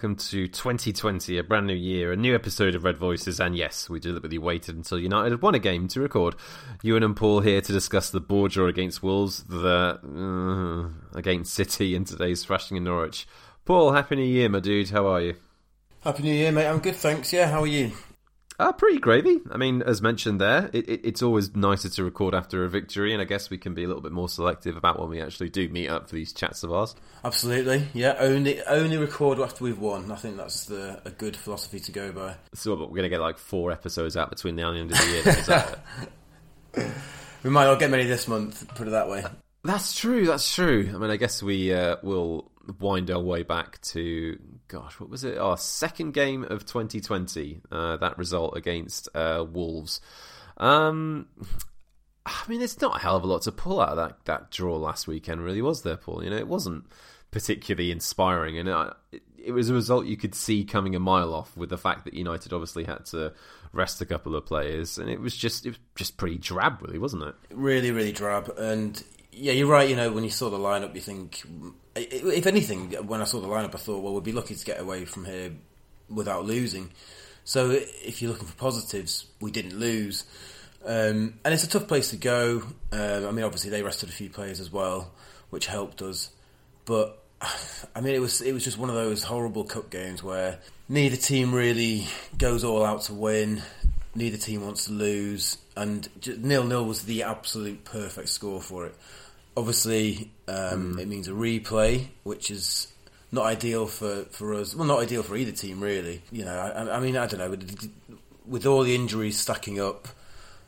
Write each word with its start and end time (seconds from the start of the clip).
Welcome 0.00 0.16
to 0.30 0.48
2020, 0.48 1.36
a 1.36 1.44
brand 1.44 1.66
new 1.66 1.74
year, 1.74 2.10
a 2.10 2.16
new 2.16 2.34
episode 2.34 2.74
of 2.74 2.84
Red 2.84 2.96
Voices. 2.96 3.38
And 3.38 3.54
yes, 3.54 3.90
we 3.90 4.00
deliberately 4.00 4.38
waited 4.38 4.74
until 4.74 4.98
United 4.98 5.32
had 5.32 5.42
won 5.42 5.54
a 5.54 5.58
game 5.58 5.88
to 5.88 6.00
record. 6.00 6.36
Ewan 6.82 7.02
and 7.02 7.14
Paul 7.14 7.40
here 7.40 7.60
to 7.60 7.70
discuss 7.70 8.08
the 8.08 8.18
board 8.18 8.52
draw 8.52 8.66
against 8.66 9.02
Wolves, 9.02 9.42
the 9.42 10.00
uh, 10.02 11.18
against 11.18 11.52
City, 11.52 11.94
and 11.94 12.06
today's 12.06 12.42
thrashing 12.42 12.78
in 12.78 12.84
Norwich. 12.84 13.28
Paul, 13.66 13.92
Happy 13.92 14.16
New 14.16 14.24
Year, 14.24 14.48
my 14.48 14.60
dude. 14.60 14.88
How 14.88 15.06
are 15.06 15.20
you? 15.20 15.34
Happy 16.02 16.22
New 16.22 16.32
Year, 16.32 16.50
mate. 16.50 16.66
I'm 16.66 16.78
good, 16.78 16.96
thanks. 16.96 17.30
Yeah, 17.30 17.50
how 17.50 17.60
are 17.64 17.66
you? 17.66 17.92
Uh, 18.60 18.72
pretty 18.72 18.98
gravy. 18.98 19.40
I 19.50 19.56
mean, 19.56 19.80
as 19.80 20.02
mentioned 20.02 20.38
there, 20.38 20.68
it, 20.74 20.86
it, 20.86 21.00
it's 21.02 21.22
always 21.22 21.56
nicer 21.56 21.88
to 21.88 22.04
record 22.04 22.34
after 22.34 22.62
a 22.62 22.68
victory, 22.68 23.14
and 23.14 23.22
I 23.22 23.24
guess 23.24 23.48
we 23.48 23.56
can 23.56 23.72
be 23.72 23.84
a 23.84 23.86
little 23.86 24.02
bit 24.02 24.12
more 24.12 24.28
selective 24.28 24.76
about 24.76 25.00
when 25.00 25.08
we 25.08 25.22
actually 25.22 25.48
do 25.48 25.66
meet 25.70 25.88
up 25.88 26.10
for 26.10 26.14
these 26.14 26.34
chats 26.34 26.62
of 26.62 26.70
ours. 26.70 26.94
Absolutely, 27.24 27.88
yeah. 27.94 28.16
Only 28.18 28.62
only 28.64 28.98
record 28.98 29.40
after 29.40 29.64
we've 29.64 29.78
won. 29.78 30.12
I 30.12 30.16
think 30.16 30.36
that's 30.36 30.66
the, 30.66 31.00
a 31.06 31.10
good 31.10 31.38
philosophy 31.38 31.80
to 31.80 31.90
go 31.90 32.12
by. 32.12 32.34
So 32.52 32.76
but 32.76 32.90
we're 32.90 32.96
going 32.96 33.04
to 33.04 33.08
get 33.08 33.22
like 33.22 33.38
four 33.38 33.72
episodes 33.72 34.14
out 34.14 34.28
between 34.28 34.56
now 34.56 34.72
and 34.72 34.76
the 34.76 34.80
end 34.80 34.90
of 34.92 35.46
the 35.46 35.80
year. 36.76 36.92
we 37.42 37.48
might 37.48 37.64
not 37.64 37.78
get 37.78 37.90
many 37.90 38.04
this 38.04 38.28
month. 38.28 38.68
Put 38.74 38.88
it 38.88 38.90
that 38.90 39.08
way. 39.08 39.24
That's 39.64 39.98
true. 39.98 40.26
That's 40.26 40.54
true. 40.54 40.92
I 40.94 40.98
mean, 40.98 41.10
I 41.10 41.16
guess 41.16 41.42
we 41.42 41.72
uh, 41.72 41.96
will 42.02 42.50
wind 42.78 43.10
our 43.10 43.20
way 43.20 43.42
back 43.42 43.80
to 43.82 44.38
gosh, 44.68 45.00
what 45.00 45.10
was 45.10 45.24
it? 45.24 45.38
Our 45.38 45.56
second 45.56 46.12
game 46.12 46.44
of 46.44 46.64
2020. 46.64 47.60
Uh, 47.70 47.96
that 47.96 48.16
result 48.18 48.56
against 48.56 49.08
uh, 49.14 49.44
Wolves. 49.50 50.00
Um, 50.56 51.26
I 52.26 52.42
mean, 52.48 52.62
it's 52.62 52.80
not 52.80 52.96
a 52.96 53.00
hell 53.00 53.16
of 53.16 53.24
a 53.24 53.26
lot 53.26 53.42
to 53.42 53.52
pull 53.52 53.80
out 53.80 53.90
of 53.90 53.96
that 53.96 54.24
that 54.26 54.50
draw 54.50 54.76
last 54.76 55.08
weekend, 55.08 55.42
really, 55.42 55.62
was 55.62 55.82
there, 55.82 55.96
Paul? 55.96 56.22
You 56.22 56.30
know, 56.30 56.36
it 56.36 56.48
wasn't 56.48 56.84
particularly 57.30 57.90
inspiring, 57.90 58.58
and 58.58 58.68
it, 59.12 59.22
it 59.38 59.52
was 59.52 59.70
a 59.70 59.74
result 59.74 60.06
you 60.06 60.16
could 60.16 60.34
see 60.34 60.64
coming 60.64 60.94
a 60.94 61.00
mile 61.00 61.34
off. 61.34 61.56
With 61.56 61.70
the 61.70 61.78
fact 61.78 62.04
that 62.04 62.14
United 62.14 62.52
obviously 62.52 62.84
had 62.84 63.06
to 63.06 63.32
rest 63.72 64.00
a 64.00 64.06
couple 64.06 64.36
of 64.36 64.46
players, 64.46 64.98
and 64.98 65.08
it 65.08 65.20
was 65.20 65.36
just 65.36 65.66
it 65.66 65.70
was 65.70 65.78
just 65.96 66.16
pretty 66.16 66.38
drab, 66.38 66.82
really, 66.82 66.98
wasn't 66.98 67.22
it? 67.24 67.34
Really, 67.50 67.90
really 67.90 68.12
drab, 68.12 68.52
and 68.58 69.02
yeah, 69.32 69.52
you're 69.52 69.66
right. 69.66 69.88
You 69.88 69.96
know, 69.96 70.12
when 70.12 70.24
you 70.24 70.30
saw 70.30 70.50
the 70.50 70.58
lineup, 70.58 70.94
you 70.94 71.00
think, 71.00 71.42
if 71.96 72.46
anything, 72.46 72.92
when 73.06 73.20
I 73.20 73.24
saw 73.24 73.40
the 73.40 73.48
lineup, 73.48 73.74
I 73.74 73.78
thought, 73.78 74.02
well, 74.02 74.14
we'd 74.14 74.24
be 74.24 74.32
lucky 74.32 74.54
to 74.54 74.64
get 74.64 74.80
away 74.80 75.04
from 75.04 75.24
here 75.24 75.52
without 76.08 76.44
losing. 76.44 76.90
So, 77.44 77.70
if 77.70 78.20
you're 78.20 78.30
looking 78.30 78.46
for 78.46 78.56
positives, 78.56 79.26
we 79.40 79.50
didn't 79.50 79.78
lose, 79.78 80.24
um, 80.84 81.34
and 81.44 81.54
it's 81.54 81.64
a 81.64 81.68
tough 81.68 81.88
place 81.88 82.10
to 82.10 82.16
go. 82.16 82.62
Um, 82.92 83.26
I 83.26 83.30
mean, 83.32 83.44
obviously 83.44 83.70
they 83.70 83.82
rested 83.82 84.08
a 84.08 84.12
few 84.12 84.30
players 84.30 84.60
as 84.60 84.72
well, 84.72 85.10
which 85.50 85.66
helped 85.66 86.02
us. 86.02 86.30
But 86.84 87.22
I 87.94 88.00
mean, 88.00 88.14
it 88.14 88.20
was 88.20 88.40
it 88.40 88.52
was 88.52 88.64
just 88.64 88.78
one 88.78 88.88
of 88.88 88.94
those 88.94 89.22
horrible 89.22 89.64
cup 89.64 89.90
games 89.90 90.22
where 90.22 90.58
neither 90.88 91.16
team 91.16 91.54
really 91.54 92.06
goes 92.36 92.64
all 92.64 92.84
out 92.84 93.02
to 93.02 93.14
win. 93.14 93.62
Neither 94.14 94.38
team 94.38 94.64
wants 94.64 94.86
to 94.86 94.92
lose, 94.92 95.58
and 95.76 96.08
nil 96.38 96.64
nil 96.64 96.84
was 96.84 97.04
the 97.04 97.22
absolute 97.22 97.84
perfect 97.84 98.28
score 98.28 98.60
for 98.60 98.86
it. 98.86 98.94
Obviously, 99.56 100.30
um, 100.48 100.94
mm. 100.96 101.00
it 101.00 101.08
means 101.08 101.28
a 101.28 101.32
replay, 101.32 102.06
which 102.22 102.50
is 102.50 102.92
not 103.32 103.46
ideal 103.46 103.86
for, 103.86 104.24
for 104.30 104.54
us. 104.54 104.74
Well, 104.74 104.86
not 104.86 105.00
ideal 105.00 105.22
for 105.22 105.36
either 105.36 105.52
team, 105.52 105.80
really. 105.80 106.22
You 106.30 106.44
know, 106.44 106.56
I, 106.56 106.96
I 106.96 107.00
mean, 107.00 107.16
I 107.16 107.26
don't 107.26 107.38
know. 107.38 107.50
With, 107.50 107.90
with, 108.46 108.66
all 108.66 108.82
the 108.82 108.94
injuries 108.94 109.38
stacking 109.38 109.80
up, 109.80 110.08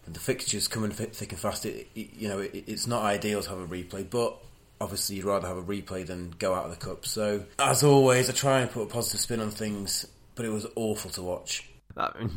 and 0.07 0.15
the 0.15 0.21
fixtures 0.21 0.69
coming 0.69 0.91
thick 0.91 1.31
and 1.31 1.41
fast, 1.41 1.65
it, 1.65 1.89
it, 1.95 2.15
you 2.15 2.29
know, 2.29 2.41
it, 2.41 2.65
it's 2.67 2.87
not 2.87 3.03
ideal 3.05 3.43
to 3.43 3.51
have 3.51 3.59
a 3.59 3.67
replay. 3.67 4.09
But 4.09 4.37
obviously, 4.81 5.17
you'd 5.17 5.25
rather 5.25 5.49
have 5.49 5.57
a 5.57 5.63
replay 5.63 6.07
than 6.07 6.35
go 6.39 6.55
out 6.55 6.65
of 6.65 6.71
the 6.71 6.85
cup. 6.85 7.07
So, 7.07 7.45
as 7.59 7.83
always, 7.83 8.29
I 8.29 8.33
try 8.33 8.61
and 8.61 8.71
put 8.71 8.83
a 8.83 8.87
positive 8.87 9.21
spin 9.21 9.41
on 9.41 9.51
things, 9.51 10.07
but 10.35 10.45
it 10.45 10.51
was 10.51 10.67
awful 10.77 11.11
to 11.13 11.23
watch 11.23 11.69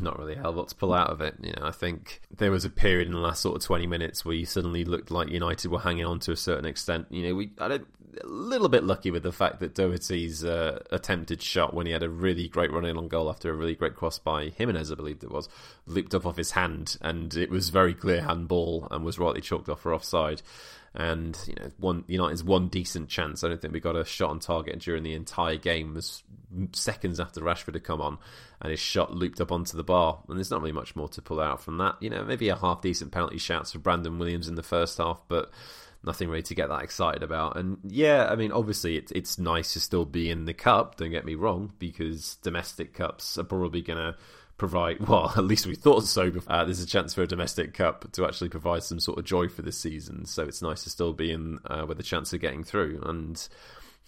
not 0.00 0.18
really 0.18 0.34
a 0.34 0.38
hell 0.38 0.64
to 0.64 0.74
pull 0.74 0.92
out 0.92 1.10
of 1.10 1.20
it. 1.20 1.36
You 1.42 1.52
know, 1.52 1.66
I 1.66 1.70
think 1.70 2.20
there 2.36 2.50
was 2.50 2.64
a 2.64 2.70
period 2.70 3.08
in 3.08 3.14
the 3.14 3.20
last 3.20 3.42
sort 3.42 3.56
of 3.56 3.62
twenty 3.62 3.86
minutes 3.86 4.24
where 4.24 4.34
you 4.34 4.46
suddenly 4.46 4.84
looked 4.84 5.10
like 5.10 5.28
United 5.28 5.70
were 5.70 5.80
hanging 5.80 6.04
on 6.04 6.20
to 6.20 6.32
a 6.32 6.36
certain 6.36 6.66
extent. 6.66 7.06
You 7.10 7.28
know, 7.28 7.34
we 7.34 7.50
a 8.22 8.26
little 8.26 8.68
bit 8.68 8.84
lucky 8.84 9.10
with 9.10 9.22
the 9.22 9.32
fact 9.32 9.60
that 9.60 9.74
Doherty's 9.74 10.44
uh, 10.44 10.82
attempted 10.90 11.42
shot 11.42 11.74
when 11.74 11.86
he 11.86 11.92
had 11.92 12.02
a 12.02 12.08
really 12.08 12.48
great 12.48 12.72
run 12.72 12.84
in 12.84 12.96
on 12.96 13.08
goal 13.08 13.28
after 13.28 13.50
a 13.50 13.54
really 13.54 13.74
great 13.74 13.94
cross 13.94 14.18
by 14.18 14.48
Jimenez, 14.48 14.90
I 14.90 14.94
believe 14.94 15.22
it 15.22 15.30
was, 15.30 15.48
looped 15.86 16.14
up 16.14 16.26
off 16.26 16.36
his 16.36 16.52
hand, 16.52 16.96
and 17.00 17.34
it 17.34 17.50
was 17.50 17.70
very 17.70 17.94
clear 17.94 18.22
handball 18.22 18.88
and 18.90 19.04
was 19.04 19.18
rightly 19.18 19.40
chalked 19.40 19.68
off 19.68 19.80
for 19.80 19.94
offside 19.94 20.42
and 20.96 21.38
you 21.46 21.54
know 21.60 21.70
one 21.78 22.04
United's 22.08 22.42
one 22.42 22.68
decent 22.68 23.08
chance. 23.08 23.44
I 23.44 23.48
don't 23.48 23.60
think 23.60 23.74
we 23.74 23.80
got 23.80 23.96
a 23.96 24.04
shot 24.04 24.30
on 24.30 24.40
target 24.40 24.80
during 24.80 25.02
the 25.02 25.12
entire 25.12 25.56
game. 25.56 25.94
Was 25.94 26.22
seconds 26.72 27.20
after 27.20 27.42
Rashford 27.42 27.74
had 27.74 27.84
come 27.84 28.00
on, 28.00 28.18
and 28.62 28.70
his 28.70 28.80
shot 28.80 29.14
looped 29.14 29.40
up 29.40 29.52
onto 29.52 29.76
the 29.76 29.84
bar. 29.84 30.22
And 30.28 30.38
there's 30.38 30.50
not 30.50 30.62
really 30.62 30.72
much 30.72 30.96
more 30.96 31.08
to 31.10 31.22
pull 31.22 31.38
out 31.38 31.62
from 31.62 31.76
that. 31.78 31.96
You 32.00 32.08
know, 32.08 32.24
maybe 32.24 32.48
a 32.48 32.56
half 32.56 32.80
decent 32.80 33.12
penalty 33.12 33.38
shouts 33.38 33.72
for 33.72 33.78
Brandon 33.78 34.18
Williams 34.18 34.48
in 34.48 34.54
the 34.54 34.62
first 34.62 34.96
half, 34.96 35.20
but 35.28 35.50
nothing 36.02 36.28
really 36.28 36.42
to 36.44 36.54
get 36.54 36.70
that 36.70 36.82
excited 36.82 37.22
about. 37.22 37.58
And 37.58 37.78
yeah, 37.84 38.28
I 38.30 38.36
mean, 38.36 38.50
obviously 38.50 38.96
it's 38.96 39.12
it's 39.12 39.38
nice 39.38 39.74
to 39.74 39.80
still 39.80 40.06
be 40.06 40.30
in 40.30 40.46
the 40.46 40.54
cup. 40.54 40.96
Don't 40.96 41.10
get 41.10 41.26
me 41.26 41.34
wrong, 41.34 41.72
because 41.78 42.36
domestic 42.36 42.94
cups 42.94 43.36
are 43.36 43.44
probably 43.44 43.82
going 43.82 43.98
to 43.98 44.16
provide, 44.58 45.00
well, 45.08 45.32
at 45.36 45.44
least 45.44 45.66
we 45.66 45.74
thought 45.74 46.04
so. 46.04 46.32
Uh, 46.46 46.64
there's 46.64 46.82
a 46.82 46.86
chance 46.86 47.14
for 47.14 47.22
a 47.22 47.26
domestic 47.26 47.74
cup 47.74 48.10
to 48.12 48.24
actually 48.24 48.48
provide 48.48 48.82
some 48.82 49.00
sort 49.00 49.18
of 49.18 49.24
joy 49.24 49.48
for 49.48 49.62
this 49.62 49.78
season. 49.78 50.24
So 50.26 50.44
it's 50.44 50.62
nice 50.62 50.84
to 50.84 50.90
still 50.90 51.12
be 51.12 51.30
in 51.30 51.58
uh, 51.66 51.84
with 51.86 52.00
a 52.00 52.04
chance 52.04 52.32
of 52.32 52.40
getting 52.40 52.64
through. 52.64 53.02
And 53.04 53.46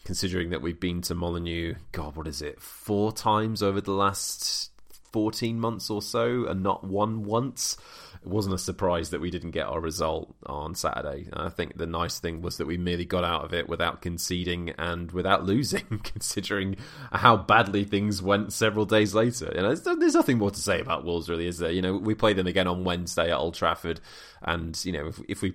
considering 0.04 0.50
that 0.50 0.62
we've 0.62 0.80
been 0.80 1.02
to 1.02 1.14
Molineux, 1.14 1.74
God, 1.92 2.16
what 2.16 2.26
is 2.26 2.42
it, 2.42 2.60
four 2.60 3.12
times 3.12 3.62
over 3.62 3.80
the 3.80 3.92
last 3.92 4.70
14 5.12 5.58
months 5.58 5.90
or 5.90 6.02
so 6.02 6.46
and 6.46 6.62
not 6.62 6.84
won 6.84 7.24
once 7.24 7.76
it 8.22 8.28
wasn't 8.28 8.54
a 8.54 8.58
surprise 8.58 9.10
that 9.10 9.20
we 9.20 9.30
didn't 9.30 9.52
get 9.52 9.66
our 9.66 9.80
result 9.80 10.34
on 10.46 10.74
Saturday. 10.74 11.28
I 11.32 11.48
think 11.48 11.76
the 11.76 11.86
nice 11.86 12.18
thing 12.18 12.42
was 12.42 12.56
that 12.58 12.66
we 12.66 12.76
merely 12.76 13.04
got 13.04 13.24
out 13.24 13.44
of 13.44 13.54
it 13.54 13.68
without 13.68 14.02
conceding 14.02 14.70
and 14.78 15.10
without 15.12 15.44
losing, 15.46 16.00
considering 16.02 16.76
how 17.12 17.36
badly 17.36 17.84
things 17.84 18.22
went 18.22 18.52
several 18.52 18.84
days 18.84 19.14
later. 19.14 19.52
You 19.54 19.62
know, 19.62 19.74
there's, 19.74 19.98
there's 19.98 20.14
nothing 20.14 20.38
more 20.38 20.50
to 20.50 20.60
say 20.60 20.80
about 20.80 21.04
Wolves, 21.04 21.28
really, 21.28 21.46
is 21.46 21.58
there? 21.58 21.70
You 21.70 21.82
know, 21.82 21.96
we 21.96 22.14
play 22.14 22.32
them 22.32 22.46
again 22.46 22.66
on 22.66 22.84
Wednesday 22.84 23.30
at 23.30 23.36
Old 23.36 23.54
Trafford, 23.54 24.00
and 24.42 24.78
you 24.84 24.92
know, 24.92 25.08
if, 25.08 25.20
if 25.28 25.42
we 25.42 25.54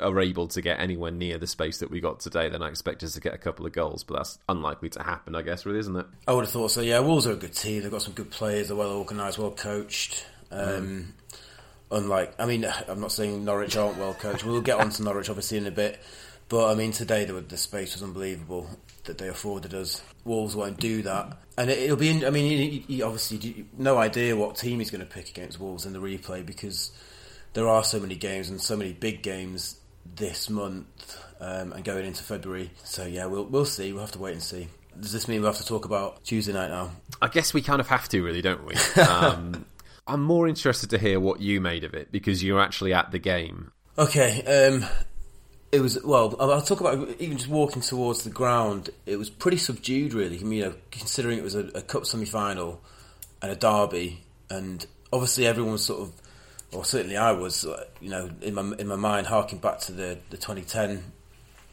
are 0.00 0.20
able 0.20 0.48
to 0.48 0.60
get 0.60 0.80
anywhere 0.80 1.10
near 1.10 1.38
the 1.38 1.46
space 1.46 1.78
that 1.78 1.90
we 1.90 2.00
got 2.00 2.20
today, 2.20 2.48
then 2.48 2.62
I 2.62 2.68
expect 2.68 3.02
us 3.02 3.14
to 3.14 3.20
get 3.20 3.34
a 3.34 3.38
couple 3.38 3.66
of 3.66 3.72
goals. 3.72 4.04
But 4.04 4.16
that's 4.16 4.38
unlikely 4.48 4.90
to 4.90 5.02
happen, 5.02 5.34
I 5.34 5.42
guess, 5.42 5.64
really, 5.64 5.78
isn't 5.80 5.96
it? 5.96 6.06
I 6.26 6.32
would 6.32 6.44
have 6.44 6.52
thought 6.52 6.70
so. 6.70 6.80
Yeah, 6.80 7.00
Wolves 7.00 7.26
are 7.26 7.32
a 7.32 7.36
good 7.36 7.54
team. 7.54 7.82
They've 7.82 7.90
got 7.90 8.02
some 8.02 8.14
good 8.14 8.30
players. 8.30 8.68
They're 8.68 8.76
well 8.76 8.92
organised, 8.92 9.38
well 9.38 9.52
coached. 9.52 10.26
Um, 10.50 10.68
mm 10.68 11.06
unlike, 11.92 12.34
I 12.38 12.46
mean, 12.46 12.66
I'm 12.88 13.00
not 13.00 13.12
saying 13.12 13.44
Norwich 13.44 13.76
aren't 13.76 13.98
well 13.98 14.14
coached. 14.14 14.44
We'll 14.44 14.60
get 14.60 14.78
on 14.78 14.90
to 14.90 15.02
Norwich 15.02 15.28
obviously 15.28 15.58
in 15.58 15.66
a 15.66 15.70
bit, 15.70 16.00
but 16.48 16.70
I 16.70 16.74
mean, 16.74 16.92
today 16.92 17.24
the, 17.24 17.34
the 17.34 17.56
space 17.56 17.94
was 17.94 18.02
unbelievable 18.02 18.68
that 19.04 19.18
they 19.18 19.28
afforded 19.28 19.74
us. 19.74 20.02
Wolves 20.24 20.54
won't 20.54 20.78
do 20.78 21.02
that, 21.02 21.36
and 21.56 21.70
it, 21.70 21.90
will 21.90 21.96
be. 21.96 22.24
I 22.24 22.30
mean, 22.30 22.60
you, 22.60 22.82
you 22.86 23.04
obviously 23.04 23.66
no 23.76 23.98
idea 23.98 24.36
what 24.36 24.56
team 24.56 24.78
he's 24.78 24.90
going 24.90 25.00
to 25.00 25.06
pick 25.06 25.28
against 25.28 25.58
Wolves 25.58 25.86
in 25.86 25.92
the 25.92 25.98
replay 25.98 26.44
because 26.44 26.92
there 27.54 27.68
are 27.68 27.82
so 27.82 27.98
many 27.98 28.14
games 28.14 28.48
and 28.48 28.60
so 28.60 28.76
many 28.76 28.92
big 28.92 29.22
games 29.22 29.80
this 30.14 30.48
month 30.48 31.18
um, 31.40 31.72
and 31.72 31.84
going 31.84 32.06
into 32.06 32.22
February. 32.22 32.70
So 32.84 33.06
yeah, 33.06 33.26
we'll 33.26 33.44
we'll 33.44 33.64
see. 33.64 33.92
We'll 33.92 34.02
have 34.02 34.12
to 34.12 34.18
wait 34.18 34.34
and 34.34 34.42
see. 34.42 34.68
Does 35.00 35.12
this 35.12 35.26
mean 35.26 35.40
we 35.40 35.46
have 35.46 35.56
to 35.56 35.66
talk 35.66 35.84
about 35.84 36.22
Tuesday 36.22 36.52
night 36.52 36.68
now? 36.68 36.92
I 37.20 37.28
guess 37.28 37.54
we 37.54 37.62
kind 37.62 37.80
of 37.80 37.88
have 37.88 38.08
to, 38.10 38.22
really, 38.22 38.42
don't 38.42 38.64
we? 38.64 38.74
Um, 39.02 39.64
I'm 40.06 40.22
more 40.22 40.48
interested 40.48 40.90
to 40.90 40.98
hear 40.98 41.20
what 41.20 41.40
you 41.40 41.60
made 41.60 41.84
of 41.84 41.94
it 41.94 42.10
because 42.10 42.42
you're 42.42 42.60
actually 42.60 42.92
at 42.92 43.10
the 43.12 43.18
game. 43.18 43.70
Okay, 43.96 44.42
um, 44.44 44.84
it 45.70 45.80
was 45.80 46.02
well. 46.02 46.34
I'll 46.40 46.62
talk 46.62 46.80
about 46.80 47.08
even 47.20 47.36
just 47.36 47.48
walking 47.48 47.82
towards 47.82 48.24
the 48.24 48.30
ground. 48.30 48.90
It 49.06 49.16
was 49.16 49.30
pretty 49.30 49.58
subdued, 49.58 50.12
really. 50.12 50.38
You 50.38 50.64
know, 50.64 50.74
considering 50.90 51.38
it 51.38 51.44
was 51.44 51.54
a, 51.54 51.66
a 51.74 51.82
cup 51.82 52.06
semi-final 52.06 52.80
and 53.40 53.52
a 53.52 53.56
derby, 53.56 54.24
and 54.50 54.84
obviously 55.12 55.46
everyone 55.46 55.72
was 55.72 55.84
sort 55.84 56.00
of, 56.00 56.12
or 56.72 56.84
certainly 56.84 57.16
I 57.16 57.32
was, 57.32 57.64
you 58.00 58.10
know, 58.10 58.30
in 58.40 58.54
my 58.54 58.62
in 58.78 58.88
my 58.88 58.96
mind, 58.96 59.28
harking 59.28 59.58
back 59.58 59.78
to 59.80 59.92
the 59.92 60.18
the 60.30 60.36
2010 60.36 61.02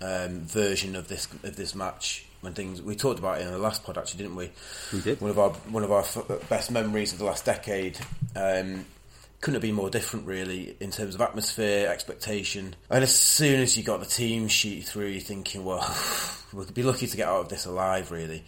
um, 0.01 0.41
version 0.41 0.95
of 0.95 1.07
this 1.07 1.27
of 1.43 1.55
this 1.55 1.73
match 1.73 2.28
when 2.41 2.53
things 2.53 2.81
we 2.81 2.95
talked 2.95 3.19
about 3.19 3.39
it 3.39 3.45
in 3.45 3.51
the 3.51 3.57
last 3.57 3.83
pod 3.83 3.97
actually 3.97 4.23
didn't 4.23 4.35
we? 4.35 4.51
We 4.93 5.01
did. 5.01 5.21
One 5.21 5.31
of 5.31 5.39
our 5.39 5.49
one 5.49 5.83
of 5.83 5.91
our 5.91 6.05
best 6.49 6.71
memories 6.71 7.13
of 7.13 7.19
the 7.19 7.25
last 7.25 7.45
decade 7.45 7.97
um, 8.35 8.85
couldn't 9.41 9.55
have 9.55 9.61
been 9.61 9.75
more 9.75 9.89
different 9.89 10.25
really 10.25 10.75
in 10.79 10.91
terms 10.91 11.15
of 11.15 11.21
atmosphere 11.21 11.89
expectation. 11.89 12.75
And 12.89 13.03
as 13.03 13.13
soon 13.13 13.59
as 13.59 13.77
you 13.77 13.83
got 13.83 13.99
the 13.99 14.05
team 14.05 14.47
sheet 14.47 14.85
through 14.85 15.07
you're 15.07 15.21
thinking 15.21 15.65
well 15.65 15.85
we'll 16.53 16.65
be 16.65 16.83
lucky 16.83 17.07
to 17.07 17.17
get 17.17 17.27
out 17.27 17.41
of 17.41 17.49
this 17.49 17.65
alive 17.65 18.11
really. 18.11 18.43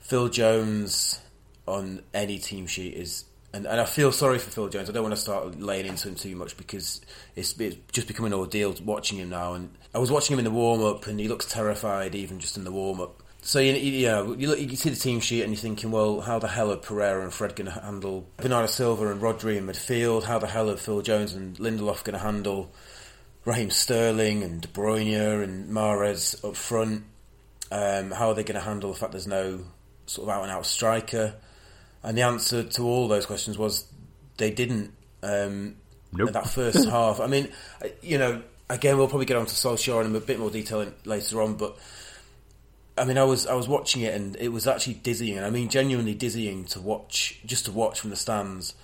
Phil 0.00 0.28
Jones 0.28 1.20
on 1.66 2.02
any 2.14 2.38
team 2.38 2.66
sheet 2.66 2.94
is 2.94 3.24
and, 3.52 3.66
and 3.66 3.80
I 3.80 3.86
feel 3.86 4.12
sorry 4.12 4.38
for 4.38 4.50
Phil 4.50 4.68
Jones. 4.68 4.90
I 4.90 4.92
don't 4.92 5.02
want 5.02 5.14
to 5.14 5.20
start 5.20 5.58
laying 5.58 5.86
into 5.86 6.08
him 6.08 6.14
too 6.14 6.36
much 6.36 6.58
because 6.58 7.00
it's, 7.34 7.58
it's 7.58 7.76
just 7.90 8.06
becoming 8.06 8.34
an 8.34 8.38
ordeal 8.38 8.74
watching 8.84 9.16
him 9.18 9.30
now. 9.30 9.54
And 9.54 9.70
I 9.94 9.98
was 9.98 10.10
watching 10.10 10.34
him 10.34 10.40
in 10.40 10.44
the 10.44 10.50
warm 10.50 10.82
up, 10.82 11.06
and 11.06 11.18
he 11.18 11.26
looks 11.26 11.46
terrified 11.46 12.14
even 12.14 12.38
just 12.38 12.58
in 12.58 12.64
the 12.64 12.70
warm 12.70 13.00
up 13.00 13.22
So 13.46 13.60
you, 13.60 13.74
you 13.74 14.08
know 14.08 14.34
you, 14.34 14.48
look, 14.48 14.58
you 14.58 14.74
see 14.74 14.90
the 14.90 14.96
team 14.96 15.20
sheet 15.20 15.42
and 15.42 15.52
you're 15.52 15.60
thinking, 15.60 15.92
well, 15.92 16.20
how 16.20 16.40
the 16.40 16.48
hell 16.48 16.72
are 16.72 16.76
Pereira 16.76 17.22
and 17.22 17.32
Fred 17.32 17.54
going 17.54 17.72
to 17.72 17.80
handle 17.80 18.26
Bernardo 18.38 18.66
Silva 18.66 19.06
and 19.06 19.22
Rodri 19.22 19.56
in 19.56 19.68
midfield? 19.68 20.24
How 20.24 20.40
the 20.40 20.48
hell 20.48 20.68
are 20.68 20.76
Phil 20.76 21.00
Jones 21.00 21.32
and 21.32 21.56
Lindelof 21.56 22.02
going 22.02 22.18
to 22.18 22.24
handle 22.24 22.72
Raheem 23.44 23.70
Sterling 23.70 24.42
and 24.42 24.62
De 24.62 24.66
Bruyne 24.66 25.44
and 25.44 25.70
Mahrez 25.70 26.44
up 26.44 26.56
front? 26.56 27.04
Um, 27.70 28.10
how 28.10 28.30
are 28.30 28.34
they 28.34 28.42
going 28.42 28.58
to 28.58 28.66
handle 28.66 28.92
the 28.92 28.98
fact 28.98 29.12
there's 29.12 29.28
no 29.28 29.60
sort 30.06 30.28
of 30.28 30.34
out 30.34 30.42
and 30.42 30.50
out 30.50 30.66
striker? 30.66 31.36
And 32.02 32.18
the 32.18 32.22
answer 32.22 32.64
to 32.64 32.82
all 32.82 33.06
those 33.06 33.26
questions 33.26 33.56
was 33.56 33.86
they 34.38 34.50
didn't. 34.50 34.92
Um, 35.22 35.76
Nope. 36.12 36.32
That 36.32 36.48
first 36.48 36.88
half. 36.88 37.20
I 37.20 37.28
mean, 37.28 37.48
you 38.02 38.18
know, 38.18 38.42
again, 38.68 38.98
we'll 38.98 39.06
probably 39.06 39.26
get 39.26 39.36
on 39.36 39.46
to 39.46 39.54
Solskjaer 39.54 40.04
in 40.04 40.16
a 40.16 40.20
bit 40.20 40.40
more 40.40 40.50
detail 40.50 40.92
later 41.04 41.42
on, 41.42 41.54
but 41.54 41.78
I 42.98 43.04
mean, 43.04 43.18
I 43.18 43.24
was 43.24 43.46
I 43.46 43.54
was 43.54 43.68
watching 43.68 44.02
it 44.02 44.14
and 44.14 44.36
it 44.36 44.48
was 44.48 44.66
actually 44.66 44.94
dizzying. 44.94 45.38
I 45.38 45.50
mean, 45.50 45.68
genuinely 45.68 46.14
dizzying 46.14 46.64
to 46.66 46.80
watch, 46.80 47.40
just 47.44 47.66
to 47.66 47.72
watch 47.72 48.00
from 48.00 48.10
the 48.10 48.16
stands, 48.16 48.74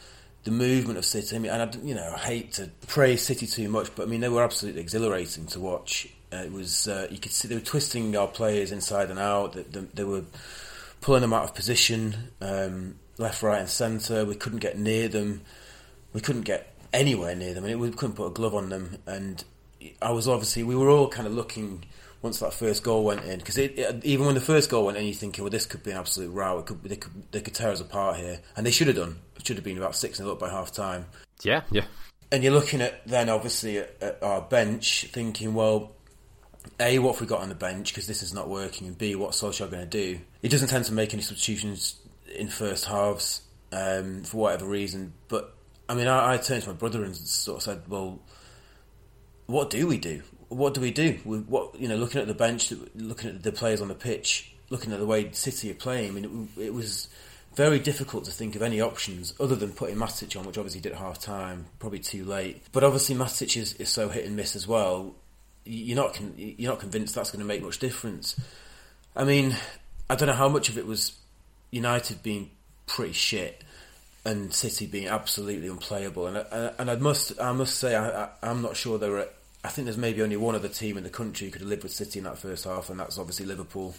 the 0.45 0.51
movement 0.51 0.99
of 0.99 1.05
City. 1.05 1.35
I 1.35 1.39
mean, 1.39 1.51
and 1.51 1.63
I, 1.63 1.79
you 1.83 1.95
know, 1.95 2.13
I 2.15 2.19
hate 2.19 2.53
to 2.55 2.69
praise 2.87 3.23
City 3.23 3.47
too 3.47 3.69
much, 3.69 3.95
but 3.95 4.07
I 4.07 4.07
mean, 4.07 4.21
they 4.21 4.29
were 4.29 4.43
absolutely 4.43 4.83
exhilarating 4.83 5.47
to 5.47 5.61
watch. 5.61 6.09
Uh, 6.33 6.45
it 6.45 6.53
was 6.53 6.89
uh, 6.89 7.07
you 7.11 7.19
could 7.19 7.33
see 7.33 7.49
they 7.49 7.55
were 7.55 7.61
twisting 7.61 8.17
our 8.17 8.29
players 8.29 8.73
inside 8.73 9.11
and 9.11 9.19
out. 9.19 9.53
They, 9.55 9.81
they, 9.81 10.05
were 10.05 10.25
pulling 11.01 11.23
them 11.23 11.33
out 11.33 11.45
of 11.45 11.55
position, 11.55 12.17
um, 12.41 12.97
left, 13.19 13.43
right, 13.43 13.61
and 13.61 13.69
centre. 13.69 14.25
We 14.25 14.35
couldn't 14.35 14.61
get 14.61 14.79
near 14.79 15.09
them. 15.09 15.43
We 16.13 16.21
couldn't 16.21 16.43
get 16.43 16.75
anywhere 16.93 17.35
near 17.35 17.55
them, 17.55 17.65
and 17.65 17.81
we 17.81 17.91
couldn't 17.91 18.17
put 18.17 18.27
a 18.27 18.31
glove 18.31 18.55
on 18.55 18.69
them. 18.69 18.99
And 19.07 19.43
I 20.01 20.11
was 20.13 20.29
obviously 20.29 20.63
we 20.63 20.77
were 20.77 20.91
all 20.91 21.09
kind 21.09 21.27
of 21.27 21.35
looking 21.35 21.85
once 22.23 22.39
that 22.39 22.55
first 22.55 22.85
goal 22.85 23.05
went 23.05 23.25
in 23.25 23.39
because 23.39 23.59
even 23.59 24.25
when 24.25 24.35
the 24.35 24.41
first 24.41 24.71
goal 24.71 24.87
went 24.87 24.97
in, 24.97 25.05
you're 25.05 25.15
thinking, 25.15 25.43
well, 25.43 25.51
this 25.51 25.67
could 25.67 25.83
be 25.83 25.91
an 25.91 25.97
absolute 25.97 26.31
row. 26.31 26.61
It 26.61 26.67
could 26.67 26.83
they 26.85 26.97
could 26.97 27.13
they 27.33 27.41
could 27.41 27.55
tear 27.55 27.71
us 27.71 27.81
apart 27.81 28.17
here, 28.17 28.41
and 28.57 28.65
they 28.65 28.71
should 28.71 28.87
have 28.87 28.97
done. 28.97 29.19
It 29.37 29.47
should 29.47 29.57
have 29.57 29.65
been 29.65 29.77
about 29.77 29.97
six 29.97 30.21
and 30.21 30.29
up 30.29 30.39
by 30.39 30.49
half 30.49 30.73
time. 30.73 31.07
Yeah, 31.43 31.63
yeah. 31.71 31.85
And 32.31 32.43
you're 32.43 32.55
looking 32.55 32.81
at 32.81 33.07
then 33.07 33.29
obviously 33.29 33.79
at, 33.79 33.97
at 34.01 34.23
our 34.23 34.41
bench, 34.41 35.09
thinking, 35.13 35.55
well. 35.55 35.93
A, 36.79 37.01
what 37.01 37.15
have 37.15 37.21
we 37.21 37.27
got 37.27 37.41
on 37.41 37.49
the 37.49 37.57
bench 37.57 37.93
because 37.93 38.07
this 38.07 38.23
is 38.23 38.33
not 38.33 38.49
working, 38.49 38.87
and 38.87 38.97
B, 38.97 39.17
what's 39.17 39.43
Solskjaer 39.43 39.69
going 39.69 39.83
to 39.83 40.15
do? 40.15 40.21
He 40.43 40.49
doesn't 40.49 40.69
tend 40.69 40.85
to 40.85 40.93
make 40.93 41.13
any 41.13 41.21
substitutions 41.21 41.97
in 42.37 42.47
first 42.47 42.85
halves 42.85 43.43
um, 43.73 44.23
for 44.23 44.37
whatever 44.37 44.67
reason, 44.67 45.13
but 45.27 45.57
I 45.89 45.95
mean, 45.95 46.07
I, 46.07 46.35
I, 46.35 46.37
turned 46.37 46.63
to 46.63 46.69
my 46.69 46.77
brother 46.77 47.03
and 47.03 47.17
sort 47.17 47.57
of 47.57 47.63
said, 47.65 47.83
"Well, 47.89 48.21
what 49.47 49.71
do 49.71 49.87
we 49.87 49.99
do? 49.99 50.23
What 50.53 50.75
do 50.75 50.81
we 50.81 50.91
do? 50.91 51.19
We, 51.25 51.39
what 51.39 51.79
you 51.79 51.89
know, 51.89 51.97
looking 51.97 52.21
at 52.21 52.27
the 52.27 52.35
bench, 52.35 52.73
looking 52.95 53.31
at 53.31 53.43
the 53.43 53.53
players 53.53 53.81
on 53.81 53.89
the 53.89 53.95
pitch, 53.95 54.53
looking 54.71 54.93
at 54.93 54.99
the 54.99 55.07
way 55.07 55.31
City 55.33 55.71
are 55.71 55.75
playing. 55.75 56.11
I 56.11 56.13
mean, 56.13 56.49
it, 56.57 56.67
it 56.67 56.75
was 56.75 57.09
very 57.55 57.79
difficult 57.79 58.25
to 58.25 58.31
think 58.31 58.57
of 58.57 58.63
any 58.63 58.81
options 58.81 59.35
other 59.39 59.55
than 59.55 59.73
putting 59.73 59.97
Matic 59.97 60.39
on, 60.39 60.47
which 60.47 60.57
obviously 60.57 60.81
did 60.81 60.93
at 60.93 60.99
half 60.99 61.19
time, 61.19 61.67
probably 61.79 61.99
too 61.99 62.25
late. 62.25 62.63
But 62.73 62.85
obviously, 62.85 63.15
Matic 63.15 63.57
is, 63.57 63.75
is 63.75 63.89
so 63.89 64.09
hit 64.09 64.25
and 64.25 64.37
miss 64.37 64.57
as 64.57 64.67
well. 64.67 65.15
You're 65.65 65.97
not 65.97 66.19
you're 66.37 66.71
not 66.71 66.81
convinced 66.81 67.15
that's 67.15 67.31
going 67.31 67.41
to 67.41 67.47
make 67.47 67.63
much 67.63 67.79
difference. 67.79 68.39
I 69.15 69.25
mean, 69.25 69.55
I 70.09 70.15
don't 70.15 70.29
know 70.29 70.35
how 70.35 70.49
much 70.49 70.69
of 70.69 70.79
it 70.79 70.87
was 70.87 71.13
United 71.71 72.23
being 72.23 72.51
pretty 72.87 73.13
shit 73.13 73.63
and 74.25 74.53
City 74.53 74.87
being 74.87 75.09
absolutely 75.09 75.69
unplayable. 75.69 76.27
And 76.27 76.39
I, 76.39 76.73
and 76.79 76.91
I 76.91 76.97
must 76.97 77.41
I 77.41 77.53
must 77.53 77.79
say 77.79 77.97
I, 77.97 78.29
am 78.43 78.63
not 78.63 78.77
sure 78.77 78.99
there 78.99 79.11
were. 79.11 79.29
I 79.65 79.69
think 79.69 79.87
there's 79.87 79.99
maybe 79.99 80.23
only 80.23 80.37
one 80.37 80.55
other 80.55 80.69
team 80.69 80.97
in 80.97 81.05
the 81.05 81.11
country 81.11 81.47
who 81.47 81.53
could 81.53 81.61
have 81.61 81.71
lived 81.71 81.83
with 81.85 81.93
City 81.93 82.19
in 82.19 82.25
that 82.25 82.39
first 82.39 82.65
half, 82.65 82.91
and 82.91 82.99
that's 82.99 83.19
obviously 83.19 83.47
Liverpool. 83.47 83.95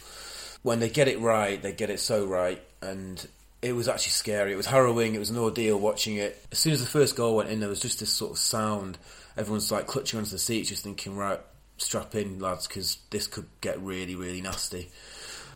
When 0.61 0.79
they 0.79 0.89
get 0.89 1.07
it 1.07 1.19
right, 1.19 1.61
they 1.61 1.73
get 1.73 1.89
it 1.89 1.99
so 1.99 2.25
right, 2.25 2.61
and 2.81 3.25
it 3.61 3.73
was 3.73 3.87
actually 3.87 4.11
scary. 4.11 4.53
It 4.53 4.57
was 4.57 4.65
harrowing. 4.65 5.15
It 5.15 5.19
was 5.19 5.29
an 5.29 5.37
ordeal 5.37 5.79
watching 5.79 6.17
it. 6.17 6.45
As 6.51 6.59
soon 6.59 6.73
as 6.73 6.81
the 6.81 6.87
first 6.87 7.15
goal 7.15 7.37
went 7.37 7.49
in, 7.49 7.59
there 7.59 7.69
was 7.69 7.79
just 7.79 7.99
this 7.99 8.11
sort 8.11 8.31
of 8.31 8.37
sound. 8.37 8.97
Everyone's 9.37 9.71
like 9.71 9.87
clutching 9.87 10.19
onto 10.19 10.31
the 10.31 10.39
seats, 10.39 10.69
just 10.69 10.83
thinking, 10.83 11.15
right, 11.15 11.39
strap 11.77 12.15
in, 12.15 12.39
lads, 12.39 12.67
because 12.67 12.97
this 13.09 13.27
could 13.27 13.47
get 13.61 13.81
really, 13.81 14.15
really 14.15 14.41
nasty 14.41 14.89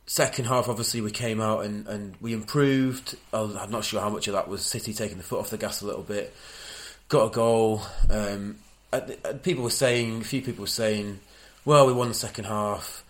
second 0.08 0.46
half, 0.46 0.70
obviously, 0.70 1.02
we 1.02 1.12
came 1.12 1.40
out 1.40 1.66
and, 1.66 1.86
and 1.88 2.16
we 2.20 2.34
improved. 2.34 3.16
I'm 3.32 3.70
not 3.70 3.84
sure 3.84 4.02
how 4.02 4.10
much 4.10 4.28
of 4.28 4.34
that 4.34 4.48
was 4.48 4.66
City 4.66 4.94
taking 4.94 5.18
the 5.18 5.24
foot 5.24 5.40
off 5.40 5.50
the 5.52 5.58
gas 5.58 5.82
a 5.82 5.86
little 5.86 6.02
bit. 6.02 6.34
Got 7.10 7.28
a 7.28 7.30
goal. 7.30 7.82
Um, 8.10 8.58
Uh, 8.92 9.02
uh, 9.26 9.34
people 9.44 9.64
were 9.64 9.70
saying, 9.70 10.22
a 10.22 10.24
few 10.24 10.42
people 10.42 10.62
were 10.62 10.68
saying, 10.68 11.20
well, 11.66 11.86
we 11.86 11.94
won 11.94 12.08
the 12.08 12.14
second 12.14 12.46
half. 12.46 13.04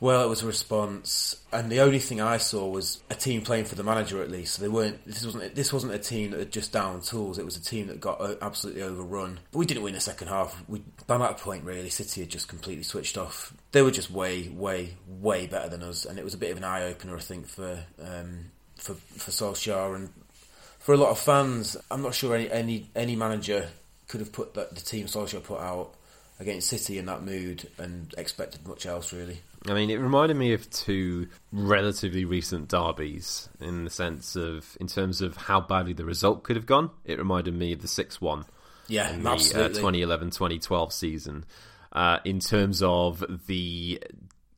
Well, 0.00 0.24
it 0.24 0.28
was 0.28 0.42
a 0.42 0.48
response, 0.48 1.36
and 1.52 1.70
the 1.70 1.78
only 1.78 2.00
thing 2.00 2.20
I 2.20 2.38
saw 2.38 2.66
was 2.68 3.00
a 3.08 3.14
team 3.14 3.42
playing 3.42 3.66
for 3.66 3.76
the 3.76 3.84
manager 3.84 4.20
at 4.20 4.32
least. 4.32 4.54
So 4.54 4.62
they 4.62 4.68
weren't. 4.68 4.98
This 5.06 5.24
wasn't. 5.24 5.54
This 5.54 5.72
wasn't 5.72 5.92
a 5.94 5.98
team 6.00 6.32
that 6.32 6.40
had 6.40 6.50
just 6.50 6.72
down 6.72 7.02
tools. 7.02 7.38
It 7.38 7.44
was 7.44 7.56
a 7.56 7.62
team 7.62 7.86
that 7.86 8.00
got 8.00 8.20
uh, 8.20 8.34
absolutely 8.42 8.82
overrun. 8.82 9.38
But 9.52 9.58
we 9.60 9.64
didn't 9.64 9.84
win 9.84 9.94
the 9.94 10.00
second 10.00 10.26
half. 10.26 10.60
We, 10.66 10.82
by 11.06 11.18
that 11.18 11.38
point, 11.38 11.62
really, 11.62 11.88
City 11.88 12.22
had 12.22 12.30
just 12.30 12.48
completely 12.48 12.82
switched 12.82 13.16
off. 13.16 13.54
They 13.70 13.82
were 13.82 13.92
just 13.92 14.10
way, 14.10 14.48
way, 14.48 14.96
way 15.06 15.46
better 15.46 15.68
than 15.68 15.84
us, 15.84 16.04
and 16.04 16.18
it 16.18 16.24
was 16.24 16.34
a 16.34 16.38
bit 16.38 16.50
of 16.50 16.56
an 16.56 16.64
eye 16.64 16.82
opener, 16.82 17.16
I 17.16 17.20
think, 17.20 17.46
for 17.46 17.78
um, 18.04 18.46
for 18.74 18.94
for 18.94 19.30
Solskjaer 19.30 19.94
and 19.94 20.08
for 20.80 20.94
a 20.94 20.98
lot 20.98 21.10
of 21.10 21.20
fans. 21.20 21.76
I'm 21.92 22.02
not 22.02 22.16
sure 22.16 22.34
any 22.34 22.50
any 22.50 22.90
any 22.96 23.14
manager 23.14 23.68
could 24.12 24.20
have 24.20 24.30
put 24.30 24.52
that 24.52 24.74
the 24.74 24.80
team 24.82 25.06
Solskjaer 25.06 25.42
put 25.42 25.58
out 25.58 25.94
against 26.38 26.68
City 26.68 26.98
in 26.98 27.06
that 27.06 27.22
mood 27.22 27.66
and 27.78 28.12
expected 28.18 28.68
much 28.68 28.84
else, 28.84 29.10
really. 29.10 29.40
I 29.66 29.72
mean, 29.72 29.88
it 29.88 29.96
reminded 29.96 30.36
me 30.36 30.52
of 30.52 30.68
two 30.68 31.28
relatively 31.50 32.26
recent 32.26 32.68
derbies 32.68 33.48
in 33.58 33.84
the 33.84 33.90
sense 33.90 34.36
of, 34.36 34.76
in 34.78 34.86
terms 34.86 35.22
of 35.22 35.38
how 35.38 35.62
badly 35.62 35.94
the 35.94 36.04
result 36.04 36.42
could 36.42 36.56
have 36.56 36.66
gone. 36.66 36.90
It 37.06 37.16
reminded 37.16 37.54
me 37.54 37.72
of 37.72 37.80
the 37.80 37.88
6 37.88 38.20
1 38.20 38.44
yeah, 38.88 39.14
in 39.14 39.22
the 39.22 39.30
uh, 39.30 39.68
2011 39.68 40.28
2012 40.28 40.92
season. 40.92 41.46
Uh, 41.90 42.18
in 42.26 42.38
terms 42.38 42.82
of 42.82 43.24
the 43.46 44.02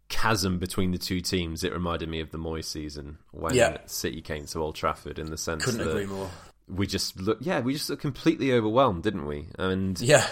chasm 0.08 0.58
between 0.58 0.90
the 0.90 0.98
two 0.98 1.20
teams, 1.20 1.62
it 1.62 1.72
reminded 1.72 2.08
me 2.08 2.18
of 2.18 2.32
the 2.32 2.38
Moyes 2.38 2.64
season 2.64 3.18
when 3.30 3.54
yeah. 3.54 3.76
City 3.86 4.20
came 4.20 4.46
to 4.46 4.58
Old 4.60 4.74
Trafford 4.74 5.20
in 5.20 5.30
the 5.30 5.38
sense 5.38 5.64
Couldn't 5.64 5.84
that 5.86 5.90
agree 5.90 6.06
more. 6.06 6.28
We 6.68 6.86
just 6.86 7.20
look, 7.20 7.38
yeah, 7.40 7.60
we 7.60 7.72
just 7.72 7.90
looked 7.90 8.02
completely 8.02 8.52
overwhelmed, 8.52 9.02
didn't 9.02 9.26
we? 9.26 9.48
And 9.58 10.00
yeah, 10.00 10.26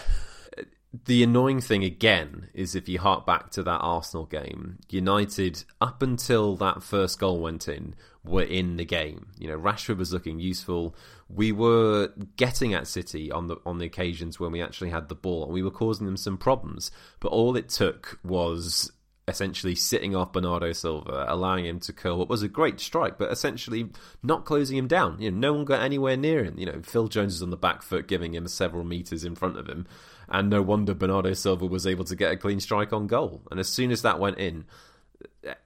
the 1.06 1.22
annoying 1.22 1.60
thing 1.60 1.84
again 1.84 2.48
is 2.52 2.74
if 2.74 2.88
you 2.88 2.98
hark 2.98 3.24
back 3.24 3.50
to 3.52 3.62
that 3.62 3.78
Arsenal 3.78 4.26
game, 4.26 4.78
United 4.90 5.64
up 5.80 6.02
until 6.02 6.56
that 6.56 6.82
first 6.82 7.18
goal 7.18 7.40
went 7.40 7.68
in 7.68 7.94
were 8.24 8.42
in 8.42 8.76
the 8.76 8.84
game. 8.84 9.28
You 9.38 9.48
know, 9.48 9.58
Rashford 9.58 9.96
was 9.96 10.12
looking 10.12 10.38
useful. 10.38 10.94
We 11.28 11.50
were 11.50 12.12
getting 12.36 12.74
at 12.74 12.86
City 12.86 13.32
on 13.32 13.48
the 13.48 13.56
on 13.64 13.78
the 13.78 13.86
occasions 13.86 14.38
when 14.38 14.52
we 14.52 14.62
actually 14.62 14.90
had 14.90 15.08
the 15.08 15.14
ball 15.14 15.44
and 15.44 15.52
we 15.52 15.62
were 15.62 15.70
causing 15.70 16.06
them 16.06 16.16
some 16.16 16.36
problems. 16.36 16.90
But 17.20 17.28
all 17.28 17.56
it 17.56 17.68
took 17.68 18.18
was 18.22 18.92
essentially 19.28 19.74
sitting 19.74 20.16
off 20.16 20.32
Bernardo 20.32 20.72
Silva, 20.72 21.24
allowing 21.28 21.64
him 21.64 21.78
to 21.80 21.92
curl 21.92 22.18
what 22.18 22.28
was 22.28 22.42
a 22.42 22.48
great 22.48 22.80
strike, 22.80 23.18
but 23.18 23.30
essentially 23.30 23.88
not 24.22 24.44
closing 24.44 24.76
him 24.76 24.88
down. 24.88 25.20
You 25.20 25.30
know, 25.30 25.38
no 25.38 25.52
one 25.52 25.64
got 25.64 25.82
anywhere 25.82 26.16
near 26.16 26.44
him. 26.44 26.58
You 26.58 26.66
know, 26.66 26.80
Phil 26.82 27.08
Jones 27.08 27.34
is 27.34 27.42
on 27.42 27.50
the 27.50 27.56
back 27.56 27.82
foot, 27.82 28.08
giving 28.08 28.34
him 28.34 28.48
several 28.48 28.84
meters 28.84 29.24
in 29.24 29.34
front 29.34 29.58
of 29.58 29.68
him, 29.68 29.86
and 30.28 30.50
no 30.50 30.60
wonder 30.60 30.94
Bernardo 30.94 31.34
Silva 31.34 31.66
was 31.66 31.86
able 31.86 32.04
to 32.04 32.16
get 32.16 32.32
a 32.32 32.36
clean 32.36 32.58
strike 32.58 32.92
on 32.92 33.06
goal. 33.06 33.42
And 33.50 33.60
as 33.60 33.68
soon 33.68 33.92
as 33.92 34.02
that 34.02 34.18
went 34.18 34.38
in, 34.38 34.64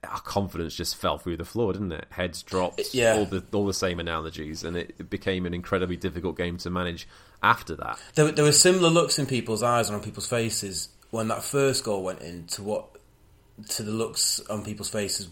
our 0.03 0.19
confidence 0.21 0.75
just 0.75 0.95
fell 0.95 1.17
through 1.17 1.37
the 1.37 1.45
floor, 1.45 1.73
didn't 1.73 1.91
it? 1.91 2.05
Heads 2.09 2.43
dropped, 2.43 2.93
yeah. 2.93 3.15
all 3.15 3.25
the 3.25 3.43
all 3.53 3.65
the 3.65 3.73
same 3.73 3.99
analogies, 3.99 4.63
and 4.63 4.77
it 4.77 5.09
became 5.09 5.45
an 5.47 5.53
incredibly 5.53 5.97
difficult 5.97 6.37
game 6.37 6.57
to 6.57 6.69
manage 6.69 7.07
after 7.41 7.75
that. 7.75 7.99
There, 8.15 8.31
there 8.31 8.45
were 8.45 8.51
similar 8.51 8.89
looks 8.89 9.17
in 9.17 9.25
people's 9.25 9.63
eyes 9.63 9.89
and 9.89 9.95
on 9.95 10.03
people's 10.03 10.27
faces 10.27 10.89
when 11.09 11.27
that 11.29 11.43
first 11.43 11.83
goal 11.83 12.03
went 12.03 12.21
in 12.21 12.45
to 12.47 12.63
what 12.63 12.96
to 13.69 13.83
the 13.83 13.91
looks 13.91 14.39
on 14.49 14.63
people's 14.63 14.89
faces 14.89 15.29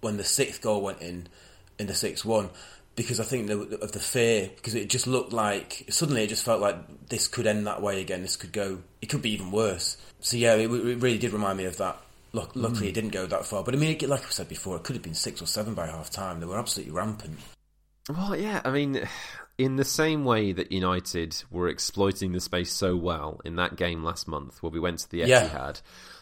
when 0.00 0.16
the 0.16 0.24
sixth 0.24 0.62
goal 0.62 0.82
went 0.82 1.00
in 1.00 1.26
in 1.78 1.86
the 1.86 1.94
six 1.94 2.24
one 2.24 2.50
because 2.98 3.20
I 3.20 3.24
think 3.24 3.46
the, 3.46 3.78
of 3.78 3.92
the 3.92 4.00
fear 4.00 4.50
because 4.56 4.74
it 4.74 4.90
just 4.90 5.06
looked 5.06 5.32
like 5.32 5.86
suddenly 5.88 6.24
it 6.24 6.26
just 6.26 6.44
felt 6.44 6.60
like 6.60 7.08
this 7.08 7.28
could 7.28 7.46
end 7.46 7.66
that 7.68 7.80
way 7.80 8.00
again. 8.00 8.22
This 8.22 8.36
could 8.36 8.52
go. 8.52 8.80
It 9.00 9.06
could 9.06 9.22
be 9.22 9.30
even 9.30 9.52
worse. 9.52 9.96
So 10.20 10.36
yeah, 10.36 10.54
it, 10.54 10.68
it 10.68 10.98
really 10.98 11.18
did 11.18 11.32
remind 11.32 11.58
me 11.58 11.66
of 11.66 11.76
that. 11.76 11.96
luckily, 12.32 12.58
mm. 12.58 12.88
it 12.88 12.94
didn't 12.94 13.10
go 13.10 13.24
that 13.26 13.46
far. 13.46 13.62
But 13.62 13.74
I 13.74 13.78
mean, 13.78 13.96
like 14.08 14.26
I 14.26 14.30
said 14.30 14.48
before, 14.48 14.76
it 14.76 14.82
could 14.82 14.96
have 14.96 15.02
been 15.02 15.14
six 15.14 15.40
or 15.40 15.46
seven 15.46 15.74
by 15.74 15.86
half 15.86 16.10
time. 16.10 16.40
They 16.40 16.46
were 16.46 16.58
absolutely 16.58 16.92
rampant. 16.92 17.38
Well, 18.08 18.34
yeah. 18.34 18.62
I 18.64 18.72
mean, 18.72 19.06
in 19.58 19.76
the 19.76 19.84
same 19.84 20.24
way 20.24 20.50
that 20.50 20.72
United 20.72 21.40
were 21.52 21.68
exploiting 21.68 22.32
the 22.32 22.40
space 22.40 22.72
so 22.72 22.96
well 22.96 23.40
in 23.44 23.54
that 23.56 23.76
game 23.76 24.02
last 24.02 24.26
month, 24.26 24.60
where 24.60 24.70
we 24.70 24.80
went 24.80 24.98
to 25.00 25.10
the 25.10 25.20
Etihad. 25.20 25.28
Yeah 25.28 25.72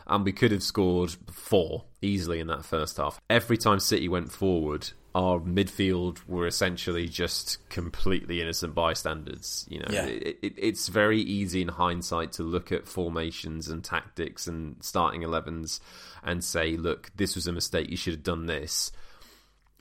and 0.06 0.25
we 0.25 0.32
could 0.32 0.52
have 0.52 0.62
scored 0.62 1.16
four 1.30 1.84
easily 2.02 2.40
in 2.40 2.46
that 2.48 2.64
first 2.64 2.96
half. 2.96 3.20
Every 3.28 3.56
time 3.56 3.80
City 3.80 4.08
went 4.08 4.30
forward, 4.32 4.90
our 5.14 5.38
midfield 5.40 6.18
were 6.28 6.46
essentially 6.46 7.08
just 7.08 7.58
completely 7.70 8.40
innocent 8.40 8.75
bystanders. 8.75 9.66
You 9.68 9.80
know, 9.80 9.86
Yeah. 9.90 10.06
it, 10.06 10.38
it, 10.42 10.52
it's 10.56 10.88
very 10.88 11.20
easy 11.20 11.62
in 11.62 11.68
hindsight 11.68 12.32
to 12.32 12.42
look 12.42 12.70
at 12.70 12.86
formations 12.86 13.68
and 13.68 13.82
tactics 13.82 14.46
and 14.46 14.76
starting 14.80 15.22
11s 15.22 15.80
and 16.22 16.44
say, 16.44 16.76
look, 16.76 17.10
this 17.16 17.34
was 17.34 17.46
a 17.46 17.52
mistake. 17.52 17.90
You 17.90 17.96
should 17.96 18.12
have 18.14 18.22
done 18.22 18.46
this. 18.46 18.92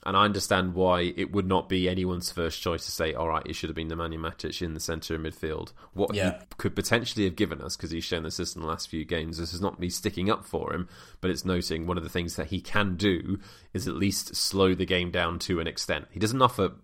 And 0.06 0.16
I 0.16 0.24
understand 0.24 0.74
why 0.74 1.12
it 1.16 1.32
would 1.32 1.46
not 1.48 1.68
be 1.68 1.88
anyone's 1.88 2.30
first 2.30 2.62
choice 2.62 2.84
to 2.84 2.92
say, 2.92 3.12
all 3.12 3.28
right, 3.28 3.44
it 3.44 3.54
should 3.56 3.68
have 3.68 3.74
been 3.74 3.88
Nemanja 3.88 4.18
Matic 4.18 4.62
in 4.62 4.72
the 4.72 4.78
centre 4.80 5.16
of 5.16 5.20
midfield. 5.20 5.72
What 5.94 6.14
Yeah. 6.14 6.38
he 6.38 6.46
could 6.58 6.76
potentially 6.76 7.24
have 7.24 7.34
given 7.34 7.60
us, 7.60 7.76
because 7.76 7.90
he's 7.90 8.04
shown 8.04 8.22
this 8.22 8.38
in 8.54 8.60
the 8.62 8.68
last 8.68 8.88
few 8.88 9.04
games, 9.04 9.36
this 9.36 9.52
is 9.52 9.60
not 9.60 9.80
me 9.80 9.90
sticking 9.90 10.30
up 10.30 10.44
for 10.46 10.72
him, 10.72 10.88
but 11.20 11.30
it's 11.32 11.44
noting 11.44 11.86
one 11.88 11.98
of 11.98 12.04
the 12.04 12.08
things 12.08 12.36
that 12.36 12.46
he 12.46 12.60
can 12.60 12.94
do 12.94 13.40
is 13.74 13.88
at 13.88 13.96
least 13.96 14.36
slow 14.36 14.74
the 14.74 14.86
game 14.86 15.10
down 15.10 15.40
to 15.40 15.58
an 15.58 15.66
extent. 15.66 16.06
He 16.12 16.20
doesn't 16.20 16.40
offer 16.40 16.74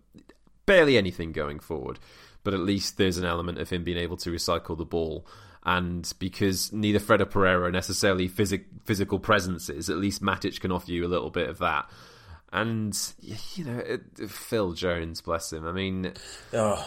barely 0.66 0.96
anything 0.98 1.30
going 1.30 1.60
forward, 1.60 2.00
but 2.42 2.54
at 2.54 2.60
least 2.60 2.96
there's 2.98 3.18
an 3.18 3.24
element 3.24 3.58
of 3.58 3.70
him 3.70 3.84
being 3.84 3.98
able 3.98 4.16
to 4.16 4.30
recycle 4.32 4.76
the 4.76 4.84
ball. 4.84 5.24
And 5.64 6.12
because 6.18 6.72
neither 6.72 6.98
Fred 6.98 7.20
or 7.20 7.26
Pereira 7.26 7.68
are 7.68 7.70
necessarily 7.70 8.26
physic- 8.26 8.66
physical 8.84 9.20
presences, 9.20 9.88
at 9.88 9.98
least 9.98 10.22
Matic 10.22 10.58
can 10.60 10.72
offer 10.72 10.90
you 10.90 11.06
a 11.06 11.08
little 11.08 11.30
bit 11.30 11.48
of 11.48 11.58
that. 11.58 11.88
And 12.52 12.96
you 13.20 13.64
know, 13.64 13.78
it- 13.78 14.30
Phil 14.30 14.72
Jones, 14.72 15.20
bless 15.22 15.52
him. 15.52 15.66
I 15.66 15.72
mean, 15.72 16.12
Oh, 16.52 16.86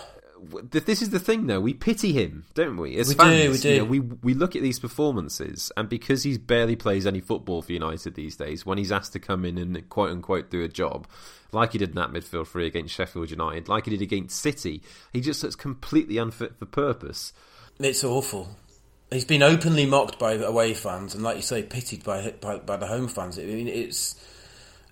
this 0.64 1.02
is 1.02 1.10
the 1.10 1.20
thing, 1.20 1.48
though. 1.48 1.62
We 1.62 1.74
pity 1.74 2.12
him, 2.14 2.46
don't 2.54 2.78
we? 2.78 2.98
As 2.98 3.08
We 3.08 3.16
do, 3.16 3.52
we 3.52 3.58
do. 3.58 3.70
You 3.70 3.78
know, 3.80 3.86
we 3.86 4.00
we 4.00 4.34
look 4.34 4.56
at 4.56 4.62
these 4.62 4.80
performances, 4.80 5.72
and 5.78 5.90
because 5.90 6.24
he 6.24 6.38
barely 6.38 6.76
plays 6.76 7.08
any 7.08 7.22
football 7.22 7.62
for 7.62 7.72
United 7.72 8.16
these 8.16 8.36
days, 8.36 8.66
when 8.66 8.78
he's 8.78 8.92
asked 8.92 9.14
to 9.14 9.20
come 9.20 9.46
in 9.46 9.58
and 9.58 9.90
quote 9.90 10.12
unquote 10.12 10.52
do 10.52 10.62
a 10.62 10.68
job, 10.68 11.08
like 11.52 11.72
he 11.72 11.78
did 11.78 11.90
in 11.90 11.96
that 11.96 12.12
midfield 12.12 12.48
three 12.48 12.68
against 12.68 12.94
Sheffield 12.94 13.32
United, 13.32 13.70
like 13.70 13.86
he 13.86 13.92
did 13.92 14.02
against 14.02 14.40
City, 14.40 14.84
he 15.14 15.22
just 15.22 15.42
looks 15.42 15.56
completely 15.56 16.18
unfit 16.18 16.58
for 16.60 16.66
purpose. 16.66 17.34
it's 17.80 18.04
awful. 18.04 18.56
He's 19.12 19.26
been 19.26 19.44
openly 19.44 19.86
mocked 19.86 20.20
by 20.20 20.34
away 20.34 20.74
fans, 20.74 21.16
and 21.16 21.24
like 21.24 21.38
you 21.38 21.44
say, 21.44 21.64
pitied 21.64 22.04
by 22.04 22.34
by, 22.42 22.58
by 22.58 22.76
the 22.78 22.88
home 22.88 23.08
fans. 23.08 23.40
I 23.40 23.44
mean, 23.44 23.68
it's 23.68 24.16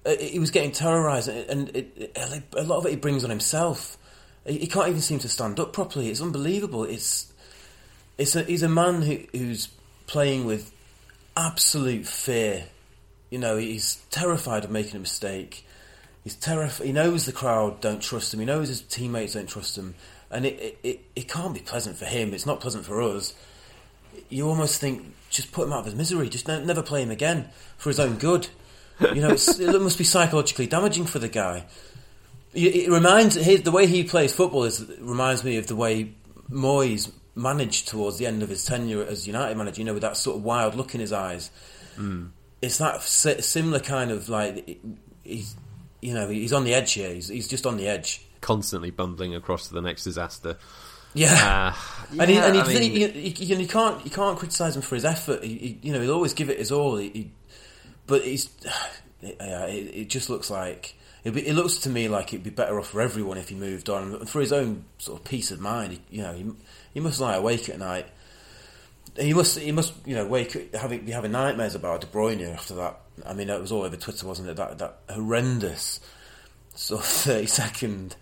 Uh, 0.06 0.16
he 0.20 0.40
was 0.40 0.52
getting 0.52 0.72
terrorised, 0.72 1.30
and 1.30 1.70
it, 1.76 1.92
it, 1.96 2.44
a 2.58 2.64
lot 2.64 2.78
of 2.78 2.86
it 2.86 2.90
he 2.90 2.96
brings 2.96 3.24
on 3.24 3.30
himself. 3.30 3.98
He, 4.46 4.60
he 4.60 4.68
can't 4.68 4.90
even 4.90 5.02
seem 5.02 5.20
to 5.20 5.30
stand 5.30 5.60
up 5.60 5.72
properly. 5.72 6.10
It's 6.10 6.22
unbelievable. 6.22 6.84
It's 6.84 7.32
it's 8.18 8.36
a, 8.36 8.44
he's 8.44 8.64
a 8.64 8.70
man 8.70 9.02
who, 9.02 9.20
who's 9.32 9.70
playing 10.08 10.46
with 10.46 10.72
absolute 11.36 12.06
fear. 12.06 12.66
You 13.30 13.40
know, 13.40 13.58
he's 13.58 13.96
terrified 14.12 14.64
of 14.64 14.72
making 14.72 14.96
a 14.96 15.00
mistake. 15.00 15.66
He's 16.24 16.36
terrified. 16.36 16.86
He 16.86 16.94
knows 16.94 17.26
the 17.26 17.32
crowd 17.32 17.82
don't 17.82 18.02
trust 18.02 18.34
him. 18.34 18.40
He 18.40 18.46
knows 18.46 18.68
his 18.68 18.82
teammates 18.82 19.34
don't 19.34 19.48
trust 19.48 19.78
him, 19.78 19.96
and 20.30 20.46
it, 20.46 20.60
it, 20.60 20.80
it, 20.84 21.00
it 21.16 21.28
can't 21.28 21.54
be 21.54 21.60
pleasant 21.62 21.98
for 21.98 22.06
him. 22.06 22.34
It's 22.34 22.46
not 22.46 22.60
pleasant 22.60 22.86
for 22.86 23.02
us. 23.02 23.34
You 24.30 24.48
almost 24.48 24.80
think 24.80 25.14
just 25.30 25.52
put 25.52 25.66
him 25.66 25.74
out 25.74 25.80
of 25.80 25.86
his 25.86 25.96
misery. 25.96 26.30
Just 26.30 26.48
ne- 26.48 26.64
never 26.64 26.84
play 26.84 27.02
him 27.02 27.10
again 27.12 27.50
for 27.78 27.90
his 27.90 28.00
own 28.00 28.18
good. 28.18 28.50
You 29.00 29.22
know, 29.22 29.30
it's, 29.30 29.60
it 29.60 29.82
must 29.82 29.98
be 29.98 30.04
psychologically 30.04 30.68
damaging 30.68 31.06
for 31.06 31.20
the 31.20 31.28
guy. 31.28 31.66
It 32.54 32.90
reminds 32.90 33.36
his, 33.36 33.64
the 33.64 33.72
way 33.72 33.88
he 33.88 34.04
plays 34.04 34.34
football 34.34 34.64
is 34.64 34.86
reminds 35.00 35.44
me 35.44 35.58
of 35.58 35.66
the 35.68 35.76
way 35.76 36.14
Moyes 36.52 37.12
managed 37.36 37.88
towards 37.88 38.18
the 38.20 38.28
end 38.28 38.44
of 38.44 38.50
his 38.50 38.64
tenure 38.64 39.04
as 39.04 39.26
United 39.26 39.58
manager. 39.58 39.82
You 39.82 39.86
know, 39.86 39.94
with 39.94 40.04
that 40.04 40.18
sort 40.18 40.38
of 40.38 40.44
wild 40.44 40.76
look 40.76 40.94
in 40.94 41.02
his 41.02 41.12
eyes. 41.12 41.50
It's 42.62 42.78
that 42.78 43.02
similar 43.02 43.80
kind 43.80 44.12
of 44.12 44.30
like 44.30 44.80
he's 45.24 45.56
you 46.02 46.14
know 46.14 46.30
he's 46.30 46.54
on 46.54 46.64
the 46.64 46.74
edge 46.74 46.94
here. 46.94 47.14
He's, 47.14 47.28
he's 47.28 47.48
just 47.48 47.66
on 47.66 47.78
the 47.78 47.88
edge. 47.88 48.22
Constantly 48.42 48.92
bundling 48.92 49.36
across 49.36 49.68
to 49.70 49.74
the 49.74 49.82
next 49.82 50.04
disaster. 50.04 50.58
Yeah. 51.14 51.74
Uh, 51.76 52.18
and 52.22 52.30
he, 52.30 52.38
and 52.38 52.56
he, 52.56 52.80
mean- 52.80 52.92
you, 52.92 53.08
you, 53.08 53.58
you 53.58 53.68
can't 53.68 54.04
you 54.06 54.12
can't 54.12 54.38
criticize 54.38 54.76
him 54.76 54.82
for 54.82 54.96
his 54.96 55.06
effort. 55.06 55.44
He, 55.44 55.58
he, 55.58 55.80
you 55.82 55.94
know, 55.94 56.02
he'll 56.02 56.14
always 56.14 56.34
give 56.34 56.50
it 56.50 56.60
his 56.60 56.72
all. 56.72 56.98
He, 56.98 57.32
but 58.08 58.24
he's, 58.24 58.50
yeah, 59.22 59.66
it, 59.66 59.96
it 59.96 60.10
just 60.10 60.30
looks 60.30 60.50
like 60.50 60.96
it, 61.24 61.32
be, 61.32 61.48
it 61.48 61.54
looks 61.54 61.78
to 61.80 61.90
me 61.90 62.08
like 62.08 62.34
it'd 62.34 62.44
be 62.44 62.50
better 62.50 62.80
off 62.80 62.90
for 62.90 63.02
everyone 63.02 63.38
if 63.38 63.50
he 63.50 63.56
moved 63.56 63.90
on, 63.90 64.14
and 64.16 64.30
for 64.30 64.42
his 64.42 64.52
own 64.52 64.86
sort 64.98 65.20
of 65.20 65.26
peace 65.26 65.52
of 65.52 65.60
mind. 65.60 65.94
He, 65.94 66.18
you 66.18 66.24
know, 66.24 66.34
he, 66.34 66.52
he 66.94 67.00
must 67.00 67.20
lie 67.20 67.36
awake 67.36 67.70
at 67.70 67.80
night. 67.80 68.08
He 69.18 69.34
must 69.34 69.58
he 69.60 69.72
must 69.72 69.94
you 70.06 70.16
know 70.16 70.26
wake 70.26 70.74
having 70.76 71.06
be 71.06 71.12
having 71.12 71.32
nightmares 71.32 71.76
about 71.76 72.02
De 72.02 72.08
Bruyne 72.08 72.52
after 72.54 72.76
that. 72.76 73.00
I 73.26 73.34
mean, 73.34 73.50
it 73.50 73.62
was 73.62 73.72
all 73.72 73.84
over 73.84 73.96
Twitter, 73.96 74.28
wasn't 74.28 74.50
it? 74.50 74.58
That 74.58 74.80
that 74.80 75.00
horrendous 75.10 76.00
sort 76.76 77.02
of 77.02 77.08
thirty 77.08 77.46
second 77.46 78.16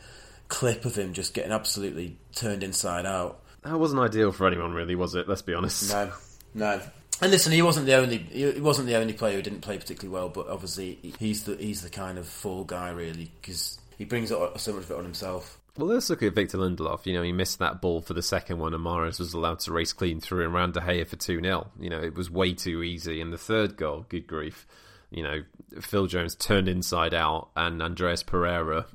clip 0.48 0.86
of 0.86 0.96
him 0.96 1.14
just 1.14 1.34
getting 1.34 1.52
absolutely 1.52 2.18
turned 2.36 2.62
inside 2.62 3.06
out. 3.06 3.40
That 3.64 3.80
wasn't 3.80 4.02
ideal 4.02 4.32
for 4.32 4.48
anyone, 4.48 4.74
really, 4.74 4.96
was 4.96 5.16
it? 5.16 5.28
Let's 5.30 5.42
be 5.42 5.54
honest. 5.54 5.92
No, 5.92 6.12
no. 6.54 6.82
And 7.22 7.30
listen, 7.30 7.52
he 7.52 7.62
wasn't 7.62 7.86
the 7.86 7.94
only 7.94 8.18
he 8.18 8.60
wasn't 8.60 8.88
the 8.88 8.96
only 8.96 9.14
player 9.14 9.36
who 9.36 9.44
didn't 9.44 9.62
play 9.62 9.78
particularly 9.78 10.14
well, 10.14 10.30
but 10.30 10.48
obviously 10.48 10.98
he's 11.20 11.44
the 11.44 11.56
he's 11.56 11.84
the 11.84 11.90
kind 11.90 12.18
of 12.18 12.28
fall 12.28 12.64
guy 12.64 12.90
really 12.90 13.32
because 13.42 13.80
he 13.98 14.06
brings 14.06 14.30
so 14.30 14.52
much 14.56 14.68
of 14.68 14.92
it 14.92 14.98
on 14.98 15.04
himself. 15.04 15.60
Well, 15.78 15.88
let's 15.88 16.10
look 16.10 16.22
at 16.24 16.36
Victor 16.36 16.58
Lindelof. 16.58 17.06
You 17.06 17.14
know, 17.14 17.22
he 17.22 17.32
missed 17.32 17.60
that 17.60 17.80
ball 17.80 18.02
for 18.02 18.14
the 18.14 18.22
second 18.22 18.60
one, 18.60 18.74
and 18.74 18.84
Mahrez 18.84 19.20
was 19.20 19.34
allowed 19.34 19.60
to 19.60 19.72
race 19.72 19.94
clean 19.94 20.20
through 20.20 20.44
and 20.44 20.54
ran 20.54 20.72
De 20.72 20.82
Gea 20.82 21.08
for 21.08 21.16
2 21.16 21.42
0. 21.42 21.72
You 21.80 21.90
know, 21.90 22.02
it 22.02 22.16
was 22.16 22.30
way 22.30 22.54
too 22.54 22.84
easy. 22.84 23.22
And 23.22 23.32
the 23.32 23.38
third 23.38 23.78
goal, 23.78 24.06
good 24.10 24.28
grief, 24.28 24.68
you 25.12 25.24
know, 25.24 25.44
Phil 25.80 26.08
Jones 26.08 26.36
turned 26.36 26.68
inside 26.68 27.14
out, 27.14 27.52
and 27.56 27.82
Andreas 27.82 28.22
Pereira, 28.22 28.86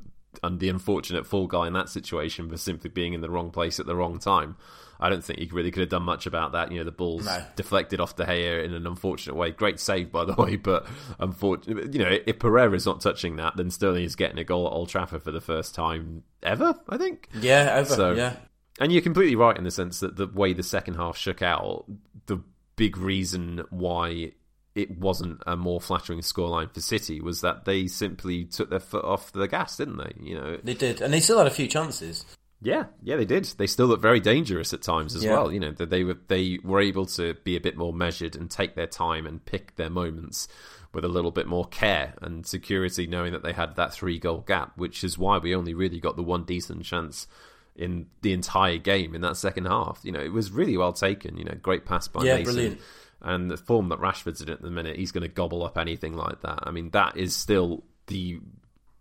and 0.43 0.61
the 0.61 0.69
unfortunate 0.69 1.27
fall 1.27 1.47
guy 1.47 1.67
in 1.67 1.73
that 1.73 1.89
situation, 1.89 2.51
for 2.51 2.59
simply 2.59 2.91
being 2.91 3.15
in 3.15 3.23
the 3.23 3.31
wrong 3.31 3.51
place 3.51 3.81
at 3.81 3.87
the 3.87 3.97
wrong 3.97 4.19
time. 4.19 4.57
I 5.01 5.09
don't 5.11 5.23
think 5.25 5.39
he 5.39 5.47
really 5.47 5.71
could 5.71 5.81
have 5.81 5.89
done 5.91 6.03
much 6.05 6.27
about 6.27 6.53
that. 6.53 6.73
You 6.73 6.79
know, 6.79 6.85
the 6.85 6.91
ball's 6.93 7.27
No. 7.27 7.45
deflected 7.57 8.01
off 8.01 8.17
De 8.17 8.25
Gea 8.25 8.65
in 8.65 8.73
an 8.75 8.87
unfortunate 8.87 9.35
way. 9.37 9.51
Great 9.51 9.79
save, 9.81 10.11
by 10.13 10.25
the 10.25 10.35
way, 10.39 10.57
but 10.57 10.87
unfortunately, 11.19 11.91
You 11.99 12.05
know, 12.05 12.19
if 12.27 12.39
Pereira's 12.39 12.87
not 12.87 13.01
touching 13.01 13.37
that, 13.37 13.57
then 13.57 13.71
Sterling 13.71 14.05
is 14.05 14.17
getting 14.17 14.39
a 14.39 14.45
goal 14.45 14.67
at 14.67 14.73
Old 14.73 14.89
Trafford 14.89 15.23
for 15.23 15.33
the 15.33 15.41
first 15.41 15.75
time 15.75 16.23
ever. 16.43 16.75
I 16.89 16.97
think. 16.97 17.29
Yeah, 17.41 17.71
ever. 17.75 17.95
So- 17.95 18.13
yeah, 18.15 18.37
And 18.81 18.93
you're 18.93 19.03
completely 19.03 19.37
right 19.37 19.57
in 19.57 19.65
the 19.65 19.71
sense 19.71 20.01
that 20.01 20.17
the 20.17 20.27
way 20.27 20.53
the 20.53 20.63
second 20.63 20.95
half 20.95 21.17
shook 21.17 21.43
out, 21.43 21.85
the 22.27 22.41
big 22.77 22.97
reason 22.97 23.65
why 23.71 24.33
it 24.75 24.99
wasn't 24.99 25.43
a 25.47 25.57
more 25.57 25.81
flattering 25.81 26.21
scoreline 26.21 26.71
for 26.73 26.83
City 26.83 27.19
was 27.21 27.41
that 27.41 27.65
they 27.65 27.87
simply 27.87 28.45
took 28.45 28.69
their 28.69 28.79
foot 28.81 29.05
off 29.07 29.33
the 29.33 29.49
gas, 29.49 29.79
didn't 29.79 29.97
they? 29.97 30.13
You 30.21 30.35
know, 30.35 30.59
they 30.63 30.75
did, 30.75 31.01
and 31.01 31.15
they 31.15 31.21
still 31.21 31.39
had 31.39 31.47
a 31.47 31.51
few 31.51 31.67
chances. 31.67 32.27
Yeah, 32.63 32.85
yeah, 33.03 33.17
they 33.17 33.25
did. 33.25 33.45
They 33.45 33.67
still 33.67 33.87
look 33.87 34.01
very 34.01 34.21
dangerous 34.21 34.73
at 34.73 34.83
times 34.83 35.15
as 35.15 35.25
Yeah. 35.25 35.33
well. 35.33 35.53
You 35.53 35.61
know, 35.61 35.73
that 35.73 35.91
they 35.91 36.05
were 36.05 36.19
they 36.29 36.59
were 36.65 36.81
able 36.81 37.07
to 37.07 37.35
be 37.45 37.57
a 37.57 37.61
bit 37.61 37.77
more 37.77 37.93
measured 37.93 38.35
and 38.37 38.51
take 38.51 38.75
their 38.75 38.87
time 38.87 39.27
and 39.27 39.45
pick 39.45 39.77
their 39.77 39.91
moments 39.91 40.49
with 40.93 41.05
a 41.05 41.09
little 41.09 41.31
bit 41.31 41.47
more 41.47 41.67
care 41.67 42.15
and 42.23 42.47
security, 42.47 43.07
knowing 43.07 43.33
that 43.33 43.43
they 43.43 43.53
had 43.53 43.77
that 43.77 43.93
three 43.93 44.19
goal 44.19 44.39
gap, 44.47 44.73
which 44.79 45.05
is 45.05 45.19
why 45.19 45.37
we 45.39 45.55
only 45.55 45.75
really 45.75 46.01
got 46.01 46.17
the 46.17 46.23
one 46.23 46.45
decent 46.45 46.83
chance 46.85 47.27
in 47.75 48.07
the 48.23 48.33
entire 48.33 48.79
game 48.79 49.15
in 49.15 49.21
that 49.21 49.37
second 49.37 49.67
half. 49.67 50.01
You 50.03 50.13
know, 50.13 50.21
it 50.21 50.33
was 50.33 50.51
really 50.51 50.77
well 50.79 50.95
taken. 50.95 51.37
You 51.37 51.45
know, 51.45 51.55
great 51.61 51.85
pass 51.85 52.09
by 52.09 52.25
Yeah, 52.25 52.37
Mason. 52.37 52.45
brilliant. 52.55 52.81
And 53.21 53.51
the 53.51 53.57
form 53.59 53.89
that 53.91 53.99
Rashford's 53.99 54.41
in 54.41 54.49
at 54.49 54.63
the 54.63 54.71
minute, 54.71 54.97
he's 54.97 55.13
going 55.13 55.23
to 55.23 55.29
gobble 55.29 55.63
up 55.65 55.77
anything 55.77 56.15
like 56.17 56.41
that. 56.43 56.61
I 56.63 56.71
mean, 56.71 56.91
that 56.91 57.17
is 57.19 57.35
still 57.37 57.85
the 58.07 58.41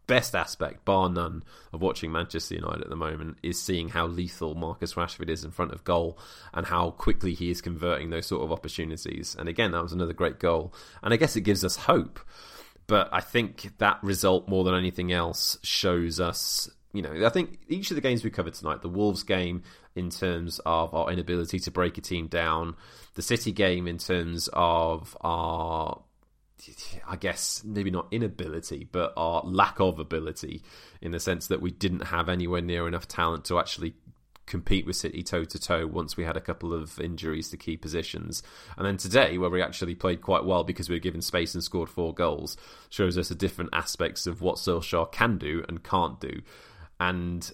best 0.08 0.36
aspect, 0.36 0.86
bar 0.86 1.10
none, 1.10 1.44
of 1.74 1.82
watching 1.82 2.12
Manchester 2.12 2.56
United 2.56 2.82
at 2.82 2.90
the 2.90 2.96
moment 2.96 3.38
is 3.44 3.62
seeing 3.62 3.90
how 3.90 4.08
lethal 4.08 4.56
Marcus 4.56 4.94
Rashford 4.94 5.30
is 5.30 5.44
in 5.44 5.52
front 5.52 5.72
of 5.72 5.84
goal 5.84 6.18
and 6.54 6.66
how 6.66 6.92
quickly 6.92 7.34
he 7.34 7.50
is 7.50 7.62
converting 7.62 8.10
those 8.10 8.26
sort 8.26 8.44
of 8.44 8.52
opportunities. 8.52 9.36
And 9.38 9.50
again, 9.50 9.72
that 9.72 9.84
was 9.84 9.94
another 9.94 10.14
great 10.14 10.40
goal. 10.40 10.74
And 11.02 11.14
I 11.14 11.18
guess 11.18 11.36
it 11.36 11.42
gives 11.42 11.64
us 11.66 11.76
hope. 11.76 12.20
But 12.88 13.10
I 13.12 13.22
think 13.22 13.78
that 13.80 14.00
result, 14.04 14.48
more 14.48 14.64
than 14.64 14.76
anything 14.76 15.12
else, 15.12 15.58
shows 15.64 16.20
us. 16.20 16.70
You 16.94 17.02
know, 17.02 17.26
I 17.26 17.30
think 17.30 17.60
each 17.68 17.92
of 17.92 17.96
the 17.96 18.02
games 18.02 18.24
we 18.24 18.30
covered 18.30 18.54
tonight, 18.54 18.82
the 18.82 18.90
Wolves 18.90 19.24
game 19.24 19.64
in 19.96 20.10
terms 20.10 20.60
of 20.66 20.94
our 20.94 21.12
inability 21.12 21.60
to 21.60 21.72
break 21.72 21.98
a 21.98 22.02
team 22.02 22.28
down, 22.28 22.76
the 23.16 23.22
City 23.22 23.52
game 23.52 23.88
in 23.88 23.98
terms 23.98 24.50
of 24.54 25.18
our 25.22 26.02
I 27.08 27.16
guess 27.16 27.64
maybe 27.64 27.92
not 27.92 28.08
inability, 28.12 28.88
but 28.92 29.14
our 29.18 29.44
lack 29.44 29.80
of 29.80 30.00
ability 30.00 30.62
in 31.02 31.12
the 31.12 31.20
sense 31.20 31.48
that 31.48 31.62
we 31.62 31.72
didn't 31.72 32.08
have 32.08 32.30
anywhere 32.30 32.62
near 32.62 32.88
enough 32.88 33.08
talent 33.08 33.46
to 33.46 33.60
actually 33.60 33.96
compete 34.46 34.86
with 34.86 34.96
City 34.96 35.24
toe 35.24 35.44
to 35.44 35.60
toe 35.60 35.88
once 35.88 36.16
we 36.16 36.24
had 36.24 36.38
a 36.38 36.42
couple 36.42 36.74
of 36.74 37.00
injuries 37.00 37.50
to 37.50 37.58
key 37.58 37.78
positions. 37.78 38.44
And 38.78 38.86
then 38.86 38.98
today, 38.98 39.38
where 39.38 39.50
we 39.50 39.62
actually 39.62 39.96
played 39.96 40.22
quite 40.22 40.46
well 40.46 40.64
because 40.64 40.90
we 40.90 40.96
were 40.96 41.00
given 41.00 41.22
space 41.22 41.54
and 41.54 41.64
scored 41.64 41.90
four 41.90 42.14
goals, 42.14 42.58
shows 42.90 43.18
us 43.18 43.30
the 43.30 43.36
different 43.36 43.72
aspects 43.74 44.28
of 44.28 44.42
what 44.42 44.58
Solskjaer 44.58 45.12
can 45.12 45.38
do 45.38 45.64
and 45.68 45.84
can't 45.84 46.20
do. 46.20 46.42
And 47.00 47.52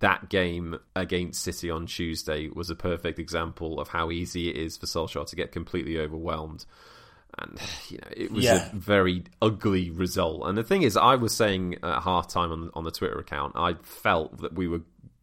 that 0.00 0.28
game 0.28 0.78
against 0.94 1.42
City 1.42 1.70
on 1.70 1.86
Tuesday 1.86 2.48
was 2.48 2.68
a 2.68 2.74
perfect 2.74 3.18
example 3.18 3.80
of 3.80 3.88
how 3.88 4.10
easy 4.10 4.50
it 4.50 4.56
is 4.56 4.76
for 4.76 4.86
Solskjaer 4.86 5.26
to 5.26 5.36
get 5.36 5.52
completely 5.52 5.98
overwhelmed 5.98 6.66
and 7.38 7.58
you 7.88 7.98
know 7.98 8.08
it 8.16 8.30
was 8.32 8.44
Yeah. 8.44 8.68
a 8.72 8.76
very 8.76 9.24
ugly 9.42 9.90
result. 9.90 10.46
And 10.46 10.56
the 10.58 10.62
thing 10.64 10.82
is, 10.82 10.96
I 10.96 11.14
was 11.16 11.34
saying 11.34 11.76
at 11.82 12.02
half 12.02 12.28
time 12.28 12.52
on 12.52 12.70
on 12.74 12.84
the 12.84 12.90
Twitter 12.90 13.18
account, 13.18 13.52
I 13.56 13.74
felt 13.82 14.40
that 14.42 14.54
we 14.54 14.68
were 14.68 14.80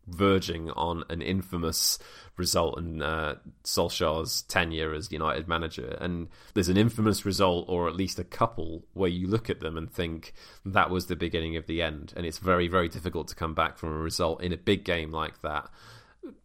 verging 0.07 0.69
on 0.71 1.03
an 1.09 1.21
infamous 1.21 1.97
result 2.35 2.77
in 2.77 3.01
uh, 3.01 3.35
Solskjaer's 3.63 4.41
tenure 4.43 4.93
as 4.93 5.11
United 5.11 5.47
manager. 5.47 5.95
And 6.01 6.27
there's 6.53 6.67
an 6.69 6.75
infamous 6.75 7.25
result, 7.25 7.65
or 7.69 7.87
at 7.87 7.95
least 7.95 8.19
a 8.19 8.23
couple, 8.23 8.83
where 8.93 9.09
you 9.09 9.27
look 9.27 9.49
at 9.49 9.59
them 9.61 9.77
and 9.77 9.89
think 9.89 10.33
that 10.65 10.89
was 10.89 11.05
the 11.05 11.15
beginning 11.15 11.55
of 11.55 11.67
the 11.67 11.81
end. 11.81 12.13
And 12.17 12.25
it's 12.25 12.39
very, 12.39 12.67
very 12.67 12.89
difficult 12.89 13.27
to 13.29 13.35
come 13.35 13.53
back 13.53 13.77
from 13.77 13.89
a 13.93 13.97
result 13.99 14.41
in 14.41 14.51
a 14.51 14.57
big 14.57 14.83
game 14.83 15.11
like 15.11 15.41
that 15.43 15.69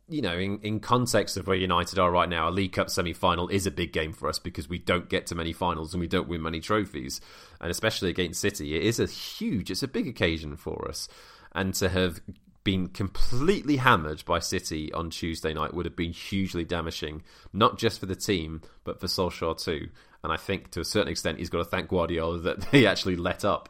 you 0.08 0.22
know, 0.22 0.38
in, 0.38 0.60
in 0.60 0.80
context 0.80 1.36
of 1.36 1.46
where 1.46 1.56
United 1.56 1.98
are 1.98 2.10
right 2.10 2.28
now, 2.28 2.48
a 2.48 2.50
League 2.50 2.72
Cup 2.72 2.90
semi 2.90 3.12
final 3.12 3.48
is 3.48 3.66
a 3.66 3.70
big 3.70 3.92
game 3.92 4.12
for 4.12 4.28
us 4.28 4.38
because 4.38 4.68
we 4.68 4.78
don't 4.78 5.08
get 5.08 5.26
to 5.26 5.34
many 5.34 5.52
finals 5.52 5.92
and 5.92 6.00
we 6.00 6.06
don't 6.06 6.28
win 6.28 6.42
many 6.42 6.60
trophies. 6.60 7.20
And 7.60 7.70
especially 7.70 8.10
against 8.10 8.40
City, 8.40 8.76
it 8.76 8.82
is 8.82 9.00
a 9.00 9.06
huge, 9.06 9.70
it's 9.70 9.82
a 9.82 9.88
big 9.88 10.06
occasion 10.06 10.56
for 10.56 10.88
us. 10.88 11.08
And 11.52 11.74
to 11.74 11.88
have 11.88 12.20
been 12.62 12.88
completely 12.88 13.76
hammered 13.76 14.24
by 14.24 14.38
City 14.38 14.92
on 14.92 15.10
Tuesday 15.10 15.54
night 15.54 15.74
would 15.74 15.86
have 15.86 15.96
been 15.96 16.12
hugely 16.12 16.64
damaging, 16.64 17.22
not 17.52 17.78
just 17.78 18.00
for 18.00 18.06
the 18.06 18.16
team, 18.16 18.60
but 18.84 19.00
for 19.00 19.06
Solskjaer 19.06 19.62
too. 19.62 19.88
And 20.22 20.32
I 20.32 20.36
think 20.36 20.70
to 20.72 20.80
a 20.80 20.84
certain 20.84 21.08
extent, 21.08 21.38
he's 21.38 21.50
got 21.50 21.58
to 21.58 21.64
thank 21.64 21.88
Guardiola 21.88 22.38
that 22.40 22.64
he 22.72 22.86
actually 22.86 23.16
let 23.16 23.44
up. 23.44 23.68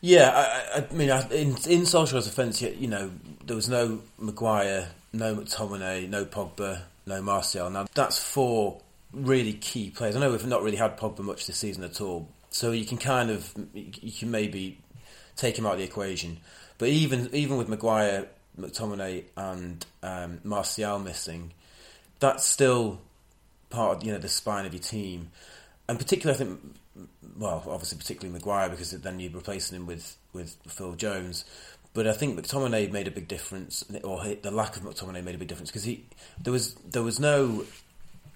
Yeah, 0.00 0.30
I, 0.74 0.78
I 0.78 0.94
mean, 0.94 1.10
in 1.10 1.48
in 1.70 1.82
Solskjaer's 1.82 2.26
offence, 2.26 2.62
you 2.62 2.88
know, 2.88 3.10
there 3.44 3.56
was 3.56 3.68
no 3.68 4.00
Maguire, 4.18 4.88
no 5.12 5.36
McTominay, 5.36 6.08
no 6.08 6.24
Pogba, 6.24 6.82
no 7.06 7.22
Martial. 7.22 7.68
Now 7.70 7.86
that's 7.94 8.18
four 8.18 8.80
really 9.12 9.52
key 9.52 9.90
players. 9.90 10.16
I 10.16 10.20
know 10.20 10.30
we've 10.30 10.46
not 10.46 10.62
really 10.62 10.76
had 10.76 10.96
Pogba 10.96 11.20
much 11.20 11.46
this 11.46 11.56
season 11.56 11.84
at 11.84 12.00
all, 12.00 12.28
so 12.50 12.70
you 12.70 12.84
can 12.84 12.98
kind 12.98 13.30
of 13.30 13.52
you 13.74 14.12
can 14.12 14.30
maybe 14.30 14.78
take 15.36 15.58
him 15.58 15.66
out 15.66 15.72
of 15.72 15.78
the 15.78 15.84
equation. 15.84 16.38
But 16.78 16.88
even 16.88 17.28
even 17.34 17.56
with 17.58 17.68
Maguire, 17.68 18.26
McTominay, 18.58 19.24
and 19.36 19.84
um, 20.02 20.40
Martial 20.44 20.98
missing, 20.98 21.52
that's 22.20 22.44
still 22.44 23.00
part 23.68 23.98
of 23.98 24.04
you 24.04 24.12
know 24.12 24.18
the 24.18 24.28
spine 24.28 24.66
of 24.66 24.72
your 24.72 24.82
team, 24.82 25.30
and 25.88 25.98
particularly 25.98 26.36
I 26.36 26.44
think, 26.44 26.60
well, 27.36 27.62
obviously 27.68 27.98
particularly 27.98 28.32
Maguire 28.32 28.68
because 28.68 28.90
then 28.90 29.20
you're 29.20 29.32
replacing 29.32 29.76
him 29.76 29.86
with 29.86 30.16
with 30.32 30.56
Phil 30.68 30.94
Jones. 30.94 31.44
But 31.92 32.06
I 32.06 32.12
think 32.12 32.38
McTominay 32.38 32.90
made 32.92 33.08
a 33.08 33.10
big 33.10 33.26
difference, 33.26 33.84
or 34.04 34.24
the 34.24 34.50
lack 34.52 34.76
of 34.76 34.82
McTominay 34.82 35.24
made 35.24 35.34
a 35.34 35.38
big 35.38 35.48
difference 35.48 35.70
because 35.70 35.84
he 35.84 36.04
there 36.40 36.52
was 36.52 36.74
there 36.74 37.02
was 37.02 37.18
no 37.18 37.64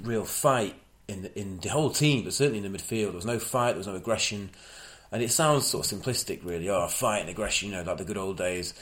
real 0.03 0.25
fight 0.25 0.75
in 1.07 1.23
the, 1.23 1.39
in 1.39 1.61
the 1.61 1.69
whole 1.69 1.91
team, 1.91 2.25
but 2.25 2.33
certainly 2.33 2.65
in 2.65 2.71
the 2.71 2.79
midfield 2.79 3.07
there 3.07 3.13
was 3.13 3.27
no 3.27 3.39
fight, 3.39 3.73
there 3.73 3.79
was 3.79 3.87
no 3.87 3.95
aggression, 3.95 4.51
and 5.13 5.23
it 5.23 5.31
sounds 5.31 5.67
sort 5.67 5.91
of 5.91 6.01
simplistic, 6.01 6.45
really. 6.45 6.69
Oh, 6.69 6.89
fight 6.89 7.21
and 7.21 7.31
aggression, 7.31 7.71
you 7.71 7.77
know, 7.77 7.83
like 7.83 7.99
the 7.99 8.05
good 8.05 8.19
old 8.19 8.37
days 8.37 8.75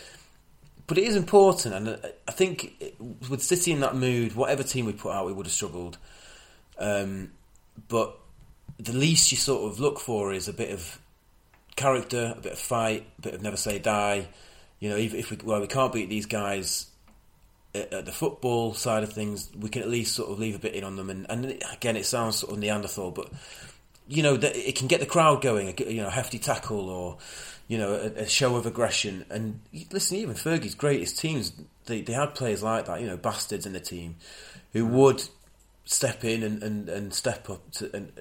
but 0.86 0.98
it 0.98 1.04
is 1.04 1.16
important, 1.16 1.74
and 1.74 2.12
I 2.28 2.32
think 2.32 2.74
it- 2.80 3.00
with 3.00 3.42
City 3.42 3.72
in 3.72 3.80
that 3.80 3.94
mood, 3.94 4.34
whatever 4.34 4.62
team 4.62 4.84
we 4.84 4.92
put 4.92 5.12
out, 5.12 5.26
we 5.26 5.32
would 5.32 5.46
have 5.46 5.52
struggled. 5.52 5.96
Um, 6.78 7.32
but 7.88 8.18
the 8.82 8.92
least 8.92 9.30
you 9.30 9.38
sort 9.38 9.70
of 9.70 9.78
look 9.78 10.00
for 10.00 10.32
is 10.32 10.48
a 10.48 10.52
bit 10.52 10.70
of 10.70 10.98
character, 11.76 12.34
a 12.36 12.40
bit 12.40 12.52
of 12.52 12.58
fight, 12.58 13.06
a 13.18 13.22
bit 13.22 13.34
of 13.34 13.42
never 13.42 13.56
say 13.56 13.78
die. 13.78 14.28
You 14.80 14.90
know, 14.90 14.96
even 14.96 15.18
if 15.20 15.30
we 15.30 15.38
well, 15.44 15.60
we 15.60 15.68
can't 15.68 15.92
beat 15.92 16.08
these 16.08 16.26
guys 16.26 16.86
at, 17.74 17.92
at 17.92 18.04
the 18.06 18.12
football 18.12 18.74
side 18.74 19.04
of 19.04 19.12
things, 19.12 19.50
we 19.56 19.68
can 19.68 19.82
at 19.82 19.88
least 19.88 20.16
sort 20.16 20.30
of 20.30 20.38
leave 20.38 20.56
a 20.56 20.58
bit 20.58 20.74
in 20.74 20.84
on 20.84 20.96
them. 20.96 21.10
And, 21.10 21.26
and 21.30 21.62
again, 21.72 21.96
it 21.96 22.06
sounds 22.06 22.36
sort 22.36 22.52
of 22.52 22.58
Neanderthal, 22.58 23.12
but 23.12 23.30
you 24.08 24.22
know 24.22 24.36
that 24.36 24.56
it 24.56 24.76
can 24.76 24.88
get 24.88 25.00
the 25.00 25.06
crowd 25.06 25.42
going. 25.42 25.74
You 25.78 26.02
know, 26.02 26.08
a 26.08 26.10
hefty 26.10 26.38
tackle 26.38 26.90
or 26.90 27.18
you 27.68 27.78
know 27.78 27.92
a, 27.92 28.22
a 28.22 28.28
show 28.28 28.56
of 28.56 28.66
aggression. 28.66 29.24
And 29.30 29.60
listen, 29.92 30.16
even 30.16 30.34
Fergie's 30.34 30.74
greatest 30.74 31.18
teams, 31.18 31.52
they 31.86 32.00
they 32.00 32.14
had 32.14 32.34
players 32.34 32.62
like 32.62 32.86
that. 32.86 33.00
You 33.00 33.06
know, 33.06 33.16
bastards 33.16 33.64
in 33.64 33.74
the 33.74 33.80
team 33.80 34.16
who 34.72 34.86
mm. 34.86 34.90
would 34.90 35.28
step 35.84 36.24
in 36.24 36.42
and, 36.42 36.62
and, 36.62 36.88
and 36.88 37.12
step 37.12 37.50
up 37.50 37.70
to 37.72 37.94
and 37.94 38.12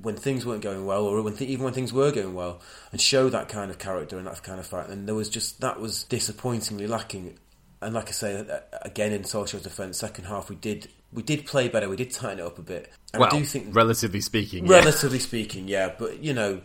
when 0.00 0.16
things 0.16 0.44
weren't 0.44 0.62
going 0.62 0.86
well, 0.86 1.04
or 1.04 1.22
when 1.22 1.36
th- 1.36 1.48
even 1.48 1.64
when 1.64 1.74
things 1.74 1.92
were 1.92 2.10
going 2.10 2.34
well, 2.34 2.60
and 2.92 3.00
show 3.00 3.28
that 3.30 3.48
kind 3.48 3.70
of 3.70 3.78
character 3.78 4.18
and 4.18 4.26
that 4.26 4.42
kind 4.42 4.58
of 4.58 4.66
fight. 4.66 4.88
And 4.88 5.06
there 5.06 5.14
was 5.14 5.28
just 5.28 5.60
that 5.60 5.80
was 5.80 6.04
disappointingly 6.04 6.86
lacking. 6.86 7.38
And 7.80 7.94
like 7.94 8.08
I 8.08 8.12
say, 8.12 8.46
again 8.82 9.12
in 9.12 9.22
Solskjaer's 9.22 9.62
defence, 9.62 9.98
second 9.98 10.24
half 10.24 10.48
we 10.48 10.56
did 10.56 10.88
we 11.12 11.22
did 11.22 11.46
play 11.46 11.68
better. 11.68 11.88
We 11.88 11.96
did 11.96 12.10
tighten 12.10 12.40
it 12.40 12.42
up 12.42 12.58
a 12.58 12.62
bit. 12.62 12.92
And 13.12 13.20
Well, 13.20 13.28
I 13.32 13.38
do 13.38 13.44
think 13.44 13.74
relatively 13.74 14.20
speaking, 14.20 14.66
yeah. 14.66 14.78
relatively 14.78 15.20
speaking, 15.20 15.68
yeah. 15.68 15.94
But 15.96 16.22
you 16.22 16.34
know, 16.34 16.60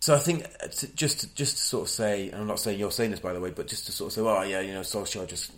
so 0.00 0.14
I 0.14 0.18
think 0.18 0.44
uh, 0.62 0.66
to, 0.66 0.94
just 0.94 1.20
to, 1.20 1.34
just 1.34 1.56
to 1.56 1.62
sort 1.62 1.82
of 1.84 1.88
say, 1.88 2.28
and 2.28 2.42
I'm 2.42 2.46
not 2.46 2.60
saying 2.60 2.78
you're 2.78 2.90
saying 2.90 3.10
this 3.10 3.20
by 3.20 3.32
the 3.32 3.40
way, 3.40 3.50
but 3.50 3.68
just 3.68 3.86
to 3.86 3.92
sort 3.92 4.08
of 4.08 4.12
say, 4.12 4.20
oh 4.20 4.42
yeah, 4.42 4.60
you 4.60 4.74
know, 4.74 4.80
Solskjaer 4.80 5.26
just 5.26 5.50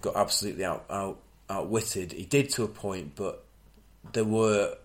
got 0.00 0.16
absolutely 0.16 0.64
out 0.64 0.86
out 0.88 1.18
outwitted. 1.50 2.12
He 2.12 2.24
did 2.24 2.48
to 2.50 2.64
a 2.64 2.68
point, 2.68 3.14
but 3.14 3.44
there 4.12 4.24
were 4.24 4.76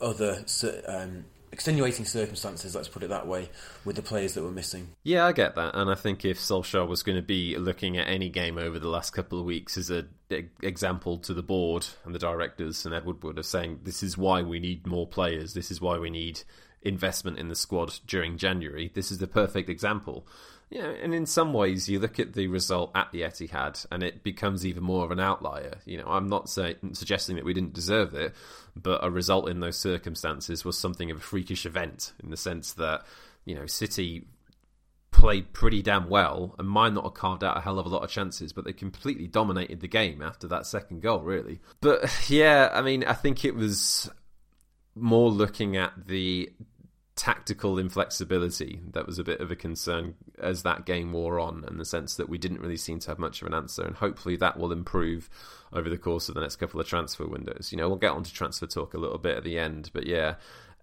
other 0.00 0.44
um, 0.86 1.24
extenuating 1.52 2.04
circumstances. 2.04 2.74
Let's 2.74 2.88
put 2.88 3.02
it 3.02 3.08
that 3.08 3.26
way, 3.26 3.48
with 3.84 3.96
the 3.96 4.02
players 4.02 4.34
that 4.34 4.42
were 4.42 4.50
missing. 4.50 4.88
Yeah, 5.02 5.26
I 5.26 5.32
get 5.32 5.54
that, 5.54 5.74
and 5.74 5.90
I 5.90 5.94
think 5.94 6.24
if 6.24 6.38
Solskjaer 6.38 6.86
was 6.86 7.02
going 7.02 7.16
to 7.16 7.22
be 7.22 7.56
looking 7.56 7.96
at 7.96 8.08
any 8.08 8.28
game 8.28 8.58
over 8.58 8.78
the 8.78 8.88
last 8.88 9.10
couple 9.10 9.38
of 9.38 9.46
weeks 9.46 9.78
as 9.78 9.90
a 9.90 10.06
e- 10.30 10.48
example 10.62 11.18
to 11.18 11.32
the 11.32 11.42
board 11.42 11.86
and 12.04 12.14
the 12.14 12.18
directors 12.18 12.84
and 12.84 12.94
Ed 12.94 13.06
Woodward 13.06 13.38
of 13.38 13.46
saying 13.46 13.80
this 13.84 14.02
is 14.02 14.18
why 14.18 14.42
we 14.42 14.60
need 14.60 14.86
more 14.86 15.06
players, 15.06 15.54
this 15.54 15.70
is 15.70 15.80
why 15.80 15.98
we 15.98 16.10
need 16.10 16.42
investment 16.82 17.38
in 17.38 17.48
the 17.48 17.56
squad 17.56 17.94
during 18.06 18.36
January, 18.36 18.90
this 18.94 19.10
is 19.10 19.18
the 19.18 19.26
perfect 19.26 19.68
example. 19.68 20.26
Know, 20.70 20.90
and 21.00 21.14
in 21.14 21.26
some 21.26 21.52
ways, 21.52 21.88
you 21.88 22.00
look 22.00 22.18
at 22.18 22.32
the 22.34 22.48
result 22.48 22.90
at 22.94 23.12
the 23.12 23.22
Etihad, 23.22 23.86
and 23.92 24.02
it 24.02 24.24
becomes 24.24 24.66
even 24.66 24.82
more 24.82 25.04
of 25.04 25.12
an 25.12 25.20
outlier. 25.20 25.78
You 25.84 25.98
know, 25.98 26.06
I'm 26.08 26.28
not 26.28 26.48
say, 26.48 26.74
suggesting 26.92 27.36
that 27.36 27.44
we 27.44 27.54
didn't 27.54 27.72
deserve 27.72 28.14
it, 28.14 28.34
but 28.76 29.04
a 29.04 29.10
result 29.10 29.48
in 29.48 29.60
those 29.60 29.76
circumstances 29.76 30.64
was 30.64 30.78
something 30.78 31.10
of 31.10 31.18
a 31.18 31.20
freakish 31.20 31.64
event 31.64 32.12
in 32.22 32.30
the 32.30 32.36
sense 32.36 32.74
that 32.74 33.04
you 33.44 33.54
know 33.54 33.66
City 33.66 34.26
played 35.16 35.52
pretty 35.54 35.80
damn 35.80 36.10
well 36.10 36.54
and 36.58 36.68
might 36.68 36.92
not 36.92 37.04
have 37.04 37.14
carved 37.14 37.42
out 37.42 37.56
a 37.56 37.60
hell 37.60 37.78
of 37.78 37.86
a 37.86 37.88
lot 37.88 38.02
of 38.02 38.10
chances, 38.10 38.52
but 38.52 38.64
they 38.64 38.72
completely 38.72 39.26
dominated 39.26 39.80
the 39.80 39.88
game 39.88 40.20
after 40.20 40.46
that 40.46 40.66
second 40.66 41.00
goal, 41.00 41.20
really. 41.20 41.58
But 41.80 42.14
yeah, 42.28 42.70
I 42.72 42.82
mean, 42.82 43.02
I 43.02 43.14
think 43.14 43.44
it 43.44 43.54
was 43.54 44.10
more 44.94 45.30
looking 45.30 45.76
at 45.76 45.92
the 46.06 46.52
tactical 47.16 47.78
inflexibility 47.78 48.80
that 48.92 49.06
was 49.06 49.18
a 49.18 49.24
bit 49.24 49.40
of 49.40 49.50
a 49.50 49.56
concern 49.56 50.14
as 50.38 50.62
that 50.62 50.84
game 50.84 51.12
wore 51.12 51.40
on, 51.40 51.64
and 51.66 51.80
the 51.80 51.84
sense 51.84 52.14
that 52.16 52.28
we 52.28 52.38
didn't 52.38 52.60
really 52.60 52.76
seem 52.76 52.98
to 53.00 53.08
have 53.08 53.18
much 53.18 53.40
of 53.40 53.48
an 53.48 53.54
answer, 53.54 53.82
and 53.82 53.96
hopefully 53.96 54.36
that 54.36 54.58
will 54.58 54.70
improve 54.70 55.28
over 55.72 55.88
the 55.88 55.98
course 55.98 56.28
of 56.28 56.34
the 56.34 56.40
next 56.40 56.56
couple 56.56 56.78
of 56.80 56.86
transfer 56.86 57.26
windows. 57.26 57.70
You 57.72 57.78
know, 57.78 57.88
we'll 57.88 57.98
get 57.98 58.12
on 58.12 58.22
to 58.22 58.32
transfer 58.32 58.66
talk 58.66 58.94
a 58.94 58.98
little 58.98 59.18
bit 59.18 59.36
at 59.36 59.44
the 59.44 59.58
end, 59.58 59.90
but 59.92 60.06
yeah, 60.06 60.34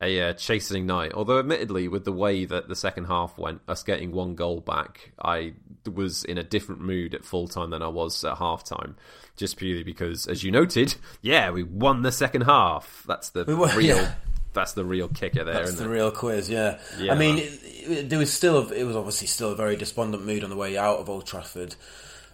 a 0.02 0.22
uh, 0.22 0.34
chastening 0.34 0.86
night. 0.86 1.14
Although, 1.14 1.40
admittedly, 1.40 1.88
with 1.88 2.04
the 2.04 2.12
way 2.12 2.46
that 2.46 2.68
the 2.68 2.76
second 2.76 3.06
half 3.06 3.38
went, 3.38 3.62
us 3.68 3.84
getting 3.84 4.12
one 4.12 4.36
goal 4.36 4.60
back, 4.60 5.12
I 5.24 5.54
was 5.92 6.24
in 6.26 6.38
a 6.38 6.44
different 6.44 6.82
mood 6.82 7.14
at 7.14 7.24
full 7.24 7.48
time 7.48 7.70
than 7.70 7.82
I 7.82 7.88
was 7.88 8.24
at 8.26 8.38
half 8.38 8.64
time. 8.64 8.96
Just 9.38 9.58
purely 9.58 9.84
because, 9.84 10.28
as 10.28 10.44
you 10.44 10.52
noted, 10.52 10.96
yeah, 11.22 11.52
we 11.52 11.64
won 11.64 12.02
the 12.02 12.12
second 12.12 12.42
half. 12.42 13.04
That's 13.08 13.30
the 13.30 13.46
We 13.46 13.54
won, 13.54 13.76
real. 13.78 13.98
yeah. 13.98 14.16
That's 14.54 14.74
the 14.74 14.86
real 14.86 15.08
kicker 15.08 15.44
there, 15.44 15.54
That's 15.56 15.74
the 15.76 15.86
it? 15.86 15.88
real 15.88 16.12
quiz, 16.12 16.50
yeah. 16.50 16.80
Yeah. 17.00 17.14
I 17.14 17.18
mean, 17.18 17.40
it, 17.40 17.60
it, 17.64 18.10
there 18.10 18.20
was 18.20 18.32
still, 18.32 18.58
a, 18.58 18.72
it 18.74 18.84
was 18.84 18.96
obviously 18.96 19.28
still 19.28 19.52
a 19.52 19.56
very 19.56 19.76
despondent 19.76 20.26
mood 20.26 20.44
on 20.44 20.50
the 20.50 20.56
way 20.56 20.78
out 20.78 21.00
of 21.00 21.10
Old 21.10 21.26
Trafford. 21.26 21.76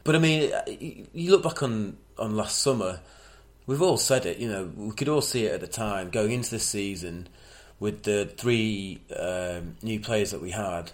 But 0.04 0.16
I 0.16 0.20
mean, 0.20 0.52
you- 0.68 1.08
you 1.14 1.32
look 1.32 1.44
back 1.44 1.64
on, 1.64 1.98
on 2.18 2.36
last 2.36 2.60
summer, 2.60 3.00
we've 3.68 3.82
all 3.82 3.98
said 3.98 4.26
it, 4.26 4.38
you 4.38 4.50
know, 4.50 4.70
we 4.76 4.92
could 4.96 5.08
all 5.10 5.22
see 5.22 5.46
it 5.46 5.54
at 5.54 5.62
the 5.62 5.68
time, 5.68 6.10
going 6.10 6.32
into 6.32 6.52
this 6.52 6.66
season 6.66 7.28
with 7.80 8.04
the 8.04 8.26
three 8.38 9.00
um, 9.18 9.76
new 9.82 10.00
players 10.00 10.32
that 10.32 10.42
we 10.42 10.52
had, 10.52 10.92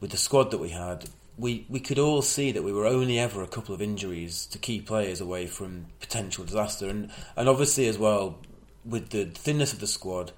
with 0.00 0.10
the 0.12 0.16
squad 0.16 0.50
that 0.52 0.58
we 0.58 0.68
had, 0.68 1.08
we, 1.36 1.64
we 1.68 1.80
could 1.80 1.98
all 1.98 2.22
see 2.22 2.52
that 2.52 2.62
we 2.62 2.72
were 2.72 2.86
only 2.86 3.18
ever 3.18 3.42
a 3.42 3.46
couple 3.48 3.74
of 3.74 3.80
injuries 3.82 4.46
to 4.46 4.58
key 4.58 4.80
players 4.80 5.20
away 5.20 5.46
from 5.46 5.86
potential 6.00 6.44
disaster. 6.44 6.88
And, 6.88 7.10
and 7.36 7.48
obviously, 7.48 7.88
as 7.88 7.98
well, 7.98 8.38
with 8.84 9.08
the 9.10 9.24
thinness 9.24 9.72
of 9.72 9.80
the 9.80 9.86
squad, 9.86 10.32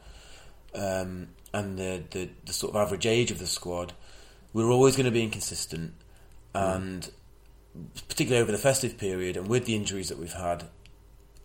um, 0.75 1.29
and 1.53 1.79
the, 1.79 2.03
the, 2.11 2.31
the 2.47 2.53
sort 2.53 2.75
of 2.75 2.81
average 2.81 3.07
age 3.07 3.31
of 3.31 3.39
the 3.39 3.47
squad, 3.47 3.93
we 4.53 4.65
were 4.65 4.71
always 4.71 4.97
going 4.97 5.07
to 5.07 5.13
be 5.13 5.23
inconsistent. 5.23 5.95
And 6.55 7.11
particularly 8.09 8.43
over 8.43 8.53
the 8.53 8.59
festive 8.59 8.99
period 8.99 9.37
and 9.37 9.49
with 9.49 9.65
the 9.65 9.75
injuries 9.75 10.09
that 10.09 10.19
we've 10.19 10.33
had, 10.33 10.65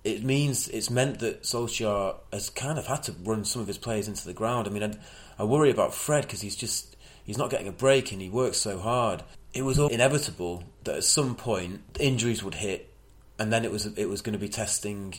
it 0.03 0.23
means 0.23 0.67
it's 0.69 0.89
meant 0.89 1.19
that 1.19 1.43
Solskjaer 1.43 2.15
has 2.31 2.49
kind 2.49 2.79
of 2.79 2.87
had 2.87 3.03
to 3.03 3.15
run 3.23 3.43
some 3.45 3.61
of 3.61 3.67
his 3.67 3.77
players 3.77 4.07
into 4.07 4.25
the 4.25 4.33
ground. 4.33 4.67
I 4.67 4.71
mean, 4.71 4.83
I, 4.83 4.93
I 5.39 5.43
worry 5.43 5.69
about 5.69 5.93
Fred 5.93 6.23
because 6.23 6.41
he's 6.41 6.55
just 6.55 6.95
he's 7.23 7.37
not 7.37 7.49
getting 7.49 7.67
a 7.67 7.73
break 7.73 8.11
and 8.11 8.21
he 8.21 8.29
works 8.29 8.57
so 8.57 8.79
hard. 8.79 9.23
It 9.53 9.63
was 9.63 9.79
all 9.79 9.89
inevitable 9.89 10.63
that 10.83 10.95
at 10.95 11.03
some 11.03 11.35
point 11.35 11.81
injuries 11.99 12.43
would 12.43 12.55
hit, 12.55 12.93
and 13.37 13.51
then 13.51 13.65
it 13.65 13.71
was 13.71 13.85
it 13.85 14.05
was 14.05 14.21
going 14.21 14.33
to 14.33 14.39
be 14.39 14.49
testing 14.49 15.15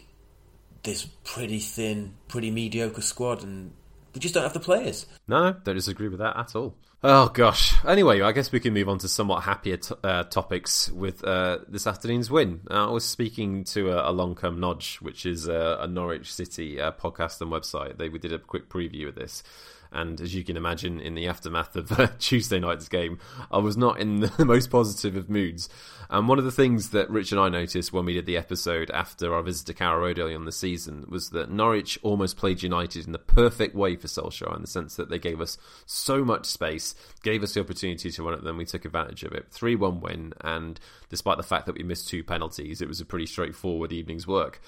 this 0.85 1.05
pretty 1.25 1.59
thin, 1.59 2.15
pretty 2.29 2.51
mediocre 2.51 3.03
squad, 3.03 3.43
and 3.43 3.73
we 4.19 4.21
just 4.21 4.35
don't 4.35 4.43
have 4.43 4.53
the 4.53 4.59
players. 4.59 5.07
No, 5.29 5.55
don't 5.63 5.77
disagree 5.77 6.09
with 6.09 6.19
that 6.19 6.37
at 6.37 6.57
all. 6.57 6.75
Oh 7.05 7.29
gosh. 7.29 7.77
Anyway, 7.87 8.21
I 8.21 8.33
guess 8.33 8.51
we 8.51 8.59
can 8.59 8.75
move 8.75 8.89
on 8.89 8.99
to 8.99 9.09
somewhat 9.09 9.45
happier 9.45 9.77
t- 9.77 9.95
uh, 10.03 10.25
topics 10.25 10.91
with 10.91 11.23
uh, 11.23 11.59
this 11.69 11.87
afternoon's 11.87 12.29
win. 12.29 12.63
Uh, 12.69 12.89
I 12.89 12.91
was 12.91 13.05
speaking 13.05 13.63
to 13.65 13.93
a, 13.93 14.11
a 14.11 14.13
Long 14.13 14.35
Come 14.35 14.59
Nodge, 14.59 14.97
which 14.97 15.25
is 15.25 15.47
a, 15.47 15.79
a 15.83 15.87
Norwich 15.87 16.35
City 16.35 16.81
uh, 16.81 16.91
podcast 16.91 17.41
and 17.41 17.53
website. 17.53 17.97
They 17.99 18.09
we 18.09 18.19
did 18.19 18.33
a 18.33 18.41
quick 18.41 18.69
preview 18.69 19.07
of 19.07 19.15
this. 19.15 19.45
And 19.93 20.21
as 20.21 20.35
you 20.35 20.45
can 20.45 20.57
imagine, 20.57 21.01
in 21.01 21.15
the 21.15 21.27
aftermath 21.27 21.77
of 21.77 21.93
uh, 21.93 22.09
Tuesday 22.19 22.59
night's 22.59 22.89
game, 22.89 23.19
I 23.51 23.59
was 23.59 23.77
not 23.77 24.01
in 24.01 24.21
the 24.21 24.33
most 24.45 24.71
positive 24.71 25.17
of 25.17 25.31
moods. 25.31 25.69
And 26.11 26.29
one 26.29 26.39
of 26.39 26.45
the 26.45 26.53
things 26.53 26.91
that 26.91 27.11
Rich 27.11 27.33
and 27.33 27.41
I 27.41 27.49
noticed 27.49 27.93
when 27.93 28.07
we 28.07 28.15
did 28.15 28.27
the 28.27 28.37
episode 28.37 28.91
after 28.91 29.35
our 29.35 29.43
visit 29.43 29.67
to 29.67 29.75
Carrow 29.75 30.11
early 30.11 30.35
on 30.35 30.47
the 30.47 30.53
season 30.53 31.05
was 31.09 31.31
that 31.31 31.51
Norwich 31.51 31.99
almost 32.03 32.39
played 32.39 32.63
United 32.63 33.07
in 33.07 33.13
the 33.13 33.19
perfect 33.19 33.75
way 33.75 33.97
for 33.97 34.07
Solskjaer 34.07 34.55
in 34.57 34.63
the 34.63 34.69
sense 34.69 34.97
that 34.97 35.11
they 35.11 35.19
gave 35.19 35.41
us 35.41 35.59
so 35.85 36.25
much 36.25 36.47
space, 36.47 36.95
gave 37.23 37.43
us 37.43 37.55
the 37.55 37.61
opportunity 37.61 38.11
to 38.11 38.23
run 38.23 38.35
at 38.35 38.43
them. 38.43 38.57
We 38.57 38.65
took 38.65 38.87
advantage 38.87 39.23
of 39.23 39.33
it. 39.33 39.49
3 39.51 39.77
1 39.77 40.01
win, 40.01 40.33
and 40.41 40.81
despite 41.11 41.37
the 41.37 41.43
fact 41.43 41.67
that 41.67 41.77
we 41.77 41.83
missed 41.83 42.09
two 42.09 42.25
penalties, 42.25 42.81
it 42.81 42.89
was 42.89 43.01
a 43.01 43.07
pretty 43.07 43.27
straightforward 43.27 43.93
evening's 43.93 44.27
work. 44.27 44.61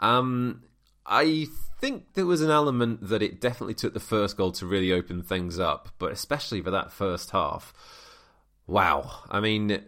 Um, 0.00 0.62
I 1.06 1.46
think 1.80 2.14
there 2.14 2.26
was 2.26 2.42
an 2.42 2.50
element 2.50 3.08
that 3.08 3.22
it 3.22 3.40
definitely 3.40 3.74
took 3.74 3.94
the 3.94 4.00
first 4.00 4.36
goal 4.36 4.52
to 4.52 4.66
really 4.66 4.92
open 4.92 5.22
things 5.22 5.58
up, 5.58 5.88
but 5.98 6.12
especially 6.12 6.60
for 6.60 6.70
that 6.70 6.92
first 6.92 7.30
half. 7.30 7.72
Wow. 8.66 9.10
I 9.30 9.40
mean, 9.40 9.82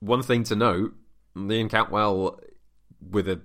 one 0.00 0.22
thing 0.22 0.44
to 0.44 0.56
note 0.56 0.94
Liam 1.36 1.70
Cantwell 1.70 2.40
with 3.00 3.28
a 3.28 3.40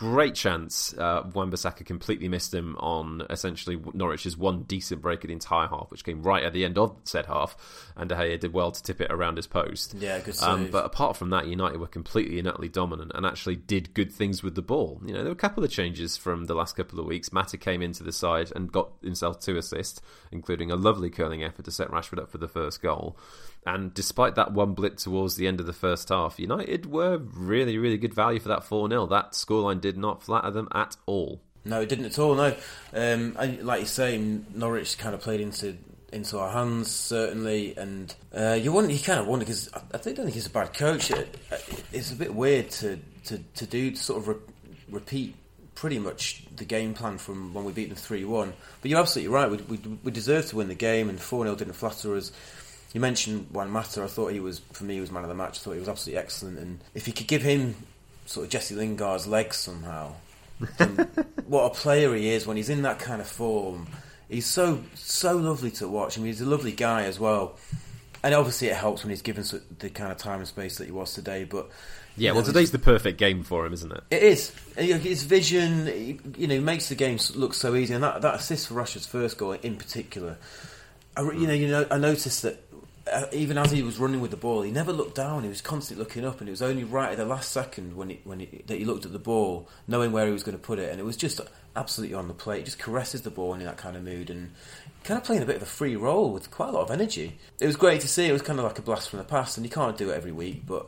great 0.00 0.34
chance. 0.34 0.96
Uh, 0.96 1.22
Wan-Bissaka 1.34 1.84
completely 1.84 2.26
missed 2.26 2.54
him 2.54 2.74
on 2.78 3.22
essentially 3.28 3.76
Norwich's 3.76 4.34
one 4.34 4.62
decent 4.62 5.02
break 5.02 5.22
of 5.24 5.28
the 5.28 5.34
entire 5.34 5.68
half, 5.68 5.90
which 5.90 6.04
came 6.04 6.22
right 6.22 6.42
at 6.42 6.54
the 6.54 6.64
end 6.64 6.78
of 6.78 6.96
said 7.04 7.26
half, 7.26 7.54
and 7.96 8.08
De 8.08 8.14
Gea 8.14 8.40
did 8.40 8.54
well 8.54 8.72
to 8.72 8.82
tip 8.82 9.02
it 9.02 9.10
around 9.10 9.36
his 9.36 9.46
post. 9.46 9.94
Yeah, 9.98 10.18
good 10.20 10.40
Um, 10.40 10.70
but 10.70 10.86
apart 10.86 11.18
from 11.18 11.28
that, 11.30 11.48
United 11.48 11.78
were 11.78 11.86
completely 11.86 12.38
and 12.38 12.48
utterly 12.48 12.70
dominant 12.70 13.12
and 13.14 13.26
actually 13.26 13.56
did 13.56 13.92
good 13.92 14.10
things 14.10 14.42
with 14.42 14.54
the 14.54 14.62
ball. 14.62 15.02
You 15.04 15.12
know, 15.12 15.18
there 15.18 15.26
were 15.26 15.32
a 15.32 15.36
couple 15.36 15.62
of 15.62 15.70
changes 15.70 16.16
from 16.16 16.46
the 16.46 16.54
last 16.54 16.76
couple 16.76 16.98
of 16.98 17.04
weeks. 17.04 17.30
Mata 17.30 17.58
came 17.58 17.82
into 17.82 18.02
the 18.02 18.12
side 18.12 18.50
and 18.56 18.72
got 18.72 18.92
himself 19.02 19.38
two 19.38 19.58
assists, 19.58 20.00
including 20.32 20.70
a 20.70 20.76
lovely 20.76 21.10
curling 21.10 21.44
effort 21.44 21.66
to 21.66 21.70
set 21.70 21.90
Rashford 21.90 22.20
up 22.20 22.30
for 22.30 22.38
the 22.38 22.48
first 22.48 22.80
goal. 22.80 23.18
And 23.66 23.92
despite 23.92 24.36
that 24.36 24.52
one 24.52 24.74
blip 24.74 24.96
towards 24.96 25.36
the 25.36 25.46
end 25.46 25.60
of 25.60 25.66
the 25.66 25.72
first 25.72 26.08
half, 26.08 26.38
United 26.38 26.86
were 26.86 27.18
really, 27.18 27.76
really 27.76 27.98
good 27.98 28.14
value 28.14 28.40
for 28.40 28.48
that 28.48 28.64
4 28.64 28.88
0. 28.88 29.06
That 29.06 29.32
scoreline 29.32 29.80
did 29.80 29.98
not 29.98 30.22
flatter 30.22 30.50
them 30.50 30.68
at 30.72 30.96
all. 31.06 31.42
No, 31.64 31.82
it 31.82 31.88
didn't 31.88 32.06
at 32.06 32.18
all. 32.18 32.34
No, 32.34 32.56
um, 32.94 33.36
like 33.62 33.80
you 33.80 33.86
say, 33.86 34.16
Norwich 34.54 34.96
kind 34.96 35.14
of 35.14 35.20
played 35.20 35.40
into 35.40 35.76
into 36.12 36.38
our 36.38 36.50
hands 36.50 36.90
certainly, 36.90 37.76
and 37.76 38.14
uh, 38.34 38.58
you 38.60 38.72
wonder, 38.72 38.92
you 38.92 38.98
kind 38.98 39.20
of 39.20 39.26
wonder 39.26 39.44
because 39.44 39.72
I, 39.72 39.80
I 39.94 39.98
don't 39.98 40.16
think 40.16 40.32
he's 40.32 40.46
a 40.46 40.50
bad 40.50 40.74
coach. 40.74 41.10
It, 41.10 41.36
it's 41.92 42.12
a 42.12 42.16
bit 42.16 42.34
weird 42.34 42.70
to 42.70 42.98
to, 43.26 43.38
to 43.56 43.66
do 43.66 43.94
sort 43.94 44.20
of 44.20 44.28
re- 44.28 44.36
repeat 44.90 45.36
pretty 45.74 45.98
much 45.98 46.44
the 46.56 46.64
game 46.64 46.94
plan 46.94 47.16
from 47.16 47.54
when 47.54 47.64
we 47.64 47.72
beat 47.72 47.88
them 47.90 47.96
three 47.96 48.24
one. 48.24 48.54
But 48.80 48.90
you're 48.90 49.00
absolutely 49.00 49.32
right. 49.32 49.50
We, 49.50 49.58
we 49.58 49.76
we 50.02 50.10
deserved 50.10 50.48
to 50.48 50.56
win 50.56 50.68
the 50.68 50.74
game, 50.74 51.08
and 51.10 51.20
four 51.20 51.44
0 51.44 51.56
didn't 51.56 51.74
flatter 51.74 52.16
us. 52.16 52.32
You 52.92 53.00
mentioned 53.00 53.46
Juan 53.52 53.70
Mata. 53.70 54.02
I 54.02 54.06
thought 54.06 54.32
he 54.32 54.40
was, 54.40 54.60
for 54.72 54.84
me, 54.84 54.94
he 54.94 55.00
was 55.00 55.12
man 55.12 55.22
of 55.22 55.28
the 55.28 55.34
match. 55.34 55.58
I 55.58 55.62
thought 55.62 55.72
he 55.72 55.80
was 55.80 55.88
absolutely 55.88 56.22
excellent. 56.22 56.58
And 56.58 56.80
if 56.94 57.06
you 57.06 57.12
could 57.12 57.28
give 57.28 57.42
him 57.42 57.76
sort 58.26 58.46
of 58.46 58.50
Jesse 58.50 58.74
Lingard's 58.74 59.26
legs 59.26 59.56
somehow, 59.56 60.14
what 61.46 61.64
a 61.64 61.70
player 61.70 62.14
he 62.14 62.30
is 62.30 62.46
when 62.46 62.56
he's 62.56 62.68
in 62.68 62.82
that 62.82 62.98
kind 62.98 63.20
of 63.20 63.26
form. 63.26 63.86
He's 64.28 64.46
so 64.46 64.82
so 64.94 65.36
lovely 65.36 65.70
to 65.72 65.88
watch. 65.88 66.16
I 66.16 66.20
mean, 66.20 66.28
he's 66.28 66.40
a 66.40 66.46
lovely 66.46 66.72
guy 66.72 67.04
as 67.04 67.18
well. 67.18 67.58
And 68.22 68.34
obviously, 68.34 68.68
it 68.68 68.76
helps 68.76 69.02
when 69.02 69.10
he's 69.10 69.22
given 69.22 69.44
the 69.78 69.88
kind 69.88 70.12
of 70.12 70.18
time 70.18 70.40
and 70.40 70.48
space 70.48 70.78
that 70.78 70.84
he 70.84 70.92
was 70.92 71.14
today. 71.14 71.44
But 71.44 71.70
Yeah, 72.16 72.32
well, 72.32 72.42
today's 72.42 72.70
the 72.70 72.78
perfect 72.78 73.18
game 73.18 73.42
for 73.42 73.64
him, 73.64 73.72
isn't 73.72 73.90
it? 73.90 74.02
it 74.10 74.22
is. 74.22 74.52
His 74.76 75.22
vision, 75.22 76.20
you 76.36 76.46
know, 76.46 76.60
makes 76.60 76.90
the 76.90 76.94
game 76.94 77.18
look 77.34 77.54
so 77.54 77.74
easy, 77.74 77.94
and 77.94 78.04
that, 78.04 78.20
that 78.22 78.34
assist 78.34 78.68
for 78.68 78.74
Rashford's 78.74 79.06
first 79.06 79.38
goal 79.38 79.52
in 79.52 79.76
particular. 79.76 80.36
I, 81.16 81.22
you 81.22 81.30
hmm. 81.30 81.44
know, 81.46 81.52
you 81.52 81.68
know, 81.68 81.86
I 81.90 81.98
noticed 81.98 82.42
that 82.42 82.62
uh, 83.10 83.26
even 83.32 83.58
as 83.58 83.70
he 83.70 83.82
was 83.82 83.98
running 83.98 84.20
with 84.20 84.30
the 84.30 84.36
ball, 84.36 84.62
he 84.62 84.70
never 84.70 84.92
looked 84.92 85.14
down. 85.14 85.42
He 85.42 85.48
was 85.48 85.60
constantly 85.60 86.04
looking 86.04 86.24
up, 86.24 86.40
and 86.40 86.48
it 86.48 86.52
was 86.52 86.62
only 86.62 86.84
right 86.84 87.12
at 87.12 87.18
the 87.18 87.24
last 87.24 87.52
second 87.52 87.96
when 87.96 88.10
he, 88.10 88.20
when 88.24 88.40
he, 88.40 88.62
that 88.66 88.78
he 88.78 88.84
looked 88.84 89.04
at 89.04 89.12
the 89.12 89.18
ball, 89.18 89.68
knowing 89.86 90.12
where 90.12 90.26
he 90.26 90.32
was 90.32 90.42
going 90.42 90.56
to 90.56 90.62
put 90.62 90.78
it, 90.78 90.90
and 90.90 91.00
it 91.00 91.04
was 91.04 91.16
just 91.16 91.40
absolutely 91.76 92.14
on 92.14 92.28
the 92.28 92.34
plate. 92.34 92.58
He 92.58 92.64
just 92.64 92.78
caresses 92.78 93.22
the 93.22 93.30
ball 93.30 93.54
in 93.54 93.64
that 93.64 93.76
kind 93.76 93.96
of 93.96 94.04
mood, 94.04 94.30
and 94.30 94.52
kind 95.04 95.18
of 95.18 95.24
playing 95.24 95.42
a 95.42 95.46
bit 95.46 95.56
of 95.56 95.62
a 95.62 95.66
free 95.66 95.96
role 95.96 96.32
with 96.32 96.50
quite 96.50 96.68
a 96.68 96.72
lot 96.72 96.82
of 96.82 96.90
energy. 96.90 97.38
It 97.60 97.66
was 97.66 97.76
great 97.76 98.00
to 98.02 98.08
see. 98.08 98.26
It 98.26 98.32
was 98.32 98.42
kind 98.42 98.58
of 98.58 98.64
like 98.64 98.78
a 98.78 98.82
blast 98.82 99.10
from 99.10 99.18
the 99.18 99.24
past, 99.24 99.56
and 99.56 99.66
you 99.66 99.70
can't 99.70 99.96
do 99.96 100.10
it 100.10 100.16
every 100.16 100.32
week, 100.32 100.66
but 100.66 100.86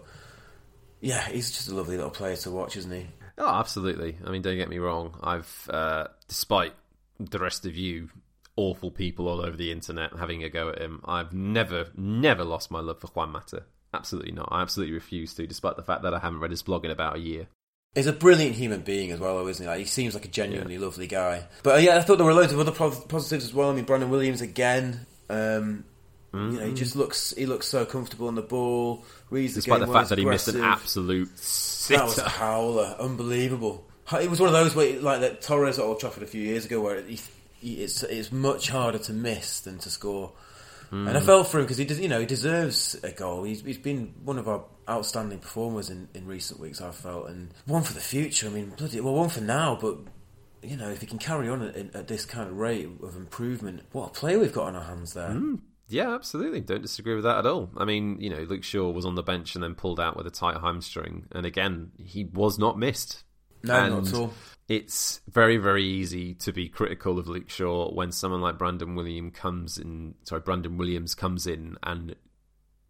yeah, 1.00 1.28
he's 1.28 1.50
just 1.50 1.68
a 1.68 1.74
lovely 1.74 1.96
little 1.96 2.10
player 2.10 2.36
to 2.36 2.50
watch, 2.50 2.76
isn't 2.76 2.92
he? 2.92 3.06
Oh, 3.38 3.48
absolutely. 3.48 4.16
I 4.24 4.30
mean, 4.30 4.42
don't 4.42 4.56
get 4.56 4.68
me 4.68 4.78
wrong. 4.78 5.18
I've, 5.22 5.68
uh, 5.70 6.08
despite 6.28 6.74
the 7.18 7.38
rest 7.38 7.66
of 7.66 7.76
you 7.76 8.08
awful 8.56 8.90
people 8.90 9.28
all 9.28 9.40
over 9.40 9.56
the 9.56 9.72
internet 9.72 10.12
having 10.18 10.42
a 10.44 10.48
go 10.48 10.68
at 10.70 10.78
him, 10.80 11.00
I've 11.04 11.32
never, 11.32 11.86
never 11.96 12.44
lost 12.44 12.70
my 12.70 12.80
love 12.80 13.00
for 13.00 13.08
Juan 13.08 13.30
Mata. 13.30 13.64
Absolutely 13.94 14.32
not. 14.32 14.48
I 14.50 14.62
absolutely 14.62 14.94
refuse 14.94 15.34
to, 15.34 15.46
despite 15.46 15.76
the 15.76 15.82
fact 15.82 16.02
that 16.02 16.14
I 16.14 16.18
haven't 16.18 16.40
read 16.40 16.50
his 16.50 16.62
blog 16.62 16.84
in 16.84 16.90
about 16.90 17.16
a 17.16 17.20
year. 17.20 17.46
He's 17.94 18.06
a 18.06 18.12
brilliant 18.12 18.54
human 18.54 18.80
being 18.80 19.10
as 19.10 19.20
well, 19.20 19.36
though, 19.36 19.48
isn't 19.48 19.62
he? 19.62 19.68
Like, 19.68 19.78
he 19.80 19.84
seems 19.84 20.14
like 20.14 20.24
a 20.24 20.28
genuinely 20.28 20.78
lovely 20.78 21.06
guy. 21.06 21.44
But 21.62 21.74
uh, 21.76 21.78
yeah, 21.78 21.96
I 21.96 22.00
thought 22.00 22.16
there 22.16 22.26
were 22.26 22.32
loads 22.32 22.52
of 22.52 22.58
other 22.58 22.72
pos- 22.72 23.04
positives 23.04 23.44
as 23.44 23.52
well. 23.52 23.70
I 23.70 23.74
mean, 23.74 23.84
Brandon 23.84 24.08
Williams 24.08 24.40
again. 24.40 25.04
Um, 25.28 25.84
You 26.32 26.40
know, 26.40 26.64
he 26.66 26.72
just 26.72 26.96
looks 26.96 27.34
he 27.36 27.44
looks 27.44 27.68
so 27.68 27.84
comfortable 27.84 28.28
on 28.28 28.34
the 28.34 28.40
ball. 28.40 29.04
Reads 29.28 29.54
the 29.54 29.58
Despite 29.60 29.80
the 29.80 29.86
well, 29.86 29.94
fact 29.94 30.08
that 30.08 30.16
he 30.18 30.24
missed 30.24 30.48
an 30.48 30.56
aggressive. 30.56 30.82
absolute 30.82 31.26
That 31.28 32.04
was 32.04 32.12
a 32.18 32.22
sitter. 32.22 32.28
howler, 32.30 32.96
unbelievable. 32.98 33.86
It 34.18 34.30
was 34.30 34.40
one 34.40 34.48
of 34.48 34.54
those 34.54 34.74
where, 34.74 34.98
like 34.98 35.20
that 35.20 35.42
Torres 35.42 35.78
at 35.78 35.84
Old 35.84 36.00
Trafford 36.00 36.22
a 36.22 36.26
few 36.26 36.40
years 36.40 36.64
ago, 36.64 36.80
where 36.80 37.02
he, 37.02 37.16
he, 37.16 37.20
it's 37.62 38.02
it's 38.02 38.32
much 38.32 38.68
harder 38.68 38.98
to 38.98 39.12
miss 39.12 39.60
than 39.60 39.78
to 39.78 39.90
score. 39.90 40.32
And 40.92 41.08
I 41.08 41.20
hmm. 41.20 41.26
felt 41.26 41.48
for 41.48 41.58
him 41.58 41.64
because 41.64 41.78
he, 41.78 41.86
des- 41.86 42.02
you 42.02 42.08
know, 42.08 42.20
he 42.20 42.26
deserves 42.26 43.00
a 43.02 43.12
goal. 43.12 43.44
He's, 43.44 43.62
he's 43.62 43.78
been 43.78 44.12
one 44.24 44.36
of 44.36 44.46
our 44.46 44.66
outstanding 44.86 45.38
performers 45.38 45.88
in, 45.88 46.06
in 46.12 46.26
recent 46.26 46.60
weeks. 46.60 46.82
I 46.82 46.90
felt, 46.90 47.30
and 47.30 47.48
one 47.64 47.82
for 47.82 47.94
the 47.94 48.00
future. 48.00 48.46
I 48.46 48.50
mean, 48.50 48.74
bloody 48.76 49.00
well, 49.00 49.14
one 49.14 49.30
for 49.30 49.40
now, 49.40 49.78
but 49.80 49.96
you 50.62 50.76
know, 50.76 50.90
if 50.90 51.00
he 51.00 51.06
can 51.06 51.18
carry 51.18 51.48
on 51.48 51.62
at, 51.62 51.96
at 51.96 52.08
this 52.08 52.26
kind 52.26 52.50
of 52.50 52.58
rate 52.58 52.86
of 53.02 53.16
improvement, 53.16 53.84
what 53.92 54.08
a 54.08 54.10
player 54.10 54.38
we've 54.38 54.52
got 54.52 54.66
on 54.66 54.76
our 54.76 54.84
hands 54.84 55.14
there. 55.14 55.30
Hmm. 55.30 55.54
Yeah, 55.88 56.14
absolutely. 56.14 56.60
Don't 56.60 56.82
disagree 56.82 57.14
with 57.14 57.24
that 57.24 57.38
at 57.38 57.46
all. 57.46 57.70
I 57.76 57.84
mean, 57.84 58.18
you 58.20 58.30
know, 58.30 58.42
Luke 58.42 58.64
Shaw 58.64 58.90
was 58.90 59.04
on 59.04 59.14
the 59.14 59.22
bench 59.22 59.54
and 59.54 59.64
then 59.64 59.74
pulled 59.74 60.00
out 60.00 60.16
with 60.16 60.26
a 60.26 60.30
tight 60.30 60.58
hamstring. 60.60 61.26
And 61.32 61.44
again, 61.44 61.92
he 61.98 62.24
was 62.24 62.58
not 62.58 62.78
missed. 62.78 63.24
No, 63.62 63.88
not 63.88 64.08
at 64.08 64.14
all. 64.14 64.32
It's 64.68 65.20
very, 65.28 65.56
very 65.56 65.84
easy 65.84 66.34
to 66.34 66.52
be 66.52 66.68
critical 66.68 67.18
of 67.18 67.28
Luke 67.28 67.50
Shaw 67.50 67.92
when 67.92 68.12
someone 68.12 68.40
like 68.40 68.58
Brandon 68.58 68.94
William 68.94 69.30
comes 69.30 69.76
in. 69.76 70.14
Sorry, 70.24 70.40
Brandon 70.40 70.78
Williams 70.78 71.14
comes 71.14 71.46
in 71.46 71.76
and 71.82 72.14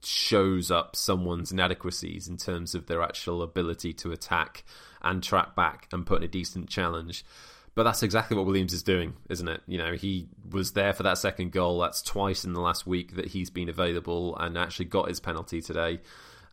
shows 0.04 0.70
up 0.70 0.96
someone's 0.96 1.52
inadequacies 1.52 2.28
in 2.28 2.36
terms 2.36 2.74
of 2.74 2.86
their 2.86 3.02
actual 3.02 3.42
ability 3.42 3.92
to 3.92 4.12
attack 4.12 4.64
and 5.00 5.22
track 5.22 5.54
back 5.54 5.88
and 5.92 6.06
put 6.06 6.18
in 6.18 6.24
a 6.24 6.28
decent 6.28 6.68
challenge. 6.68 7.24
But 7.74 7.84
that's 7.84 8.02
exactly 8.02 8.36
what 8.36 8.44
Williams 8.44 8.74
is 8.74 8.82
doing, 8.82 9.14
isn't 9.30 9.48
it? 9.48 9.62
You 9.66 9.78
know, 9.78 9.94
he 9.94 10.28
was 10.50 10.72
there 10.72 10.92
for 10.92 11.04
that 11.04 11.18
second 11.18 11.52
goal. 11.52 11.80
That's 11.80 12.02
twice 12.02 12.44
in 12.44 12.52
the 12.52 12.60
last 12.60 12.86
week 12.86 13.16
that 13.16 13.28
he's 13.28 13.48
been 13.48 13.70
available 13.70 14.36
and 14.36 14.58
actually 14.58 14.84
got 14.86 15.08
his 15.08 15.20
penalty 15.20 15.62
today. 15.62 16.00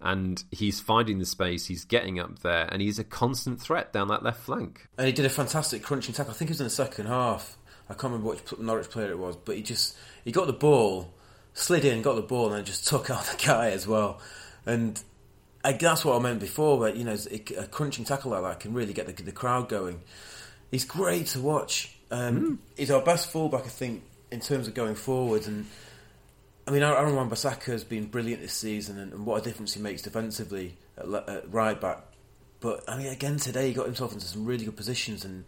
And 0.02 0.42
he's 0.52 0.80
finding 0.80 1.20
the 1.20 1.26
space, 1.26 1.66
he's 1.66 1.84
getting 1.84 2.20
up 2.20 2.40
there, 2.40 2.70
and 2.72 2.82
he's 2.82 3.00
a 3.00 3.04
constant 3.04 3.62
threat 3.62 3.92
down 3.92 4.08
that 4.08 4.24
left 4.24 4.42
flank. 4.42 4.88
And 4.98 5.08
he 5.08 5.14
did 5.14 5.26
a 5.26 5.30
fantastic 5.30 5.84
crunching 5.84 6.14
tackle. 6.14 6.32
I 6.32 6.36
think 6.36 6.50
it 6.50 6.54
was 6.54 6.62
in 6.62 6.68
the 6.68 6.72
second 6.72 7.08
half. 7.08 7.58
I 7.90 7.94
can't 7.94 8.14
remember 8.14 8.30
which 8.30 8.60
Norwich 8.60 8.90
player 8.90 9.12
it 9.12 9.20
was, 9.20 9.36
but 9.36 9.56
he 9.56 9.64
just 9.64 9.98
he 10.24 10.32
got 10.32 10.48
the 10.48 10.54
ball, 10.54 11.14
slid 11.54 11.84
in, 11.84 12.02
got 12.02 12.16
the 12.16 12.22
ball, 12.22 12.54
and 12.54 12.66
just 12.66 12.88
took 12.88 13.10
out 13.10 13.26
the 13.38 13.46
guy 13.46 13.72
as 13.72 13.88
well. 13.88 14.22
And 14.66 15.02
I, 15.64 15.74
that's 15.74 16.06
what 16.06 16.16
I 16.16 16.20
meant 16.20 16.40
before. 16.40 16.80
But 16.80 16.96
you 16.96 17.04
know 17.04 17.18
a 17.58 17.68
crunching 17.68 18.06
tackle 18.06 18.32
like 18.32 18.44
that 18.44 18.60
can 18.60 18.74
really 18.74 18.94
get 18.94 19.08
the, 19.08 19.24
the 19.24 19.32
crowd 19.32 19.70
going. 19.70 20.02
He's 20.72 20.86
great 20.86 21.28
to 21.28 21.42
watch. 21.42 21.96
Um, 22.12 22.60
He's 22.78 22.92
our 22.92 23.02
best 23.02 23.32
fullback, 23.32 23.66
I 23.66 23.70
think, 23.70 24.04
in 24.32 24.40
terms 24.40 24.68
of 24.68 24.74
going 24.74 24.96
forwards. 24.96 25.48
And 25.48 25.66
I 26.70 26.72
mean, 26.72 26.84
Aaron 26.84 27.16
Wan-Bissaka 27.16 27.64
has 27.72 27.84
been 27.84 28.06
brilliant 28.06 28.44
this 28.44 28.54
season, 28.54 29.00
and, 29.00 29.12
and 29.12 29.26
what 29.26 29.42
a 29.42 29.44
difference 29.44 29.74
he 29.74 29.82
makes 29.82 30.04
defensively 30.04 30.78
at, 31.00 31.12
at 31.28 31.52
right 31.52 31.82
back. 31.82 32.04
But 32.60 32.84
I 32.88 32.96
mean, 32.96 33.08
again 33.08 33.38
today 33.38 33.70
he 33.70 33.74
got 33.74 33.88
himself 33.88 34.14
into 34.14 34.28
some 34.28 34.46
really 34.46 34.66
good 34.66 34.78
positions, 34.78 35.26
and 35.26 35.46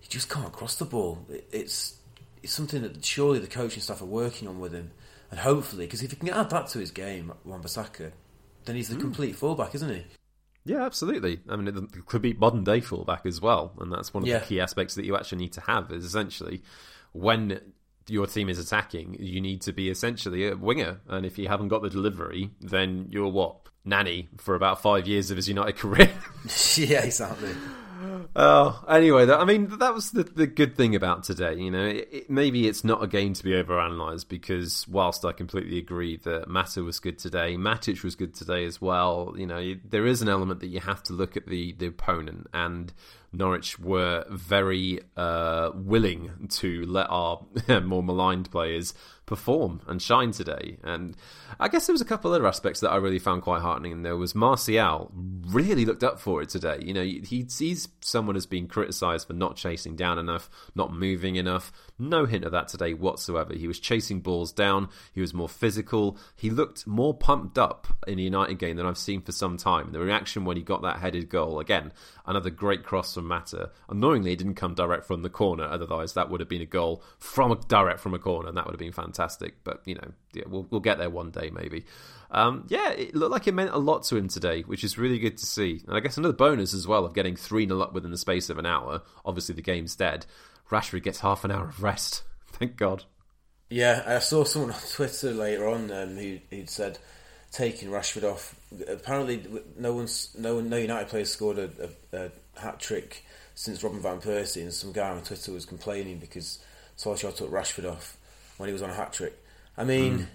he 0.00 0.08
just 0.08 0.28
can't 0.28 0.52
cross 0.52 0.74
the 0.74 0.84
ball. 0.84 1.24
It, 1.30 1.48
it's 1.52 1.96
it's 2.42 2.52
something 2.52 2.82
that 2.82 3.02
surely 3.02 3.38
the 3.38 3.46
coaching 3.46 3.80
staff 3.80 4.02
are 4.02 4.04
working 4.04 4.46
on 4.46 4.60
with 4.60 4.74
him, 4.74 4.90
and 5.30 5.40
hopefully, 5.40 5.86
because 5.86 6.02
if 6.02 6.10
he 6.10 6.16
can 6.18 6.28
add 6.28 6.50
that 6.50 6.66
to 6.68 6.80
his 6.80 6.90
game, 6.90 7.32
Wan-Bissaka, 7.46 8.12
then 8.66 8.76
he's 8.76 8.88
the 8.88 8.96
hmm. 8.96 9.00
complete 9.00 9.36
fullback, 9.36 9.74
isn't 9.74 9.88
he? 9.88 10.04
Yeah, 10.66 10.84
absolutely. 10.84 11.40
I 11.48 11.56
mean, 11.56 11.66
it 11.66 12.04
could 12.04 12.20
be 12.20 12.34
modern 12.34 12.62
day 12.62 12.80
fullback 12.80 13.24
as 13.24 13.40
well, 13.40 13.72
and 13.80 13.90
that's 13.90 14.12
one 14.12 14.24
of 14.24 14.28
Yeah. 14.28 14.40
the 14.40 14.44
key 14.44 14.60
aspects 14.60 14.96
that 14.96 15.06
you 15.06 15.16
actually 15.16 15.38
need 15.38 15.54
to 15.54 15.62
have. 15.62 15.90
Is 15.92 16.04
essentially 16.04 16.62
when 17.12 17.72
your 18.08 18.26
team 18.26 18.48
is 18.48 18.58
attacking, 18.58 19.16
you 19.18 19.40
need 19.40 19.62
to 19.62 19.72
be 19.72 19.90
essentially 19.90 20.48
a 20.48 20.56
winger. 20.56 21.00
And 21.08 21.26
if 21.26 21.38
you 21.38 21.48
haven't 21.48 21.68
got 21.68 21.82
the 21.82 21.90
delivery, 21.90 22.50
then 22.60 23.06
you're 23.10 23.28
what? 23.28 23.56
Nani 23.84 24.28
for 24.36 24.54
about 24.54 24.80
five 24.80 25.08
years 25.08 25.30
of 25.30 25.36
his 25.36 25.48
United 25.48 25.76
career. 25.76 26.10
yeah, 26.76 27.04
exactly. 27.04 27.50
Oh, 28.34 28.82
anyway, 28.88 29.26
that, 29.26 29.40
I 29.40 29.44
mean, 29.44 29.78
that 29.78 29.94
was 29.94 30.10
the, 30.10 30.24
the 30.24 30.46
good 30.46 30.76
thing 30.76 30.94
about 30.94 31.24
today. 31.24 31.54
You 31.54 31.70
know, 31.70 31.84
it, 31.84 32.08
it, 32.10 32.30
maybe 32.30 32.66
it's 32.66 32.82
not 32.82 33.02
a 33.02 33.06
game 33.06 33.34
to 33.34 33.44
be 33.44 33.50
overanalyzed 33.50 34.28
because 34.28 34.86
whilst 34.88 35.24
I 35.24 35.32
completely 35.32 35.78
agree 35.78 36.16
that 36.18 36.48
Mata 36.48 36.82
was 36.82 36.98
good 36.98 37.18
today, 37.18 37.56
Matic 37.56 38.02
was 38.02 38.14
good 38.14 38.34
today 38.34 38.64
as 38.64 38.80
well. 38.80 39.34
You 39.36 39.46
know, 39.46 39.74
there 39.84 40.06
is 40.06 40.22
an 40.22 40.28
element 40.28 40.60
that 40.60 40.68
you 40.68 40.80
have 40.80 41.02
to 41.04 41.12
look 41.12 41.36
at 41.36 41.46
the, 41.46 41.72
the 41.72 41.86
opponent 41.86 42.46
and 42.54 42.92
Norwich 43.32 43.78
were 43.78 44.24
very 44.28 45.00
uh, 45.16 45.70
willing 45.74 46.48
to 46.50 46.84
let 46.86 47.06
our 47.08 47.46
more 47.82 48.02
maligned 48.02 48.50
players 48.50 48.92
perform 49.24 49.80
and 49.86 50.02
shine 50.02 50.30
today. 50.32 50.78
And 50.82 51.16
I 51.58 51.68
guess 51.68 51.86
there 51.86 51.94
was 51.94 52.02
a 52.02 52.06
couple 52.06 52.32
other 52.32 52.46
aspects 52.46 52.80
that 52.80 52.90
I 52.90 52.96
really 52.96 53.18
found 53.18 53.42
quite 53.42 53.62
heartening. 53.62 53.92
And 53.92 54.04
there 54.04 54.16
was 54.16 54.34
Martial 54.34 55.10
really 55.14 55.86
looked 55.86 56.04
up 56.04 56.20
for 56.20 56.42
it 56.42 56.50
today. 56.50 56.78
You 56.82 56.92
know, 56.92 57.02
he 57.02 57.46
sees 57.48 57.88
someone 58.00 58.36
as 58.36 58.44
being 58.44 58.68
criticised 58.68 59.26
for 59.26 59.32
not 59.32 59.56
chasing 59.56 59.96
down 59.96 60.18
enough, 60.18 60.50
not 60.74 60.92
moving 60.92 61.36
enough. 61.36 61.72
No 62.02 62.24
hint 62.26 62.44
of 62.44 62.50
that 62.50 62.66
today 62.66 62.94
whatsoever. 62.94 63.54
He 63.54 63.68
was 63.68 63.78
chasing 63.78 64.20
balls 64.20 64.52
down. 64.52 64.88
He 65.12 65.20
was 65.20 65.32
more 65.32 65.48
physical. 65.48 66.18
He 66.34 66.50
looked 66.50 66.84
more 66.84 67.14
pumped 67.14 67.58
up 67.58 67.86
in 68.08 68.16
the 68.16 68.24
United 68.24 68.58
game 68.58 68.76
than 68.76 68.86
I've 68.86 68.98
seen 68.98 69.22
for 69.22 69.30
some 69.30 69.56
time. 69.56 69.92
The 69.92 70.00
reaction 70.00 70.44
when 70.44 70.56
he 70.56 70.64
got 70.64 70.82
that 70.82 70.98
headed 70.98 71.28
goal 71.28 71.60
again, 71.60 71.92
another 72.26 72.50
great 72.50 72.82
cross 72.82 73.14
from 73.14 73.28
Mata. 73.28 73.70
Annoyingly, 73.88 74.32
it 74.32 74.38
didn't 74.38 74.56
come 74.56 74.74
direct 74.74 75.04
from 75.04 75.22
the 75.22 75.30
corner. 75.30 75.64
Otherwise, 75.64 76.14
that 76.14 76.28
would 76.28 76.40
have 76.40 76.48
been 76.48 76.60
a 76.60 76.66
goal 76.66 77.04
from 77.20 77.52
a, 77.52 77.56
direct 77.56 78.00
from 78.00 78.14
a 78.14 78.18
corner, 78.18 78.48
and 78.48 78.56
that 78.56 78.66
would 78.66 78.74
have 78.74 78.80
been 78.80 78.90
fantastic. 78.90 79.62
But 79.62 79.82
you 79.84 79.94
know, 79.94 80.10
yeah, 80.32 80.44
we'll 80.48 80.66
we'll 80.70 80.80
get 80.80 80.98
there 80.98 81.10
one 81.10 81.30
day 81.30 81.50
maybe. 81.50 81.84
Um, 82.32 82.64
yeah, 82.68 82.90
it 82.90 83.14
looked 83.14 83.30
like 83.30 83.46
it 83.46 83.52
meant 83.52 83.70
a 83.70 83.78
lot 83.78 84.04
to 84.04 84.16
him 84.16 84.26
today, 84.26 84.62
which 84.62 84.82
is 84.82 84.96
really 84.96 85.18
good 85.18 85.36
to 85.36 85.46
see. 85.46 85.82
And 85.86 85.96
I 85.96 86.00
guess 86.00 86.16
another 86.16 86.34
bonus 86.34 86.72
as 86.72 86.86
well 86.86 87.04
of 87.04 87.14
getting 87.14 87.36
3 87.36 87.68
0 87.68 87.80
up 87.80 87.92
within 87.92 88.10
the 88.10 88.16
space 88.16 88.48
of 88.48 88.58
an 88.58 88.66
hour. 88.66 89.02
Obviously, 89.24 89.54
the 89.54 89.62
game's 89.62 89.94
dead. 89.94 90.26
Rashford 90.72 91.02
gets 91.02 91.20
half 91.20 91.44
an 91.44 91.50
hour 91.50 91.68
of 91.68 91.82
rest. 91.82 92.22
Thank 92.52 92.76
God. 92.76 93.04
Yeah, 93.68 94.02
I 94.06 94.18
saw 94.18 94.44
someone 94.44 94.72
on 94.72 94.80
Twitter 94.92 95.32
later 95.32 95.68
on 95.68 95.90
um, 95.92 96.16
who 96.16 96.38
who'd 96.50 96.68
said 96.68 96.98
taking 97.52 97.90
Rashford 97.90 98.24
off. 98.24 98.54
Apparently, 98.88 99.44
no 99.78 99.94
one's 99.94 100.34
no 100.36 100.60
no 100.60 100.76
United 100.76 101.08
players 101.08 101.30
scored 101.30 101.58
a, 101.58 101.70
a, 102.12 102.18
a 102.24 102.60
hat 102.60 102.80
trick 102.80 103.24
since 103.54 103.82
Robin 103.82 104.00
van 104.00 104.20
Persie, 104.20 104.62
and 104.62 104.72
some 104.72 104.92
guy 104.92 105.10
on 105.10 105.22
Twitter 105.22 105.52
was 105.52 105.64
complaining 105.64 106.18
because 106.18 106.58
Solskjaer 106.98 107.36
took 107.36 107.50
Rashford 107.50 107.90
off 107.90 108.16
when 108.56 108.68
he 108.68 108.72
was 108.72 108.82
on 108.82 108.90
a 108.90 108.94
hat 108.94 109.12
trick. 109.12 109.38
I 109.76 109.84
mean, 109.84 110.18
mm. 110.18 110.26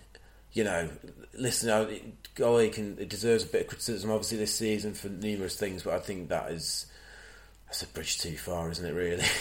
you 0.54 0.63
know, 0.63 0.89
listen, 1.34 1.69
I, 1.69 2.02
golly, 2.36 2.69
can 2.69 2.97
it 3.00 3.10
deserves 3.10 3.43
a 3.43 3.47
bit 3.47 3.62
of 3.62 3.67
criticism 3.67 4.12
obviously 4.12 4.38
this 4.38 4.56
season 4.56 4.93
for 4.93 5.10
numerous 5.10 5.60
things, 5.60 5.84
but 5.84 5.93
I 5.93 6.00
think 6.00 6.30
that 6.30 6.52
is 6.52 6.88
that's 7.67 7.84
a 7.84 7.88
bridge 7.88 8.17
too 8.19 8.38
far, 8.38 8.71
isn't 8.71 8.86
it? 8.86 8.93
Really. 8.93 9.23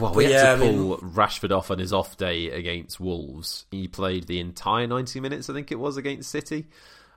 Well, 0.00 0.14
we 0.14 0.28
yeah, 0.28 0.56
had 0.56 0.60
to 0.60 0.60
pull 0.60 0.94
I 0.94 1.02
mean, 1.02 1.10
Rashford 1.12 1.54
off 1.54 1.70
on 1.70 1.78
his 1.78 1.92
off 1.92 2.16
day 2.16 2.50
against 2.50 2.98
Wolves. 2.98 3.66
He 3.70 3.86
played 3.86 4.26
the 4.26 4.40
entire 4.40 4.86
ninety 4.86 5.20
minutes, 5.20 5.50
I 5.50 5.52
think 5.52 5.70
it 5.70 5.78
was, 5.78 5.98
against 5.98 6.30
City. 6.30 6.66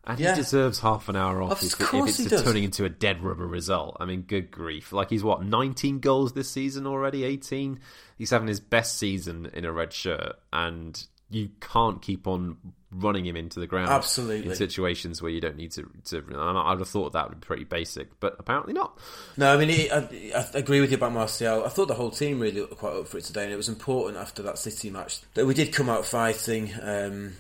And 0.08 0.20
yeah. 0.20 0.36
he 0.36 0.42
deserves 0.42 0.80
half 0.80 1.10
an 1.10 1.16
hour 1.16 1.42
off 1.42 1.62
of 1.62 1.64
if, 1.64 1.94
if 1.94 2.32
it's 2.32 2.44
turning 2.44 2.64
into 2.64 2.86
a 2.86 2.90
dead 2.90 3.24
rubber 3.24 3.46
result. 3.46 3.98
I 4.00 4.06
mean, 4.06 4.22
good 4.22 4.52
grief. 4.52 4.94
Like, 4.94 5.10
he's 5.10 5.24
what, 5.24 5.44
19 5.44 6.00
goals 6.00 6.32
this 6.32 6.50
season 6.50 6.88
already? 6.88 7.26
18? 7.26 7.80
He's 8.18 8.30
having 8.30 8.48
his 8.48 8.62
best 8.62 8.98
season 8.98 9.50
in 9.54 9.66
a 9.66 9.72
red 9.72 9.92
shirt. 9.92 10.38
And 10.54 11.02
you 11.30 11.50
can't 11.60 12.02
keep 12.02 12.26
on 12.26 12.56
running 12.92 13.26
him 13.26 13.36
into 13.36 13.60
the 13.60 13.68
ground 13.68 13.90
absolutely 13.90 14.50
in 14.50 14.56
situations 14.56 15.22
where 15.22 15.32
you 15.32 15.42
don't 15.42 15.58
need 15.58 15.72
to. 15.72 15.90
to 16.06 16.24
I'd 16.34 16.80
have 16.80 16.88
thought 16.88 17.14
that 17.14 17.30
would 17.30 17.42
be 17.42 17.46
pretty 17.46 17.66
basic, 17.66 18.20
but 18.20 18.36
apparently 18.40 18.74
not. 18.74 18.98
No, 19.36 19.54
I 19.54 19.58
mean 19.66 19.92
I, 19.92 20.32
I, 20.36 20.46
agree 20.54 20.80
with 20.80 20.92
you 20.92 20.98
about 20.98 21.12
Martial. 21.12 21.66
I 21.66 21.70
thought 21.70 21.88
the 21.88 21.96
whole 21.96 22.12
team 22.12 22.40
really 22.40 22.62
looked 22.62 22.78
quite 22.78 22.94
up 22.94 23.08
for 23.08 23.18
it 23.18 23.26
today, 23.26 23.44
and 23.44 23.54
it 23.54 23.58
was 23.58 23.70
important 23.70 24.18
after 24.18 24.42
that 24.44 24.58
City 24.58 24.90
match 24.90 25.22
that 25.34 25.46
we 25.46 25.54
did 25.54 25.74
come 25.74 25.90
out 25.90 26.06
fighting. 26.06 26.72
Um, 26.82 27.34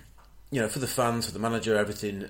you 0.51 0.61
know, 0.61 0.67
for 0.67 0.79
the 0.79 0.87
fans, 0.87 1.25
for 1.25 1.31
the 1.31 1.39
manager, 1.39 1.75
everything. 1.77 2.25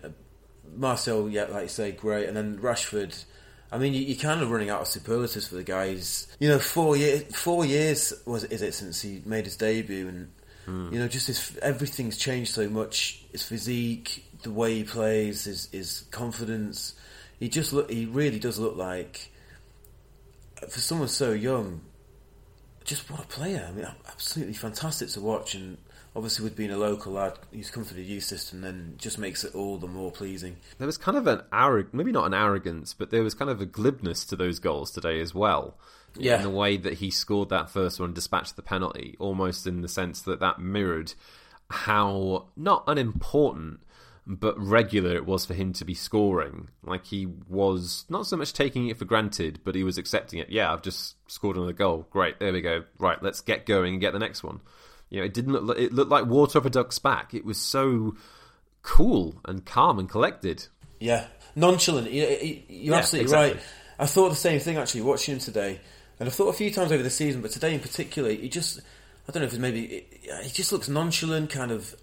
Martial, 0.76 1.30
yeah, 1.30 1.46
like 1.46 1.64
you 1.64 1.70
say, 1.70 1.92
great, 1.92 2.28
and 2.28 2.38
then 2.38 2.60
Rashford. 2.60 3.24
I 3.72 3.78
mean, 3.78 3.94
you, 3.94 4.14
are 4.14 4.20
kind 4.20 4.42
of 4.42 4.50
running 4.50 4.70
out 4.70 4.82
of 4.82 4.88
superlatives 4.88 5.48
for 5.48 5.56
the 5.56 5.64
guys. 5.64 6.28
You 6.40 6.50
know, 6.50 6.60
four 6.60 6.96
years, 6.96 7.24
four 7.36 7.66
years 7.66 8.14
was 8.26 8.44
is 8.46 8.62
it 8.62 8.74
since 8.74 9.02
he 9.02 9.22
made 9.26 9.46
his 9.46 9.58
debut, 9.58 10.08
and 10.08 10.32
Mm. 10.68 10.92
You 10.94 11.00
know, 11.00 11.08
just 11.08 11.28
his 11.28 11.58
everything's 11.62 12.18
changed 12.18 12.54
so 12.54 12.70
much. 12.70 13.24
His 13.32 13.44
physique, 13.44 14.26
the 14.44 14.52
way 14.52 14.76
he 14.76 14.84
plays, 14.84 15.46
his 15.46 15.70
his 15.72 16.06
confidence. 16.12 16.96
He 17.40 17.50
just 17.50 17.74
look. 17.74 17.90
He 17.90 18.06
really 18.06 18.40
does 18.40 18.60
look 18.60 18.76
like 18.76 19.32
for 20.70 20.80
someone 20.80 21.08
so 21.08 21.32
young. 21.32 21.82
Just 22.84 23.10
what 23.10 23.22
a 23.22 23.28
player! 23.28 23.66
I 23.68 23.72
mean, 23.72 23.88
absolutely 24.08 24.54
fantastic 24.54 25.10
to 25.10 25.22
watch, 25.22 25.56
and 25.56 25.78
obviously 26.18 26.44
with 26.44 26.56
being 26.56 26.72
a 26.72 26.78
local 26.78 27.14
lad 27.14 27.38
he's 27.52 27.70
come 27.70 27.84
through 27.84 27.98
the 27.98 28.04
youth 28.04 28.24
system 28.24 28.62
then 28.62 28.96
just 28.98 29.20
makes 29.20 29.44
it 29.44 29.54
all 29.54 29.78
the 29.78 29.88
more 29.88 30.12
pleasing 30.12 30.58
there 30.80 30.88
was 30.88 30.98
kind 30.98 31.16
of 31.16 31.28
an 31.28 31.40
arrogance, 31.54 31.94
maybe 31.94 32.12
not 32.12 32.26
an 32.26 32.34
arrogance 32.34 32.92
but 32.92 33.12
there 33.12 33.22
was 33.22 33.36
kind 33.36 33.52
of 33.52 33.62
a 33.62 33.68
glibness 33.68 34.26
to 34.26 34.36
those 34.36 34.58
goals 34.58 34.90
today 34.90 35.22
as 35.22 35.36
well 35.36 35.78
yeah. 36.20 36.38
in 36.38 36.44
the 36.44 36.50
way 36.50 36.78
that 36.78 36.94
he 36.94 37.10
scored 37.10 37.50
that 37.50 37.70
first 37.70 38.00
one, 38.00 38.14
dispatched 38.14 38.56
the 38.56 38.62
penalty, 38.62 39.16
almost 39.20 39.68
in 39.68 39.82
the 39.82 39.88
sense 39.88 40.22
that 40.24 40.40
that 40.40 40.60
mirrored 40.60 41.14
how 41.70 42.48
not 42.56 42.84
unimportant 42.88 43.82
but 44.30 44.60
regular 44.60 45.16
it 45.16 45.26
was 45.26 45.46
for 45.46 45.54
him 45.54 45.72
to 45.72 45.86
be 45.86 45.94
scoring. 45.94 46.68
Like 46.84 47.06
he 47.06 47.26
was 47.26 48.06
not 48.10 48.28
so 48.28 48.36
much 48.36 48.52
taking 48.52 48.90
it 48.90 48.98
for 48.98 49.06
granted, 49.06 49.62
but 49.64 49.74
he 49.74 49.84
was 49.84 49.98
accepting 49.98 50.40
it. 50.40 50.50
Yeah, 50.50 50.72
I've 50.72 50.82
just 50.82 51.16
scored 51.32 51.56
another 51.56 51.72
goal. 51.72 52.06
Great, 52.12 52.38
there 52.40 52.52
we 52.52 52.62
go. 52.62 52.84
Right, 53.00 53.22
let's 53.24 53.40
get 53.40 53.66
going 53.66 53.94
and 53.94 54.02
get 54.02 54.12
the 54.12 54.20
next 54.20 54.44
one. 54.44 54.60
You 55.10 55.20
know, 55.20 55.26
it 55.26 55.34
didn't 55.34 55.54
look. 55.54 55.80
It 55.80 55.94
looked 55.94 56.12
like 56.12 56.26
water 56.26 56.60
off 56.60 56.66
a 56.66 56.70
duck's 56.70 57.00
back. 57.00 57.34
It 57.34 57.46
was 57.46 57.58
so 57.58 58.16
cool 58.82 59.40
and 59.46 59.66
calm 59.66 59.98
and 59.98 60.10
collected. 60.10 60.68
Yeah, 61.00 61.28
nonchalant. 61.56 62.12
You're 62.12 62.28
yeah, 62.68 62.96
absolutely 62.96 63.24
exactly. 63.24 63.54
right. 63.54 63.64
I 63.98 64.06
thought 64.08 64.30
the 64.30 64.36
same 64.36 64.60
thing 64.60 64.76
actually 64.78 65.02
watching 65.02 65.36
him 65.36 65.40
today. 65.40 65.80
And 66.20 66.28
I've 66.28 66.34
thought 66.34 66.50
a 66.50 66.54
few 66.54 66.72
times 66.72 66.92
over 66.92 67.04
the 67.04 67.10
season, 67.10 67.42
but 67.42 67.52
today 67.52 67.74
in 67.74 67.80
particular, 67.80 68.30
he 68.32 68.50
just, 68.50 68.80
I 69.28 69.32
don't 69.32 69.42
know 69.42 69.48
if 69.48 69.54
it's 69.54 69.62
maybe, 69.62 70.06
he 70.44 70.50
just 70.50 70.72
looks 70.72 70.90
nonchalant, 70.90 71.50
kind 71.50 71.72
of. 71.72 71.96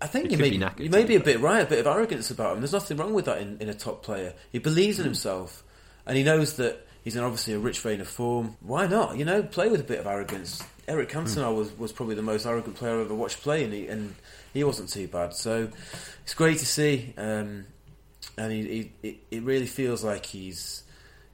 I 0.00 0.06
think 0.06 0.30
you 0.32 0.38
may, 0.38 0.50
be 0.50 0.62
you 0.82 0.90
may 0.90 1.04
be 1.04 1.14
a 1.14 1.20
bit 1.20 1.40
right, 1.40 1.62
a 1.62 1.66
bit 1.66 1.78
of 1.78 1.86
arrogance 1.86 2.30
about 2.30 2.54
him. 2.54 2.60
There's 2.60 2.72
nothing 2.72 2.96
wrong 2.96 3.14
with 3.14 3.26
that 3.26 3.40
in, 3.40 3.58
in 3.60 3.68
a 3.68 3.74
top 3.74 4.02
player. 4.02 4.34
He 4.50 4.58
believes 4.58 4.98
in 4.98 5.04
mm. 5.04 5.08
himself, 5.08 5.62
and 6.04 6.16
he 6.16 6.24
knows 6.24 6.54
that 6.54 6.84
he's 7.04 7.16
in 7.16 7.22
obviously 7.22 7.54
a 7.54 7.58
rich 7.58 7.80
vein 7.80 8.00
of 8.00 8.08
form. 8.08 8.56
Why 8.60 8.86
not? 8.86 9.16
You 9.16 9.24
know, 9.24 9.42
play 9.42 9.68
with 9.68 9.80
a 9.80 9.84
bit 9.84 10.00
of 10.00 10.06
arrogance. 10.06 10.62
Eric 10.88 11.10
Cantona 11.10 11.50
mm. 11.50 11.56
was, 11.56 11.78
was 11.78 11.92
probably 11.92 12.16
the 12.16 12.22
most 12.22 12.44
arrogant 12.44 12.76
player 12.76 12.94
I've 12.94 13.06
ever 13.06 13.14
watched 13.14 13.40
play, 13.40 13.64
and 13.64 13.72
he, 13.72 13.86
and 13.86 14.14
he 14.52 14.64
wasn't 14.64 14.90
too 14.90 15.08
bad. 15.08 15.32
So 15.32 15.68
it's 16.24 16.34
great 16.34 16.58
to 16.58 16.66
see, 16.66 17.14
um, 17.16 17.64
and 18.36 18.52
he, 18.52 18.92
he, 19.00 19.20
it 19.30 19.42
really 19.42 19.66
feels 19.66 20.04
like 20.04 20.26
he's 20.26 20.82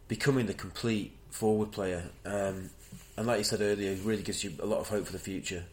becoming 0.06 0.46
the 0.46 0.54
complete 0.54 1.16
forward 1.30 1.72
player. 1.72 2.04
Um, 2.24 2.70
and 3.16 3.26
like 3.26 3.38
you 3.38 3.44
said 3.44 3.60
earlier, 3.60 3.94
really 4.02 4.22
gives 4.22 4.44
you 4.44 4.52
a 4.60 4.66
lot 4.66 4.80
of 4.80 4.88
hope 4.88 5.06
for 5.06 5.12
the 5.12 5.18
future. 5.18 5.64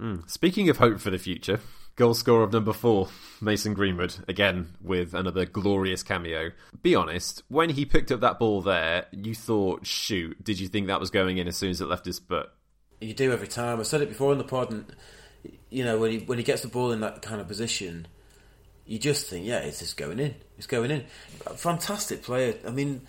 Mm. 0.00 0.28
Speaking 0.30 0.68
of 0.68 0.78
hope 0.78 1.00
for 1.00 1.10
the 1.10 1.18
future, 1.18 1.60
goal 1.96 2.14
scorer 2.14 2.44
of 2.44 2.52
number 2.52 2.72
four, 2.72 3.08
Mason 3.40 3.74
Greenwood, 3.74 4.14
again 4.28 4.68
with 4.80 5.14
another 5.14 5.44
glorious 5.44 6.02
cameo. 6.02 6.52
Be 6.82 6.94
honest, 6.94 7.42
when 7.48 7.70
he 7.70 7.84
picked 7.84 8.12
up 8.12 8.20
that 8.20 8.38
ball 8.38 8.62
there, 8.62 9.06
you 9.10 9.34
thought, 9.34 9.86
shoot, 9.86 10.42
did 10.42 10.60
you 10.60 10.68
think 10.68 10.86
that 10.86 11.00
was 11.00 11.10
going 11.10 11.38
in 11.38 11.48
as 11.48 11.56
soon 11.56 11.70
as 11.70 11.80
it 11.80 11.86
left 11.86 12.06
his 12.06 12.20
foot? 12.20 12.48
You 13.00 13.14
do 13.14 13.32
every 13.32 13.48
time. 13.48 13.80
I 13.80 13.82
said 13.82 14.00
it 14.00 14.08
before 14.08 14.32
in 14.32 14.38
the 14.38 14.44
pod, 14.44 14.72
and 14.72 14.84
you 15.70 15.84
know 15.84 15.98
when 15.98 16.10
he 16.10 16.18
when 16.18 16.38
he 16.38 16.44
gets 16.44 16.62
the 16.62 16.68
ball 16.68 16.90
in 16.90 17.00
that 17.00 17.22
kind 17.22 17.40
of 17.40 17.46
position, 17.46 18.08
you 18.86 18.98
just 18.98 19.26
think, 19.26 19.46
yeah, 19.46 19.58
it's 19.58 19.78
just 19.80 19.96
going 19.96 20.18
in. 20.18 20.34
It's 20.56 20.66
going 20.66 20.90
in. 20.90 21.04
Fantastic 21.56 22.22
player. 22.22 22.54
I 22.66 22.70
mean, 22.70 23.02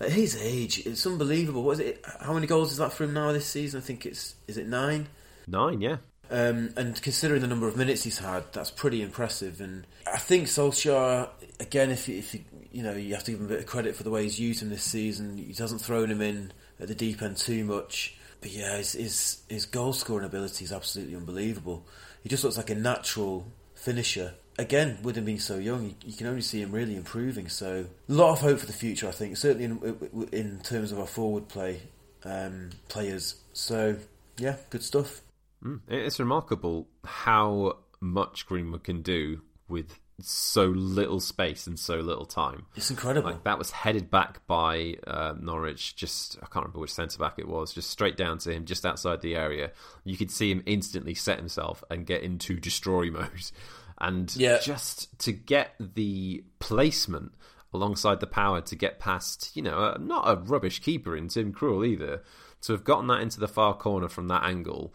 at 0.00 0.12
his 0.12 0.36
age, 0.40 0.86
it's 0.86 1.06
unbelievable. 1.06 1.62
What 1.62 1.72
is 1.72 1.80
it? 1.80 2.04
How 2.20 2.34
many 2.34 2.46
goals 2.46 2.72
is 2.72 2.78
that 2.78 2.92
for 2.92 3.04
him 3.04 3.14
now 3.14 3.32
this 3.32 3.46
season? 3.46 3.80
I 3.80 3.84
think 3.84 4.06
it's 4.06 4.34
is 4.46 4.58
it 4.58 4.66
nine? 4.66 5.08
Nine, 5.46 5.80
yeah. 5.80 5.96
Um, 6.30 6.70
and 6.76 7.00
considering 7.00 7.40
the 7.40 7.46
number 7.46 7.68
of 7.68 7.76
minutes 7.76 8.02
he's 8.02 8.18
had, 8.18 8.52
that's 8.52 8.70
pretty 8.70 9.00
impressive. 9.00 9.60
And 9.60 9.86
I 10.12 10.18
think 10.18 10.48
Solskjaer, 10.48 11.28
again, 11.60 11.90
if 11.90 12.08
you, 12.08 12.18
if 12.18 12.34
you, 12.34 12.40
you 12.72 12.82
know, 12.82 12.94
you 12.94 13.14
have 13.14 13.22
to 13.24 13.30
give 13.30 13.40
him 13.40 13.46
a 13.46 13.50
bit 13.50 13.60
of 13.60 13.66
credit 13.66 13.94
for 13.94 14.02
the 14.02 14.10
way 14.10 14.24
he's 14.24 14.40
used 14.40 14.60
him 14.60 14.68
this 14.68 14.82
season. 14.82 15.38
He 15.38 15.54
hasn't 15.54 15.80
thrown 15.80 16.10
him 16.10 16.20
in 16.20 16.52
at 16.80 16.88
the 16.88 16.94
deep 16.94 17.22
end 17.22 17.36
too 17.36 17.64
much. 17.64 18.16
But 18.40 18.50
yeah, 18.50 18.76
his 18.76 18.92
his, 18.92 19.42
his 19.48 19.66
goal 19.66 19.92
scoring 19.92 20.26
ability 20.26 20.64
is 20.64 20.72
absolutely 20.72 21.16
unbelievable. 21.16 21.86
He 22.22 22.28
just 22.28 22.42
looks 22.42 22.56
like 22.56 22.70
a 22.70 22.74
natural 22.74 23.46
finisher 23.74 24.34
again, 24.58 24.98
with 25.02 25.16
him 25.16 25.24
being 25.24 25.38
so 25.38 25.56
young, 25.56 25.84
you, 25.84 25.94
you, 26.04 26.12
can 26.12 26.26
only 26.26 26.42
see 26.42 26.60
him 26.62 26.72
really 26.72 26.96
improving. 26.96 27.48
So, 27.48 27.86
a 28.08 28.12
lot 28.12 28.32
of 28.32 28.40
hope 28.40 28.60
for 28.60 28.66
the 28.66 28.72
future, 28.72 29.08
I 29.08 29.12
think, 29.12 29.36
certainly 29.36 29.64
in, 29.64 30.28
in 30.32 30.60
terms 30.60 30.92
of 30.92 30.98
our 30.98 31.06
forward 31.06 31.48
play 31.48 31.82
um, 32.24 32.70
players. 32.88 33.36
So, 33.52 33.96
yeah, 34.38 34.56
good 34.70 34.82
stuff. 34.82 35.22
Mm. 35.64 35.80
It's 35.88 36.18
remarkable 36.18 36.88
how 37.04 37.78
much 38.00 38.46
Greenwood 38.46 38.84
can 38.84 39.02
do 39.02 39.40
with 39.68 39.98
so 40.20 40.64
little 40.64 41.20
space 41.20 41.66
and 41.66 41.78
so 41.78 41.96
little 41.96 42.24
time. 42.24 42.66
It's 42.74 42.90
incredible. 42.90 43.30
Like 43.30 43.44
that 43.44 43.58
was 43.58 43.70
headed 43.70 44.10
back 44.10 44.46
by 44.46 44.96
uh, 45.06 45.34
Norwich. 45.38 45.96
Just 45.96 46.38
I 46.38 46.46
can't 46.46 46.64
remember 46.64 46.80
which 46.80 46.94
centre 46.94 47.18
back 47.18 47.34
it 47.38 47.48
was. 47.48 47.74
Just 47.74 47.90
straight 47.90 48.16
down 48.16 48.38
to 48.38 48.52
him, 48.52 48.64
just 48.64 48.86
outside 48.86 49.20
the 49.20 49.36
area. 49.36 49.72
You 50.04 50.16
could 50.16 50.30
see 50.30 50.50
him 50.50 50.62
instantly 50.66 51.14
set 51.14 51.38
himself 51.38 51.84
and 51.90 52.06
get 52.06 52.22
into 52.22 52.58
destroy 52.58 53.10
mode, 53.10 53.50
and 53.98 54.34
Yeah. 54.36 54.58
just 54.60 55.18
to 55.20 55.32
get 55.32 55.74
the 55.78 56.44
placement 56.58 57.32
alongside 57.74 58.20
the 58.20 58.26
power 58.26 58.60
to 58.62 58.74
get 58.76 58.98
past, 58.98 59.50
you 59.54 59.62
know, 59.62 59.76
uh, 59.78 59.96
not 60.00 60.24
a 60.28 60.36
rubbish 60.36 60.80
keeper 60.80 61.16
in 61.16 61.28
Tim 61.28 61.52
Krul 61.52 61.86
either. 61.86 62.22
To 62.62 62.72
have 62.72 62.84
gotten 62.84 63.06
that 63.08 63.20
into 63.20 63.38
the 63.38 63.46
far 63.48 63.74
corner 63.76 64.08
from 64.08 64.28
that 64.28 64.42
angle. 64.44 64.94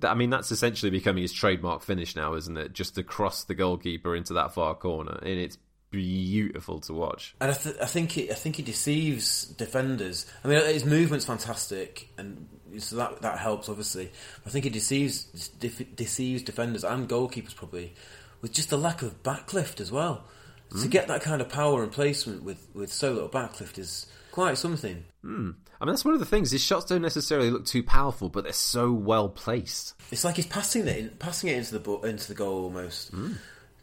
that- 0.00 0.12
I 0.12 0.14
mean, 0.14 0.30
that's 0.30 0.52
essentially 0.52 0.90
becoming 0.90 1.22
his 1.22 1.32
trademark 1.32 1.82
finish 1.82 2.14
now, 2.14 2.34
isn't 2.34 2.56
it? 2.56 2.72
Just 2.72 2.94
to 2.94 3.02
cross 3.02 3.42
the 3.42 3.54
goalkeeper 3.56 4.14
into 4.14 4.32
that 4.34 4.54
far 4.54 4.76
corner, 4.76 5.18
and 5.22 5.40
it's 5.40 5.58
beautiful 5.90 6.78
to 6.80 6.92
watch. 6.92 7.34
And 7.40 7.50
I, 7.50 7.54
th- 7.54 7.76
I 7.82 7.86
think 7.86 8.12
he, 8.12 8.30
I 8.30 8.34
think 8.34 8.56
he 8.56 8.62
deceives 8.62 9.44
defenders. 9.44 10.26
I 10.44 10.48
mean, 10.48 10.64
his 10.66 10.84
movement's 10.84 11.24
fantastic, 11.26 12.10
and 12.18 12.46
so 12.78 12.94
that 12.96 13.22
that 13.22 13.38
helps 13.38 13.68
obviously. 13.68 14.12
I 14.46 14.50
think 14.50 14.64
he 14.64 14.70
deceives 14.70 15.48
def- 15.48 15.96
deceives 15.96 16.42
defenders 16.44 16.84
and 16.84 17.08
goalkeepers 17.08 17.56
probably 17.56 17.94
with 18.40 18.52
just 18.52 18.70
the 18.70 18.78
lack 18.78 19.02
of 19.02 19.22
backlift 19.22 19.80
as 19.80 19.90
well. 19.90 20.24
To 20.70 20.78
hmm. 20.78 20.88
get 20.88 21.08
that 21.08 21.22
kind 21.22 21.40
of 21.40 21.48
power 21.48 21.82
and 21.82 21.90
placement 21.90 22.42
with, 22.42 22.68
with 22.74 22.92
so 22.92 23.12
little 23.12 23.28
backlift 23.28 23.78
is 23.78 24.06
quite 24.32 24.58
something. 24.58 25.04
Hmm. 25.22 25.50
I 25.80 25.84
mean, 25.84 25.92
that's 25.92 26.04
one 26.04 26.14
of 26.14 26.20
the 26.20 26.26
things. 26.26 26.50
His 26.50 26.62
shots 26.62 26.86
don't 26.86 27.02
necessarily 27.02 27.50
look 27.50 27.64
too 27.64 27.82
powerful, 27.82 28.28
but 28.28 28.44
they're 28.44 28.52
so 28.52 28.92
well 28.92 29.28
placed. 29.28 29.94
It's 30.10 30.24
like 30.24 30.36
he's 30.36 30.46
passing 30.46 30.86
it 30.86 30.96
in, 30.96 31.08
passing 31.18 31.50
it 31.50 31.56
into 31.56 31.72
the 31.72 31.80
bo- 31.80 32.02
into 32.02 32.28
the 32.28 32.34
goal 32.34 32.64
almost. 32.64 33.10
Hmm. 33.10 33.34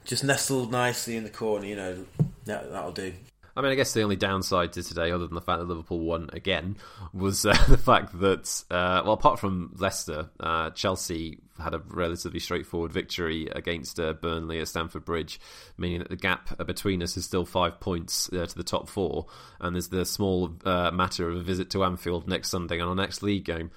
Just 0.04 0.24
nestled 0.24 0.72
nicely 0.72 1.16
in 1.16 1.24
the 1.24 1.30
corner, 1.30 1.66
you 1.66 1.76
know. 1.76 2.06
That, 2.46 2.72
that'll 2.72 2.92
do. 2.92 3.14
I 3.56 3.62
mean, 3.62 3.72
I 3.72 3.76
guess 3.76 3.94
the 3.94 4.02
only 4.02 4.18
downside 4.18 4.74
to 4.74 4.84
today, 4.84 5.12
other 5.12 5.28
than 5.28 5.36
the 5.36 5.42
fact 5.42 5.60
that 5.60 5.68
Liverpool 5.68 6.00
won 6.00 6.30
again, 6.34 6.76
was 7.14 7.46
uh, 7.46 7.54
the 7.70 7.78
fact 7.78 8.20
that, 8.20 8.64
uh, 8.70 9.02
well, 9.04 9.14
apart 9.14 9.40
from 9.40 9.74
Leicester, 9.78 10.30
uh, 10.40 10.72
Chelsea 10.72 11.40
had 11.58 11.74
a 11.74 11.82
relatively 11.88 12.40
straightforward 12.40 12.92
victory 12.92 13.48
against 13.48 13.98
uh, 13.98 14.12
Burnley 14.12 14.60
at 14.60 14.68
Stamford 14.68 15.06
Bridge, 15.06 15.40
meaning 15.78 16.00
that 16.00 16.10
the 16.10 16.18
gap 16.18 16.66
between 16.66 17.02
us 17.02 17.16
is 17.16 17.24
still 17.24 17.46
five 17.46 17.80
points 17.80 18.30
uh, 18.34 18.46
to 18.46 18.56
the 18.56 18.64
top 18.64 18.90
four, 18.90 19.28
and 19.62 19.74
there's 19.74 19.88
the 19.88 20.06
small 20.06 20.54
uh, 20.66 20.92
matter 20.92 21.30
of 21.30 21.38
a 21.38 21.42
visit 21.42 21.70
to 21.70 21.86
Anfield 21.86 22.28
next 22.28 22.50
Sunday 22.50 22.82
on 22.82 22.90
our 22.90 22.96
next 22.96 23.24
league 23.24 23.46
game. 23.46 23.72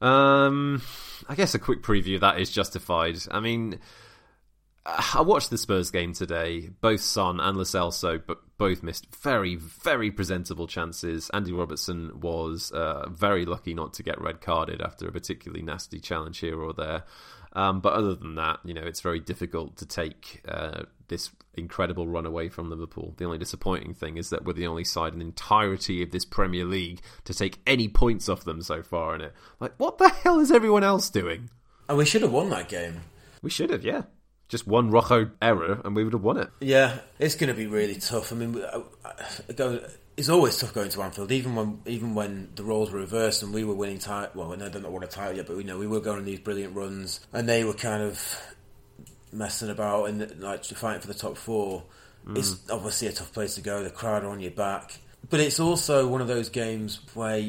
Um, 0.00 0.82
I 1.28 1.34
guess 1.34 1.54
a 1.54 1.58
quick 1.58 1.82
preview 1.82 2.14
of 2.16 2.22
that 2.22 2.40
is 2.40 2.50
justified. 2.50 3.18
I 3.30 3.40
mean, 3.40 3.78
I 4.84 5.20
watched 5.20 5.50
the 5.50 5.58
Spurs 5.58 5.92
game 5.92 6.12
today. 6.12 6.70
Both 6.80 7.02
Son 7.02 7.38
and 7.38 7.56
Lo 7.56 7.62
Celso, 7.62 8.20
but 8.24 8.38
both 8.58 8.82
missed 8.82 9.14
very, 9.14 9.54
very 9.54 10.10
presentable 10.10 10.66
chances. 10.66 11.30
Andy 11.32 11.52
Robertson 11.52 12.20
was 12.20 12.72
uh, 12.72 13.08
very 13.08 13.44
lucky 13.44 13.74
not 13.74 13.92
to 13.94 14.02
get 14.02 14.20
red 14.20 14.40
carded 14.40 14.80
after 14.80 15.06
a 15.06 15.12
particularly 15.12 15.62
nasty 15.62 16.00
challenge 16.00 16.38
here 16.38 16.60
or 16.60 16.72
there. 16.72 17.04
Um, 17.52 17.80
but 17.80 17.92
other 17.92 18.14
than 18.14 18.34
that, 18.36 18.60
you 18.64 18.74
know, 18.74 18.82
it's 18.82 19.02
very 19.02 19.20
difficult 19.20 19.76
to 19.76 19.86
take 19.86 20.42
uh, 20.48 20.82
this 21.08 21.30
incredible 21.54 22.08
run 22.08 22.26
away 22.26 22.48
from 22.48 22.70
Liverpool. 22.70 23.14
The 23.18 23.26
only 23.26 23.38
disappointing 23.38 23.94
thing 23.94 24.16
is 24.16 24.30
that 24.30 24.44
we're 24.44 24.54
the 24.54 24.66
only 24.66 24.84
side 24.84 25.12
in 25.12 25.18
the 25.18 25.26
entirety 25.26 26.02
of 26.02 26.10
this 26.10 26.24
Premier 26.24 26.64
League 26.64 27.02
to 27.24 27.34
take 27.34 27.60
any 27.66 27.88
points 27.88 28.28
off 28.28 28.44
them 28.44 28.62
so 28.62 28.82
far 28.82 29.14
in 29.14 29.20
it. 29.20 29.34
Like, 29.60 29.74
what 29.76 29.98
the 29.98 30.08
hell 30.08 30.40
is 30.40 30.50
everyone 30.50 30.82
else 30.82 31.10
doing? 31.10 31.50
And 31.88 31.98
we 31.98 32.06
should 32.06 32.22
have 32.22 32.32
won 32.32 32.48
that 32.50 32.68
game. 32.68 33.02
We 33.42 33.50
should 33.50 33.70
have, 33.70 33.84
yeah. 33.84 34.02
Just 34.52 34.66
one 34.66 34.90
Rojo 34.90 35.30
error 35.40 35.80
and 35.82 35.96
we 35.96 36.04
would 36.04 36.12
have 36.12 36.22
won 36.22 36.36
it. 36.36 36.50
Yeah, 36.60 36.98
it's 37.18 37.36
going 37.36 37.48
to 37.48 37.54
be 37.54 37.66
really 37.66 37.94
tough. 37.94 38.32
I 38.32 38.36
mean, 38.36 38.62
I, 38.62 38.82
I 39.48 39.52
go, 39.54 39.82
it's 40.14 40.28
always 40.28 40.58
tough 40.58 40.74
going 40.74 40.90
to 40.90 41.00
Anfield, 41.00 41.32
even 41.32 41.54
when 41.54 41.80
even 41.86 42.14
when 42.14 42.50
the 42.54 42.62
roles 42.62 42.90
were 42.90 42.98
reversed 42.98 43.42
and 43.42 43.54
we 43.54 43.64
were 43.64 43.72
winning 43.72 43.98
title. 43.98 44.30
Well, 44.34 44.54
no, 44.54 44.68
they're 44.68 44.82
not 44.82 44.92
won 44.92 45.04
a 45.04 45.06
title 45.06 45.38
yet, 45.38 45.46
but 45.46 45.56
we 45.56 45.64
know 45.64 45.78
we 45.78 45.86
were 45.86 46.00
going 46.00 46.18
on 46.18 46.26
these 46.26 46.38
brilliant 46.38 46.76
runs, 46.76 47.20
and 47.32 47.48
they 47.48 47.64
were 47.64 47.72
kind 47.72 48.02
of 48.02 48.20
messing 49.32 49.70
about 49.70 50.10
and 50.10 50.38
like 50.38 50.66
fighting 50.66 51.00
for 51.00 51.06
the 51.06 51.14
top 51.14 51.38
four. 51.38 51.84
Mm. 52.28 52.36
It's 52.36 52.60
obviously 52.70 53.08
a 53.08 53.12
tough 53.12 53.32
place 53.32 53.54
to 53.54 53.62
go. 53.62 53.82
The 53.82 53.88
crowd 53.88 54.22
are 54.22 54.28
on 54.28 54.40
your 54.40 54.50
back, 54.50 54.98
but 55.30 55.40
it's 55.40 55.60
also 55.60 56.06
one 56.06 56.20
of 56.20 56.28
those 56.28 56.50
games 56.50 57.00
where 57.14 57.42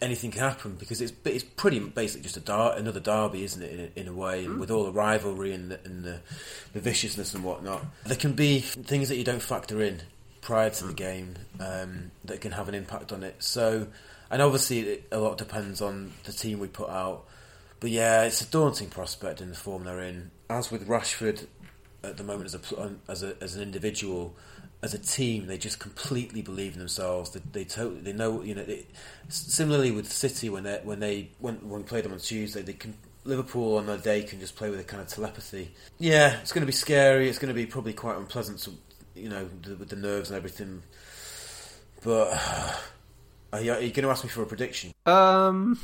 anything 0.00 0.30
can 0.30 0.40
happen 0.40 0.76
because 0.78 1.00
it's 1.00 1.12
it's 1.24 1.44
pretty 1.44 1.80
basically 1.80 2.22
just 2.22 2.36
a 2.36 2.40
dar- 2.40 2.76
another 2.76 3.00
derby, 3.00 3.44
isn't 3.44 3.62
it? 3.62 3.72
In 3.72 3.80
a, 3.80 4.00
in 4.00 4.08
a 4.08 4.12
way, 4.12 4.44
and 4.44 4.58
with 4.58 4.70
all 4.70 4.84
the 4.84 4.92
rivalry 4.92 5.52
and 5.52 5.70
the, 5.70 5.80
and 5.84 6.04
the, 6.04 6.20
the 6.72 6.80
viciousness 6.80 7.34
and 7.34 7.44
whatnot, 7.44 7.84
there 8.04 8.16
can 8.16 8.32
be 8.32 8.60
things 8.60 9.08
that 9.08 9.16
you 9.16 9.24
don't 9.24 9.42
factor 9.42 9.82
in 9.82 10.02
prior 10.40 10.70
to 10.70 10.86
the 10.86 10.94
game 10.94 11.34
um, 11.60 12.10
that 12.24 12.40
can 12.40 12.52
have 12.52 12.68
an 12.68 12.74
impact 12.74 13.12
on 13.12 13.22
it. 13.22 13.36
So, 13.38 13.88
and 14.30 14.40
obviously, 14.40 14.80
it, 14.80 15.08
a 15.12 15.18
lot 15.18 15.38
depends 15.38 15.82
on 15.82 16.12
the 16.24 16.32
team 16.32 16.58
we 16.58 16.68
put 16.68 16.90
out. 16.90 17.24
But 17.80 17.90
yeah, 17.90 18.24
it's 18.24 18.40
a 18.40 18.46
daunting 18.46 18.88
prospect 18.88 19.40
in 19.40 19.50
the 19.50 19.54
form 19.54 19.84
they're 19.84 20.00
in. 20.00 20.30
As 20.50 20.70
with 20.70 20.88
Rashford, 20.88 21.46
at 22.02 22.16
the 22.16 22.24
moment 22.24 22.46
as 22.46 22.54
a 22.54 22.90
as 23.08 23.22
a 23.22 23.36
as 23.42 23.56
an 23.56 23.62
individual, 23.62 24.36
as 24.82 24.94
a 24.94 24.98
team, 24.98 25.46
they 25.46 25.58
just 25.58 25.78
completely 25.78 26.42
believe 26.42 26.74
in 26.74 26.78
themselves. 26.78 27.30
They 27.30 27.40
they 27.52 27.64
totally 27.64 28.00
they 28.00 28.12
know 28.12 28.42
you 28.42 28.54
know. 28.54 28.64
They, 28.64 28.86
similarly 29.28 29.90
with 29.90 30.10
City, 30.10 30.48
when 30.48 30.64
they 30.64 30.80
when 30.84 31.00
they 31.00 31.30
when 31.38 31.56
when 31.68 31.82
we 31.82 31.86
played 31.86 32.04
them 32.04 32.12
on 32.12 32.18
Tuesday, 32.18 32.62
they 32.62 32.74
can. 32.74 32.94
Liverpool 33.24 33.76
on 33.76 33.84
their 33.84 33.98
day 33.98 34.22
can 34.22 34.40
just 34.40 34.56
play 34.56 34.70
with 34.70 34.80
a 34.80 34.84
kind 34.84 35.02
of 35.02 35.08
telepathy. 35.08 35.74
Yeah, 35.98 36.40
it's 36.40 36.50
going 36.50 36.62
to 36.62 36.66
be 36.66 36.72
scary. 36.72 37.28
It's 37.28 37.38
going 37.38 37.48
to 37.48 37.54
be 37.54 37.66
probably 37.66 37.92
quite 37.92 38.16
unpleasant, 38.16 38.60
to, 38.60 38.70
you 39.14 39.28
know, 39.28 39.50
with 39.78 39.90
the 39.90 39.96
nerves 39.96 40.30
and 40.30 40.38
everything. 40.38 40.82
But 42.02 42.32
are 43.52 43.60
you, 43.60 43.72
are 43.72 43.80
you 43.80 43.90
going 43.90 44.04
to 44.04 44.10
ask 44.10 44.24
me 44.24 44.30
for 44.30 44.42
a 44.42 44.46
prediction? 44.46 44.94
Um, 45.04 45.78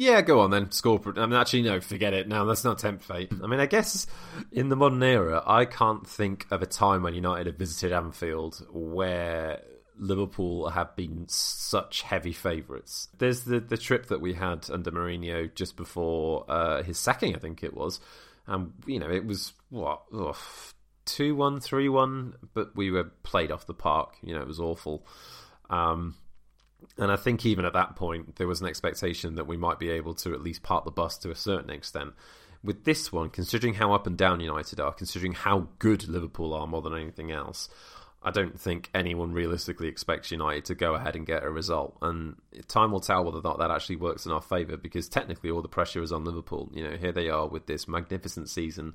yeah, 0.00 0.22
go 0.22 0.40
on 0.40 0.50
then. 0.50 0.72
Score. 0.72 0.98
I 1.14 1.26
mean, 1.26 1.34
actually, 1.34 1.60
no, 1.60 1.78
forget 1.78 2.14
it. 2.14 2.26
Now 2.26 2.42
let's 2.42 2.64
not 2.64 2.78
tempt 2.78 3.04
fate. 3.04 3.30
I 3.44 3.46
mean, 3.46 3.60
I 3.60 3.66
guess 3.66 4.06
in 4.50 4.70
the 4.70 4.76
modern 4.76 5.02
era, 5.02 5.42
I 5.46 5.66
can't 5.66 6.08
think 6.08 6.46
of 6.50 6.62
a 6.62 6.66
time 6.66 7.02
when 7.02 7.14
United 7.14 7.46
have 7.46 7.56
visited 7.56 7.92
Anfield 7.92 8.66
where 8.72 9.60
Liverpool 9.98 10.70
have 10.70 10.96
been 10.96 11.26
such 11.28 12.00
heavy 12.00 12.32
favourites. 12.32 13.08
There's 13.18 13.42
the 13.42 13.60
the 13.60 13.76
trip 13.76 14.06
that 14.06 14.22
we 14.22 14.32
had 14.32 14.70
under 14.70 14.90
Mourinho 14.90 15.54
just 15.54 15.76
before 15.76 16.46
uh, 16.48 16.82
his 16.82 16.98
sacking, 16.98 17.36
I 17.36 17.38
think 17.38 17.62
it 17.62 17.74
was, 17.74 18.00
and 18.46 18.72
you 18.86 19.00
know 19.00 19.10
it 19.10 19.26
was 19.26 19.52
what 19.68 20.04
two 21.04 21.34
one, 21.34 21.60
three 21.60 21.90
one, 21.90 22.36
but 22.54 22.74
we 22.74 22.90
were 22.90 23.04
played 23.22 23.52
off 23.52 23.66
the 23.66 23.74
park. 23.74 24.16
You 24.22 24.34
know, 24.34 24.40
it 24.40 24.48
was 24.48 24.60
awful. 24.60 25.06
Um, 25.68 26.14
and 26.98 27.10
I 27.10 27.16
think 27.16 27.46
even 27.46 27.64
at 27.64 27.72
that 27.72 27.96
point, 27.96 28.36
there 28.36 28.46
was 28.46 28.60
an 28.60 28.66
expectation 28.66 29.36
that 29.36 29.46
we 29.46 29.56
might 29.56 29.78
be 29.78 29.90
able 29.90 30.14
to 30.14 30.34
at 30.34 30.42
least 30.42 30.62
part 30.62 30.84
the 30.84 30.90
bus 30.90 31.18
to 31.18 31.30
a 31.30 31.36
certain 31.36 31.70
extent. 31.70 32.12
With 32.62 32.84
this 32.84 33.10
one, 33.10 33.30
considering 33.30 33.74
how 33.74 33.94
up 33.94 34.06
and 34.06 34.18
down 34.18 34.40
United 34.40 34.80
are, 34.80 34.92
considering 34.92 35.32
how 35.32 35.68
good 35.78 36.08
Liverpool 36.08 36.52
are 36.52 36.66
more 36.66 36.82
than 36.82 36.94
anything 36.94 37.30
else, 37.32 37.70
I 38.22 38.30
don't 38.30 38.60
think 38.60 38.90
anyone 38.92 39.32
realistically 39.32 39.88
expects 39.88 40.30
United 40.30 40.66
to 40.66 40.74
go 40.74 40.94
ahead 40.94 41.16
and 41.16 41.26
get 41.26 41.42
a 41.42 41.50
result. 41.50 41.96
And 42.02 42.36
time 42.68 42.92
will 42.92 43.00
tell 43.00 43.24
whether 43.24 43.38
or 43.38 43.42
not 43.42 43.58
that 43.60 43.70
actually 43.70 43.96
works 43.96 44.26
in 44.26 44.32
our 44.32 44.42
favour 44.42 44.76
because 44.76 45.08
technically 45.08 45.50
all 45.50 45.62
the 45.62 45.68
pressure 45.68 46.02
is 46.02 46.12
on 46.12 46.24
Liverpool. 46.24 46.70
You 46.74 46.84
know, 46.84 46.96
here 46.98 47.12
they 47.12 47.30
are 47.30 47.48
with 47.48 47.66
this 47.66 47.88
magnificent 47.88 48.50
season. 48.50 48.94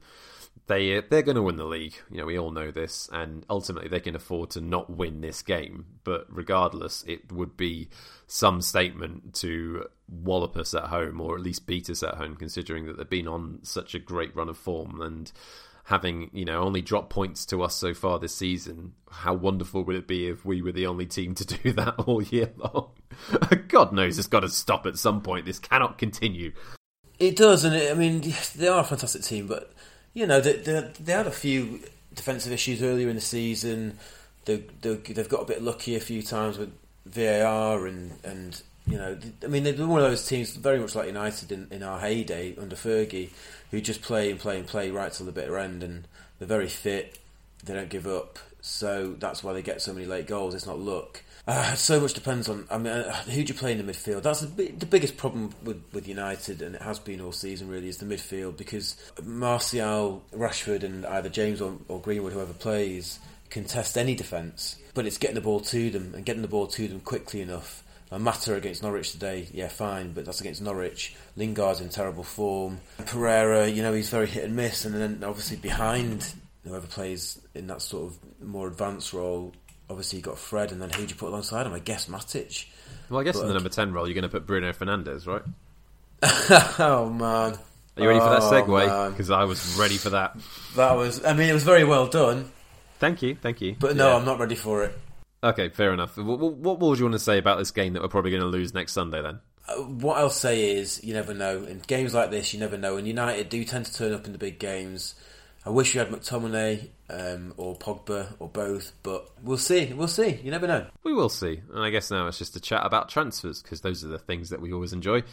They 0.67 0.97
uh, 0.97 1.01
they're 1.09 1.21
going 1.21 1.35
to 1.35 1.43
win 1.43 1.57
the 1.57 1.65
league. 1.65 1.95
You 2.09 2.17
know, 2.17 2.25
we 2.25 2.39
all 2.39 2.51
know 2.51 2.71
this, 2.71 3.09
and 3.11 3.45
ultimately 3.49 3.87
they 3.87 3.99
can 3.99 4.15
afford 4.15 4.49
to 4.51 4.61
not 4.61 4.89
win 4.89 5.21
this 5.21 5.41
game. 5.41 5.85
But 6.03 6.25
regardless, 6.29 7.03
it 7.07 7.31
would 7.31 7.55
be 7.55 7.89
some 8.27 8.61
statement 8.61 9.35
to 9.35 9.85
wallop 10.09 10.57
us 10.57 10.73
at 10.73 10.85
home, 10.85 11.21
or 11.21 11.35
at 11.35 11.41
least 11.41 11.67
beat 11.67 11.89
us 11.89 12.01
at 12.01 12.15
home, 12.15 12.35
considering 12.35 12.85
that 12.85 12.97
they've 12.97 13.09
been 13.09 13.27
on 13.27 13.59
such 13.63 13.93
a 13.93 13.99
great 13.99 14.35
run 14.35 14.49
of 14.49 14.57
form 14.57 15.01
and 15.01 15.31
having 15.85 16.31
you 16.33 16.45
know 16.45 16.61
only 16.61 16.81
dropped 16.81 17.11
points 17.11 17.45
to 17.45 17.61
us 17.61 17.75
so 17.75 17.93
far 17.93 18.19
this 18.19 18.35
season. 18.35 18.93
How 19.09 19.33
wonderful 19.33 19.83
would 19.83 19.95
it 19.95 20.07
be 20.07 20.27
if 20.27 20.43
we 20.43 20.61
were 20.61 20.71
the 20.71 20.87
only 20.87 21.05
team 21.05 21.35
to 21.35 21.45
do 21.63 21.71
that 21.73 21.95
all 21.99 22.21
year 22.21 22.51
long? 22.57 22.89
God 23.67 23.93
knows 23.93 24.17
it's 24.17 24.27
got 24.27 24.41
to 24.41 24.49
stop 24.49 24.85
at 24.85 24.97
some 24.97 25.21
point. 25.21 25.45
This 25.45 25.59
cannot 25.59 25.97
continue. 25.97 26.51
It 27.17 27.37
does, 27.37 27.63
and 27.63 27.75
it, 27.75 27.91
I 27.91 27.93
mean 27.93 28.33
they 28.55 28.67
are 28.67 28.81
a 28.81 28.83
fantastic 28.83 29.21
team, 29.21 29.47
but 29.47 29.71
you 30.15 30.25
know 30.25 30.41
they, 30.41 30.53
they, 30.53 30.91
they 30.99 31.11
had 31.11 31.27
a 31.27 31.31
few 31.31 31.81
defensive 32.15 32.51
issues 32.51 32.81
earlier 32.81 33.09
in 33.09 33.15
the 33.15 33.21
season. 33.21 33.99
They, 34.45 34.63
they, 34.81 34.95
they've 34.95 35.29
got 35.29 35.41
a 35.41 35.45
bit 35.45 35.61
lucky 35.61 35.95
a 35.95 35.99
few 35.99 36.23
times 36.23 36.57
with 36.57 36.71
VAR 37.05 37.85
and 37.85 38.13
and 38.23 38.59
you 38.87 38.97
know 38.97 39.17
I 39.43 39.47
mean 39.47 39.63
they're 39.63 39.85
one 39.85 40.01
of 40.01 40.09
those 40.09 40.27
teams 40.27 40.55
very 40.55 40.79
much 40.79 40.95
like 40.95 41.07
United 41.07 41.51
in, 41.51 41.67
in 41.69 41.83
our 41.83 41.99
heyday 41.99 42.55
under 42.59 42.75
Fergie, 42.75 43.29
who 43.69 43.81
just 43.81 44.01
play 44.01 44.31
and 44.31 44.39
play 44.39 44.57
and 44.57 44.67
play 44.67 44.89
right 44.89 45.11
till 45.11 45.27
the 45.27 45.31
bitter 45.31 45.59
end, 45.59 45.83
and 45.83 46.07
they're 46.39 46.47
very 46.47 46.69
fit. 46.69 47.19
They 47.63 47.73
don't 47.73 47.89
give 47.89 48.07
up. 48.07 48.39
so 48.61 49.15
that's 49.19 49.43
why 49.43 49.53
they 49.53 49.61
get 49.61 49.81
so 49.81 49.93
many 49.93 50.05
late 50.05 50.27
goals. 50.27 50.55
It's 50.55 50.65
not 50.65 50.79
luck. 50.79 51.21
Uh, 51.47 51.75
so 51.75 51.99
much 51.99 52.13
depends 52.13 52.49
on. 52.49 52.65
I 52.71 52.77
mean, 52.77 52.87
uh, 52.87 53.13
who 53.13 53.43
do 53.43 53.53
you 53.53 53.59
play 53.59 53.71
in 53.71 53.85
the 53.85 53.91
midfield? 53.91 54.23
That's 54.23 54.41
the, 54.41 54.71
the 54.71 54.85
biggest 54.85 55.15
problem 55.15 55.53
with, 55.63 55.83
with 55.93 56.07
United, 56.07 56.61
and 56.61 56.75
it 56.75 56.81
has 56.81 56.97
been 56.97 57.21
all 57.21 57.31
season. 57.31 57.67
Really, 57.67 57.87
is 57.87 57.97
the 57.97 58.05
midfield 58.05 58.57
because 58.57 58.95
Martial, 59.23 60.23
Rashford, 60.33 60.83
and 60.83 61.05
either 61.05 61.29
James 61.29 61.61
or, 61.61 61.77
or 61.87 62.01
Greenwood, 62.01 62.33
whoever 62.33 62.53
plays, 62.53 63.19
can 63.49 63.65
test 63.65 63.97
any 63.97 64.15
defence. 64.15 64.77
But 64.95 65.05
it's 65.05 65.17
getting 65.17 65.35
the 65.35 65.41
ball 65.41 65.59
to 65.59 65.89
them 65.91 66.13
and 66.15 66.25
getting 66.25 66.41
the 66.41 66.47
ball 66.47 66.67
to 66.67 66.87
them 66.87 66.99
quickly 66.99 67.41
enough. 67.41 67.83
A 68.11 68.19
matter 68.19 68.55
against 68.55 68.83
Norwich 68.83 69.11
today, 69.11 69.47
yeah, 69.51 69.67
fine, 69.67 70.13
but 70.13 70.25
that's 70.25 70.39
against 70.39 70.61
Norwich. 70.61 71.15
Lingard's 71.35 71.81
in 71.81 71.89
terrible 71.89 72.23
form. 72.23 72.79
Pereira, 73.05 73.67
you 73.67 73.81
know, 73.81 73.93
he's 73.93 74.09
very 74.09 74.27
hit 74.27 74.43
and 74.45 74.55
miss, 74.55 74.85
and 74.85 74.95
then 74.95 75.23
obviously 75.23 75.57
behind 75.57 76.33
whoever 76.63 76.87
plays 76.87 77.39
in 77.53 77.67
that 77.67 77.81
sort 77.81 78.11
of 78.11 78.17
more 78.41 78.67
advanced 78.67 79.11
role, 79.11 79.53
obviously 79.89 80.19
you 80.19 80.23
got 80.23 80.37
Fred, 80.37 80.71
and 80.71 80.81
then 80.81 80.89
who 80.89 81.03
do 81.05 81.09
you 81.09 81.15
put 81.15 81.29
alongside 81.29 81.65
him? 81.67 81.73
I 81.73 81.79
guess 81.79 82.07
Matic. 82.07 82.65
Well, 83.09 83.19
I 83.19 83.23
guess 83.23 83.35
but 83.35 83.43
in 83.43 83.47
the 83.49 83.53
number 83.53 83.69
ten 83.69 83.93
role, 83.93 84.07
you're 84.07 84.13
going 84.15 84.23
to 84.23 84.29
put 84.29 84.45
Bruno 84.47 84.71
Fernandes, 84.73 85.27
right? 85.27 85.43
oh 86.79 87.09
man! 87.09 87.57
Are 87.97 88.01
you 88.03 88.07
ready 88.07 88.19
for 88.19 88.29
that 88.29 88.41
Oh, 88.41 88.51
segue? 88.51 89.09
Because 89.11 89.29
I 89.29 89.43
was 89.43 89.77
ready 89.77 89.97
for 89.97 90.11
that. 90.11 90.35
That 90.75 90.95
was. 90.95 91.23
I 91.23 91.33
mean, 91.33 91.49
it 91.49 91.53
was 91.53 91.63
very 91.63 91.83
well 91.83 92.07
done, 92.07 92.51
Thank 92.99 93.21
you, 93.21 93.35
thank 93.35 93.61
you. 93.61 93.75
but 93.79 93.95
no, 93.95 94.09
Yeah. 94.09 94.15
I'm 94.15 94.25
not 94.25 94.39
ready 94.39 94.55
for 94.55 94.83
it. 94.83 94.97
Okay, 95.43 95.69
fair 95.69 95.93
enough. 95.93 96.17
What, 96.17 96.39
what, 96.39 96.53
what 96.55 96.79
would 96.79 96.97
you 96.97 97.05
want 97.05 97.13
to 97.13 97.19
say 97.19 97.37
about 97.37 97.59
this 97.59 97.69
game 97.71 97.93
that 97.93 98.01
we're 98.01 98.07
probably 98.07 98.31
going 98.31 98.41
to 98.41 98.47
lose 98.47 98.73
next 98.73 98.93
Sunday 98.93 99.21
then? 99.21 99.39
Uh, 99.67 99.73
What 99.83 100.17
I'll 100.17 100.29
say 100.31 100.71
is, 100.71 101.03
you 101.03 101.13
never 101.13 101.33
know. 101.35 101.63
In 101.65 101.79
games 101.85 102.13
like 102.15 102.31
this, 102.31 102.53
you 102.53 102.59
never 102.59 102.77
know. 102.77 102.97
And 102.97 103.05
United 103.07 103.49
do 103.49 103.63
tend 103.63 103.85
to 103.85 103.93
turn 103.93 104.13
up 104.13 104.25
in 104.25 104.31
the 104.31 104.37
big 104.39 104.57
games. 104.57 105.13
I 105.65 105.69
wish 105.71 105.95
you 105.95 105.99
had 105.99 106.09
McTominay 106.09 106.89
um, 107.09 107.53
or 107.57 107.75
Pogba 107.75 108.33
or 108.39 108.47
both, 108.49 108.91
but 109.01 109.27
we'll 109.41 109.57
see. 109.57 109.91
We'll 109.93 110.07
see. 110.07 110.39
You 110.43 110.51
never 110.51 110.67
know. 110.67 110.85
We 111.03 111.13
will 111.13 111.29
see. 111.29 111.59
And 111.73 111.83
I 111.83 111.89
guess 111.89 112.11
now 112.11 112.27
it's 112.27 112.37
just 112.37 112.55
a 112.55 112.59
chat 112.59 112.85
about 112.85 113.09
transfers 113.09 113.61
because 113.63 113.81
those 113.81 114.03
are 114.03 114.07
the 114.09 114.19
things 114.19 114.49
that 114.51 114.61
we 114.61 114.71
always 114.73 114.93
enjoy. 114.93 115.23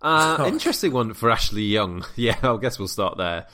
Uh, 0.00 0.36
Oh. 0.40 0.46
interesting 0.46 0.92
one 0.92 1.12
for 1.14 1.30
Ashley 1.30 1.62
Young. 1.64 2.04
Yeah, 2.16 2.36
I 2.42 2.56
guess 2.58 2.78
we'll 2.78 2.88
start 2.88 3.18
there. 3.18 3.46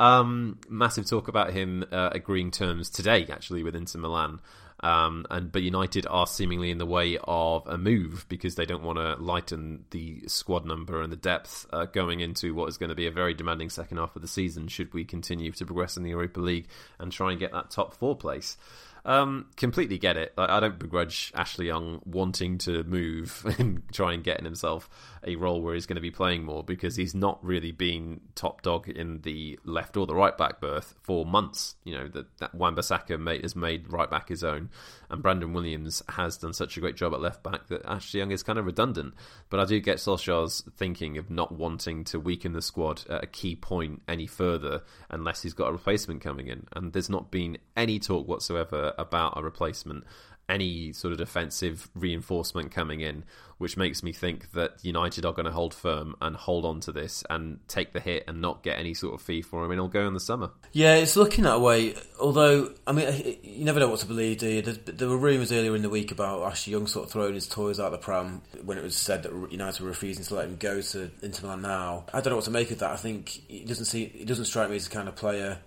Um, 0.00 0.58
massive 0.68 1.06
talk 1.06 1.28
about 1.28 1.52
him 1.52 1.84
uh, 1.92 2.08
agreeing 2.12 2.50
terms 2.50 2.88
today, 2.90 3.26
actually, 3.30 3.62
with 3.62 3.76
Inter 3.76 3.98
Milan. 4.00 4.40
Um, 4.82 5.26
and 5.30 5.52
but 5.52 5.62
United 5.62 6.06
are 6.10 6.26
seemingly 6.26 6.70
in 6.70 6.78
the 6.78 6.86
way 6.86 7.16
of 7.22 7.66
a 7.68 7.78
move 7.78 8.26
because 8.28 8.56
they 8.56 8.64
don't 8.64 8.82
want 8.82 8.98
to 8.98 9.14
lighten 9.14 9.84
the 9.90 10.22
squad 10.26 10.66
number 10.66 11.00
and 11.00 11.12
the 11.12 11.16
depth 11.16 11.66
uh, 11.72 11.84
going 11.84 12.18
into 12.18 12.52
what 12.52 12.68
is 12.68 12.78
going 12.78 12.88
to 12.88 12.96
be 12.96 13.06
a 13.06 13.12
very 13.12 13.32
demanding 13.32 13.70
second 13.70 13.98
half 13.98 14.16
of 14.16 14.22
the 14.22 14.28
season. 14.28 14.66
Should 14.66 14.92
we 14.92 15.04
continue 15.04 15.52
to 15.52 15.64
progress 15.64 15.96
in 15.96 16.02
the 16.02 16.10
Europa 16.10 16.40
League 16.40 16.66
and 16.98 17.12
try 17.12 17.30
and 17.30 17.38
get 17.38 17.52
that 17.52 17.70
top 17.70 17.94
four 17.94 18.16
place? 18.16 18.56
Um, 19.04 19.46
completely 19.56 19.98
get 19.98 20.16
it. 20.16 20.32
Like, 20.36 20.50
I 20.50 20.60
don't 20.60 20.78
begrudge 20.78 21.32
Ashley 21.34 21.66
Young 21.66 22.00
wanting 22.04 22.58
to 22.58 22.84
move 22.84 23.44
and 23.58 23.82
try 23.92 24.12
and 24.12 24.22
getting 24.22 24.44
himself 24.44 24.88
a 25.24 25.36
role 25.36 25.60
where 25.60 25.74
he's 25.74 25.86
going 25.86 25.96
to 25.96 26.02
be 26.02 26.10
playing 26.10 26.44
more 26.44 26.62
because 26.62 26.96
he's 26.96 27.14
not 27.14 27.44
really 27.44 27.72
been 27.72 28.20
top 28.34 28.62
dog 28.62 28.88
in 28.88 29.20
the 29.22 29.58
left 29.64 29.96
or 29.96 30.06
the 30.06 30.14
right 30.14 30.36
back 30.36 30.60
berth 30.60 30.94
for 31.02 31.24
months. 31.24 31.76
You 31.84 31.94
know 31.94 32.08
that 32.08 32.38
that 32.38 32.54
Wan-Bissaka 32.54 33.18
made, 33.20 33.42
has 33.42 33.56
made 33.56 33.92
right 33.92 34.10
back 34.10 34.28
his 34.28 34.44
own, 34.44 34.70
and 35.10 35.22
Brandon 35.22 35.52
Williams 35.52 36.02
has 36.08 36.36
done 36.36 36.52
such 36.52 36.76
a 36.76 36.80
great 36.80 36.96
job 36.96 37.12
at 37.12 37.20
left 37.20 37.42
back 37.42 37.68
that 37.68 37.84
Ashley 37.84 38.20
Young 38.20 38.30
is 38.30 38.42
kind 38.42 38.58
of 38.58 38.66
redundant. 38.66 39.14
But 39.50 39.60
I 39.60 39.64
do 39.64 39.80
get 39.80 39.98
Solskjaer's 39.98 40.64
thinking 40.76 41.18
of 41.18 41.30
not 41.30 41.52
wanting 41.52 42.04
to 42.04 42.20
weaken 42.20 42.52
the 42.52 42.62
squad 42.62 43.02
at 43.08 43.24
a 43.24 43.26
key 43.26 43.56
point 43.56 44.02
any 44.08 44.26
further 44.26 44.82
unless 45.10 45.42
he's 45.42 45.54
got 45.54 45.68
a 45.68 45.72
replacement 45.72 46.20
coming 46.20 46.48
in, 46.48 46.66
and 46.72 46.92
there's 46.92 47.10
not 47.10 47.30
been 47.30 47.58
any 47.76 47.98
talk 47.98 48.28
whatsoever 48.28 48.91
about 48.98 49.38
a 49.38 49.42
replacement, 49.42 50.04
any 50.48 50.92
sort 50.92 51.12
of 51.12 51.18
defensive 51.18 51.88
reinforcement 51.94 52.70
coming 52.72 53.00
in, 53.00 53.24
which 53.58 53.76
makes 53.76 54.02
me 54.02 54.12
think 54.12 54.50
that 54.52 54.72
United 54.84 55.24
are 55.24 55.32
going 55.32 55.46
to 55.46 55.52
hold 55.52 55.72
firm 55.72 56.16
and 56.20 56.34
hold 56.34 56.64
on 56.64 56.80
to 56.80 56.90
this 56.90 57.22
and 57.30 57.60
take 57.68 57.92
the 57.92 58.00
hit 58.00 58.24
and 58.26 58.40
not 58.40 58.62
get 58.62 58.76
any 58.76 58.92
sort 58.92 59.14
of 59.14 59.22
fee 59.22 59.40
for 59.40 59.64
him, 59.64 59.70
and 59.70 59.78
he'll 59.78 59.88
go 59.88 60.06
in 60.06 60.14
the 60.14 60.20
summer. 60.20 60.50
Yeah, 60.72 60.96
it's 60.96 61.16
looking 61.16 61.44
that 61.44 61.60
way. 61.60 61.94
Although, 62.20 62.74
I 62.86 62.92
mean, 62.92 63.06
uh, 63.06 63.12
you 63.42 63.64
never 63.64 63.78
know 63.78 63.88
what 63.88 64.00
to 64.00 64.06
believe, 64.06 64.38
do 64.38 64.48
you? 64.48 64.62
There 64.62 65.08
were 65.08 65.16
rumours 65.16 65.52
earlier 65.52 65.76
in 65.76 65.82
the 65.82 65.90
week 65.90 66.10
about 66.10 66.42
Ashley 66.42 66.72
Young 66.72 66.88
sort 66.88 67.06
of 67.06 67.12
throwing 67.12 67.34
his 67.34 67.48
toys 67.48 67.78
out 67.78 67.92
the 67.92 67.98
pram 67.98 68.42
when 68.64 68.78
it 68.78 68.84
was 68.84 68.96
said 68.96 69.22
that 69.22 69.52
United 69.52 69.80
were 69.80 69.88
refusing 69.88 70.24
to 70.24 70.34
let 70.34 70.46
him 70.46 70.56
go 70.56 70.80
to 70.80 71.10
Inter 71.22 71.46
Milan 71.46 71.62
now. 71.62 72.06
I 72.12 72.20
don't 72.20 72.32
know 72.32 72.36
what 72.36 72.46
to 72.46 72.50
make 72.50 72.72
of 72.72 72.80
that. 72.80 72.90
I 72.90 72.96
think 72.96 73.28
he 73.48 73.64
doesn't 73.64 73.86
see. 73.86 74.06
He 74.06 74.24
doesn't 74.24 74.46
strike 74.46 74.70
me 74.70 74.76
as 74.76 74.88
the 74.88 74.94
kind 74.94 75.08
of 75.08 75.14
player 75.14 75.58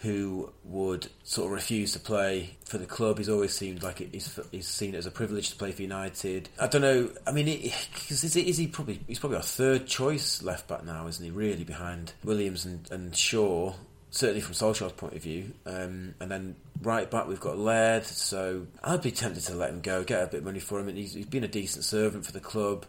who 0.00 0.52
would 0.64 1.08
sort 1.24 1.46
of 1.46 1.52
refuse 1.52 1.92
to 1.92 1.98
play 1.98 2.56
for 2.64 2.78
the 2.78 2.86
club. 2.86 3.18
He's 3.18 3.28
always 3.28 3.52
seemed 3.52 3.82
like 3.82 4.00
it- 4.00 4.10
he's 4.12 4.38
he's 4.52 4.68
seen 4.68 4.94
it 4.94 4.98
as 4.98 5.06
a 5.06 5.10
privilege 5.10 5.50
to 5.50 5.56
play 5.56 5.72
for 5.72 5.82
United. 5.82 6.48
I 6.60 6.68
don't 6.68 6.82
know. 6.82 7.10
I 7.26 7.32
mean, 7.32 7.46
because 7.92 8.22
is, 8.22 8.36
is 8.36 8.56
he 8.58 8.68
probably 8.68 9.00
he's 9.06 9.18
probably 9.18 9.36
our 9.38 9.42
third 9.42 9.86
choice 9.86 10.42
left 10.42 10.68
back 10.68 10.84
now, 10.84 11.06
isn't 11.08 11.24
he? 11.24 11.30
Really 11.30 11.64
behind 11.64 12.12
Williams 12.24 12.64
and, 12.64 12.88
and 12.90 13.14
Shaw. 13.16 13.74
Certainly 14.10 14.40
from 14.40 14.54
Solskjaer's 14.54 14.92
point 14.92 15.12
of 15.12 15.22
view, 15.22 15.52
um, 15.66 16.14
and 16.18 16.30
then 16.30 16.56
right 16.80 17.10
back 17.10 17.28
we've 17.28 17.38
got 17.40 17.58
Laird. 17.58 18.06
So 18.06 18.66
I'd 18.82 19.02
be 19.02 19.10
tempted 19.10 19.42
to 19.44 19.54
let 19.54 19.68
him 19.68 19.82
go, 19.82 20.02
get 20.02 20.22
a 20.22 20.26
bit 20.28 20.38
of 20.38 20.44
money 20.44 20.60
for 20.60 20.80
him. 20.80 20.88
And 20.88 20.96
he's, 20.96 21.12
he's 21.12 21.26
been 21.26 21.44
a 21.44 21.48
decent 21.48 21.84
servant 21.84 22.24
for 22.24 22.32
the 22.32 22.40
club. 22.40 22.86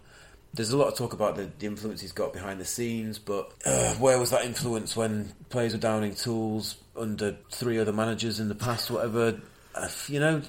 There's 0.54 0.72
a 0.72 0.78
lot 0.78 0.88
of 0.88 0.96
talk 0.96 1.12
about 1.12 1.36
the, 1.36 1.52
the 1.60 1.66
influence 1.68 2.00
he's 2.00 2.14
got 2.14 2.32
behind 2.32 2.62
the 2.62 2.66
scenes, 2.66 3.20
but 3.20 3.52
uh, 3.66 3.96
where 3.96 4.18
was 4.18 4.30
that 4.32 4.46
influence 4.46 4.96
when 4.96 5.34
players 5.50 5.74
were 5.74 5.80
downing 5.80 6.16
tools 6.16 6.76
under 7.00 7.38
three 7.50 7.80
other 7.80 7.94
managers 7.94 8.40
in 8.40 8.50
the 8.50 8.56
past, 8.56 8.92
whatever? 8.92 9.40
Uh, 9.76 9.88
you 10.08 10.20
know, 10.20 10.42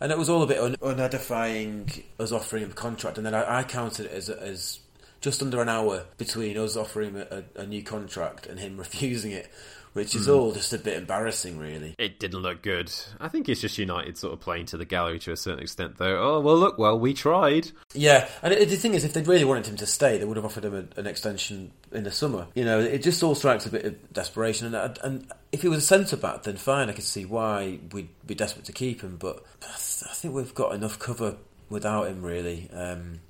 and 0.00 0.10
it 0.10 0.18
was 0.18 0.28
all 0.28 0.42
a 0.42 0.46
bit 0.46 0.58
un- 0.58 0.76
unedifying 0.82 2.02
us 2.18 2.32
offering 2.32 2.64
him 2.64 2.70
a 2.70 2.74
contract, 2.74 3.18
and 3.18 3.26
then 3.26 3.34
I, 3.34 3.60
I 3.60 3.62
counted 3.64 4.06
it 4.06 4.12
as, 4.12 4.28
as 4.28 4.80
just 5.20 5.40
under 5.40 5.62
an 5.62 5.68
hour 5.68 6.04
between 6.18 6.58
us 6.58 6.76
offering 6.76 7.14
him 7.14 7.24
a, 7.30 7.44
a, 7.60 7.62
a 7.62 7.66
new 7.66 7.82
contract 7.82 8.46
and 8.46 8.58
him 8.58 8.76
refusing 8.78 9.30
it, 9.30 9.50
which 9.92 10.14
is 10.14 10.28
all 10.28 10.52
just 10.52 10.72
a 10.72 10.78
bit 10.78 10.96
embarrassing, 10.96 11.58
really. 11.58 11.94
It 11.98 12.18
didn't 12.18 12.40
look 12.40 12.62
good. 12.62 12.90
I 13.20 13.28
think 13.28 13.48
it's 13.48 13.60
just 13.60 13.78
United 13.78 14.16
sort 14.16 14.32
of 14.32 14.40
playing 14.40 14.66
to 14.66 14.76
the 14.76 14.86
gallery 14.86 15.18
to 15.20 15.32
a 15.32 15.36
certain 15.36 15.62
extent, 15.62 15.98
though. 15.98 16.36
Oh, 16.36 16.40
well, 16.40 16.56
look, 16.56 16.78
well, 16.78 16.98
we 16.98 17.14
tried. 17.14 17.70
Yeah, 17.94 18.26
and 18.42 18.52
it, 18.54 18.68
the 18.70 18.76
thing 18.76 18.94
is, 18.94 19.04
if 19.04 19.12
they'd 19.12 19.28
really 19.28 19.44
wanted 19.44 19.66
him 19.66 19.76
to 19.76 19.86
stay, 19.86 20.18
they 20.18 20.24
would 20.24 20.36
have 20.36 20.46
offered 20.46 20.64
him 20.64 20.74
a, 20.74 21.00
an 21.00 21.06
extension 21.06 21.70
in 21.92 22.04
the 22.04 22.10
summer. 22.10 22.46
You 22.54 22.64
know, 22.64 22.80
it 22.80 23.02
just 23.02 23.22
all 23.22 23.34
strikes 23.34 23.66
a 23.66 23.70
bit 23.70 23.84
of 23.84 24.12
desperation. 24.12 24.74
And, 24.74 24.98
and 25.04 25.32
if 25.52 25.62
he 25.62 25.68
was 25.68 25.78
a 25.78 25.86
centre 25.86 26.16
back, 26.16 26.42
then 26.42 26.56
fine, 26.56 26.88
I 26.88 26.92
could 26.92 27.04
see 27.04 27.26
why 27.26 27.78
we'd 27.92 28.08
be 28.26 28.34
desperate 28.34 28.64
to 28.64 28.72
keep 28.72 29.02
him. 29.02 29.16
But 29.18 29.44
I 29.62 29.66
th- 29.66 30.10
I 30.10 30.14
think 30.14 30.34
we've 30.34 30.54
got 30.54 30.74
enough 30.74 30.98
cover 30.98 31.36
without 31.68 32.08
him, 32.08 32.22
really. 32.22 32.70
Um, 32.72 33.20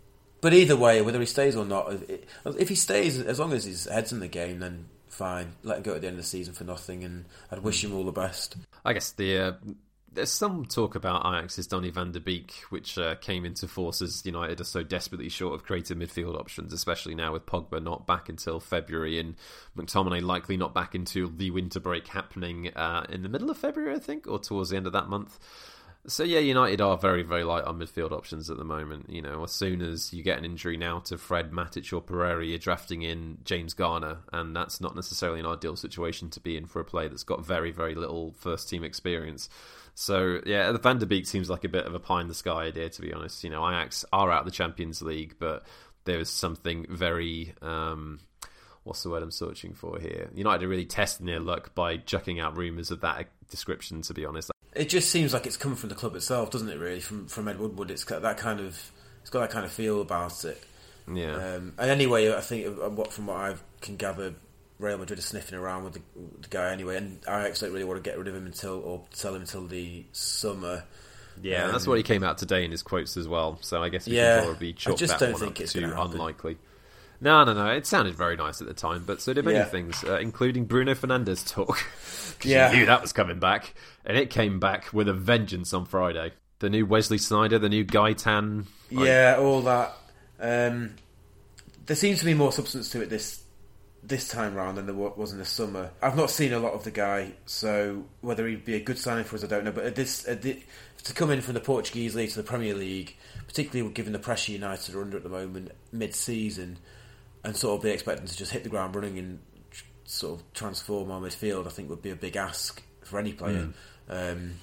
but 0.41 0.55
either 0.55 0.77
way, 0.77 1.03
whether 1.03 1.21
he 1.21 1.27
stays 1.27 1.57
or 1.57 1.65
not, 1.65 1.93
if, 1.93 2.21
if 2.59 2.69
he 2.69 2.75
stays, 2.75 3.21
as 3.21 3.39
long 3.39 3.53
as 3.53 3.65
his 3.65 3.85
head's 3.87 4.13
in 4.13 4.21
the 4.21 4.29
game, 4.29 4.61
then 4.61 4.87
fine. 5.09 5.53
Let 5.63 5.79
him 5.79 5.83
go 5.83 5.95
at 5.95 6.01
the 6.01 6.07
end 6.07 6.19
of 6.19 6.23
the 6.23 6.29
season 6.29 6.55
for 6.55 6.65
nothing, 6.65 7.05
and 7.05 7.25
I'd 7.51 7.61
wish 7.61 7.83
him 7.83 7.95
all 7.95 8.05
the 8.05 8.13
best. 8.13 8.57
I 8.85 8.93
guess 8.93 9.11
the 9.13 9.39
uh, 9.39 9.53
there's 10.15 10.31
some 10.31 10.67
talk 10.67 10.95
about 10.95 11.25
Ajax's 11.25 11.67
Donny 11.67 11.91
van 11.91 12.13
der 12.13 12.21
Beek, 12.21 12.53
which 12.71 12.99
uh, 12.99 13.15
came 13.17 13.45
into 13.45 13.67
force 13.67 14.03
as 14.03 14.25
United 14.27 14.61
are 14.61 14.65
so 14.65 14.83
desperately 14.83 15.29
short 15.29 15.55
of 15.55 15.65
creative 15.65 15.97
midfield 15.97 16.39
options, 16.39 16.73
especially 16.73 17.15
now 17.15 17.33
with 17.33 17.47
Pogba 17.47 17.83
not 17.83 18.07
back 18.07 18.29
until 18.29 18.61
February 18.61 19.19
and 19.19 19.37
McTominay 19.77 20.23
likely 20.23 20.57
not 20.57 20.75
back 20.75 20.95
until 20.95 21.29
the 21.29 21.51
winter 21.51 21.81
break 21.81 22.09
happening 22.09 22.69
uh, 22.75 23.07
in 23.09 23.23
the 23.23 23.29
middle 23.29 23.51
of 23.51 23.57
February, 23.57 23.95
I 23.95 23.99
think, 23.99 24.27
or 24.27 24.39
towards 24.39 24.71
the 24.71 24.77
end 24.77 24.87
of 24.87 24.93
that 24.93 25.09
month. 25.09 25.39
So 26.09 26.25
yeah, 26.25 26.41
United 26.41 26.81
are 26.81 26.97
very, 26.99 27.23
very 27.23 27.45
light 27.45 27.63
on 27.63 27.79
midfield 27.79 28.11
options 28.11 28.51
at 28.51 28.57
the 28.57 28.65
moment. 28.65 29.09
You 29.09 29.23
know, 29.23 29.45
as 29.45 29.53
soon 29.53 29.81
as 29.81 30.13
you 30.13 30.25
get 30.25 30.37
an 30.37 30.45
injury 30.45 30.77
now 30.77 30.99
to 31.01 31.17
Fred, 31.17 31.53
Matic, 31.53 31.93
or 31.93 32.01
Pereira, 32.01 32.45
you're 32.45 32.59
drafting 32.59 33.03
in 33.03 33.39
James 33.45 33.73
Garner, 33.73 34.19
and 34.33 34.55
that's 34.55 34.81
not 34.81 34.97
necessarily 34.97 35.39
an 35.39 35.47
ideal 35.47 35.77
situation 35.77 36.29
to 36.31 36.41
be 36.41 36.57
in 36.57 36.67
for 36.67 36.81
a 36.81 36.85
player 36.85 37.09
that's 37.09 37.23
got 37.23 37.47
very, 37.47 37.71
very 37.71 37.95
little 37.95 38.33
first 38.33 38.69
team 38.69 38.83
experience. 38.83 39.49
So 39.95 40.41
yeah, 40.45 40.73
the 40.73 40.79
Van 40.79 40.99
der 40.99 41.07
Beek 41.07 41.25
seems 41.27 41.49
like 41.49 41.63
a 41.63 41.69
bit 41.69 41.87
of 41.87 41.95
a 41.95 42.01
pie 42.01 42.21
in 42.21 42.27
the 42.29 42.35
sky 42.35 42.65
idea, 42.65 42.89
to 42.89 43.01
be 43.01 43.13
honest. 43.13 43.45
You 43.45 43.51
know, 43.51 43.67
Ajax 43.69 44.05
are 44.13 44.31
out 44.33 44.41
of 44.41 44.47
the 44.47 44.51
Champions 44.51 45.03
League, 45.03 45.37
but 45.39 45.63
there 46.05 46.19
is 46.19 46.31
something 46.31 46.85
very. 46.91 47.55
Um, 47.63 48.19
what's 48.83 49.05
the 49.05 49.11
word 49.11 49.23
I'm 49.23 49.31
searching 49.31 49.75
for 49.75 50.01
here? 50.01 50.31
United 50.35 50.65
are 50.65 50.69
really 50.69 50.85
testing 50.85 51.27
their 51.27 51.39
luck 51.39 51.77
by 51.77 51.99
chucking 51.99 52.41
out 52.41 52.57
rumours 52.57 52.91
of 52.91 53.03
that 53.03 53.29
description. 53.51 54.03
To 54.03 54.15
be 54.15 54.25
honest, 54.25 54.51
It 54.75 54.89
just 54.89 55.11
seems 55.11 55.35
like 55.35 55.47
it's 55.47 55.57
coming 55.57 55.77
from 55.77 55.89
the 55.91 55.95
club 55.95 56.15
itself, 56.17 56.51
doesn't 56.51 56.69
it? 56.69 56.79
Really, 56.79 57.01
from 57.01 57.27
from 57.27 57.49
Ed 57.49 57.59
Woodward, 57.59 57.91
it's 57.91 58.05
got 58.05 58.23
that 58.23 58.39
kind 58.39 58.61
of 58.61 58.91
it's 59.21 59.31
got 59.31 59.41
that 59.41 59.51
kind 59.51 59.65
of 59.65 59.73
feel 59.73 60.01
about 60.01 60.45
it. 60.45 60.63
yeah. 61.13 61.35
Um, 61.57 61.75
and 61.79 61.91
anyway, 61.91 62.33
I 62.33 62.41
think 62.41 62.67
uh, 62.67 62.89
what 62.89 63.13
from 63.13 63.27
what 63.27 63.37
I 63.37 63.55
can 63.81 63.97
gather, 63.97 64.35
Real 64.79 64.99
Madrid 64.99 65.19
are 65.19 65.23
sniffing 65.23 65.59
around 65.59 65.85
with 65.85 65.93
the, 65.95 66.01
the 66.41 66.49
guy 66.49 66.73
anyway, 66.73 66.97
and 66.97 67.19
I 67.29 67.47
actually 67.47 67.69
don't 67.69 67.75
really 67.75 67.85
want 67.87 68.03
to 68.03 68.09
get 68.11 68.19
rid 68.19 68.29
of 68.29 68.35
him 68.35 68.47
until 68.47 68.81
or 68.81 69.03
sell 69.11 69.35
him 69.35 69.43
until 69.43 69.67
the 69.67 70.05
summer. 70.13 70.85
Yeah, 71.41 71.65
Um, 71.67 71.73
that's 71.73 71.87
what 71.87 71.97
he 71.97 72.03
came 72.03 72.23
out 72.23 72.37
today 72.39 72.65
in 72.65 72.71
his 72.71 72.83
quotes 72.83 73.17
as 73.17 73.27
well. 73.27 73.59
So 73.63 73.83
I 73.83 73.89
guess 73.89 74.07
we 74.07 74.17
Yeah, 74.17 74.41
can 74.41 74.49
probably 74.49 74.69
I 74.71 74.73
chalk 74.73 74.99
just 74.99 75.19
that 75.19 75.21
don't 75.21 75.33
one 75.33 75.41
think 75.41 75.57
up 75.57 75.61
it's 75.63 75.73
to 75.73 75.81
gonna 75.81 75.95
happen. 75.97 76.13
unlikely. 76.13 76.59
No, 77.23 77.45
no, 77.45 77.53
no. 77.55 77.69
It 77.69 77.87
sounded 77.87 78.15
very 78.17 78.37
nice 78.37 78.61
at 78.61 78.67
the 78.67 78.75
time, 78.75 79.05
but 79.07 79.23
so 79.23 79.33
did 79.33 79.45
many 79.45 79.59
Yeah. 79.59 79.65
things, 79.65 80.03
uh, 80.05 80.19
including 80.19 80.65
Bruno 80.67 80.95
Fernandes 80.95 81.49
talk. 81.49 81.79
Yeah. 82.45 82.73
you 82.73 82.79
knew 82.79 82.87
that 82.87 83.01
was 83.01 83.13
coming 83.13 83.39
back, 83.39 83.73
and 84.05 84.17
it 84.17 84.29
came 84.29 84.59
back 84.59 84.93
with 84.93 85.07
a 85.09 85.13
vengeance 85.13 85.73
on 85.73 85.85
Friday. 85.87 86.33
The 86.59 86.69
new 86.69 86.85
Wesley 86.85 87.19
Sneijder, 87.19 87.61
the 87.61 87.69
new 87.69 87.85
Gaitan. 87.85 88.65
like, 88.91 89.07
Yeah, 89.07 89.37
all 89.39 89.63
that. 89.63 89.95
Um, 90.41 90.97
there 91.87 91.95
seems 91.95 92.19
to 92.19 92.25
be 92.25 92.35
more 92.35 92.51
substance 92.51 92.91
to 92.91 93.01
it 93.03 93.11
this 93.11 93.45
this 94.03 94.27
time 94.27 94.57
round 94.57 94.77
than 94.77 94.87
there 94.87 94.95
was 94.97 95.31
in 95.31 95.39
the 95.39 95.45
summer. 95.45 95.91
I've 96.03 96.17
not 96.17 96.29
seen 96.33 96.53
a 96.53 96.59
lot 96.59 96.73
of 96.73 96.83
the 96.83 96.91
guy, 96.91 97.35
so 97.47 98.05
whether 98.23 98.49
he'd 98.49 98.65
be 98.65 98.75
a 98.75 98.81
good 98.81 98.99
signing 98.99 99.23
for 99.23 99.37
us, 99.37 99.45
I 99.45 99.47
don't 99.47 99.65
know. 99.65 99.71
But 99.71 99.85
at 99.85 99.95
this, 99.95 100.27
at 100.27 100.43
the, 100.43 100.61
to 101.05 101.13
come 101.15 101.31
in 101.31 101.41
from 101.41 101.55
the 101.55 101.61
Portuguese 101.61 102.17
league 102.17 102.31
to 102.31 102.37
the 102.37 102.43
Premier 102.43 102.75
League, 102.75 103.17
particularly 103.47 103.89
given 103.93 104.13
the 104.13 104.19
pressure 104.19 104.51
United 104.51 104.97
are 104.97 105.03
under 105.03 105.17
at 105.19 105.23
the 105.23 105.29
moment, 105.29 105.71
mid-season, 105.93 106.79
and 107.45 107.57
sort 107.57 107.77
of 107.79 107.83
be 107.83 107.91
expecting 107.91 108.27
to 108.27 108.37
just 108.37 108.53
hit 108.53 108.63
the 108.65 108.69
ground 108.71 108.95
running 108.95 109.19
and 109.19 109.39
sort 110.05 110.41
of 110.41 110.53
transform 110.53 111.11
our 111.11 111.21
midfield, 111.21 111.67
I 111.67 111.71
think 111.71 111.89
would 111.91 112.03
be 112.03 112.11
a 112.11 112.17
big 112.17 112.37
ask 112.37 112.83
for 113.03 113.19
any 113.19 113.33
player. 113.33 113.69
Um, 114.09 114.55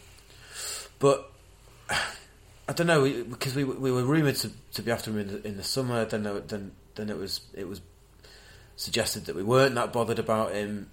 but 1.00 1.32
I 2.68 2.74
don't 2.74 2.88
know 2.88 3.04
because 3.24 3.56
we 3.56 3.64
we 3.64 3.92
were 3.92 4.04
rumored 4.04 4.36
to, 4.38 4.52
to 4.74 4.82
be 4.82 4.92
after 4.92 5.12
him 5.12 5.20
in 5.20 5.28
the, 5.28 5.48
in 5.48 5.58
the 5.58 5.64
summer. 5.64 6.06
Then 6.06 6.24
there- 6.24 6.40
then 6.42 6.72
then 6.96 7.10
it 7.10 7.18
was 7.18 7.42
it 7.54 7.68
was 7.68 7.82
suggested 8.76 9.26
that 9.26 9.36
we 9.36 9.44
weren't 9.44 9.76
that 9.76 9.92
bothered 9.94 10.20
about 10.20 10.54
him. 10.54 10.90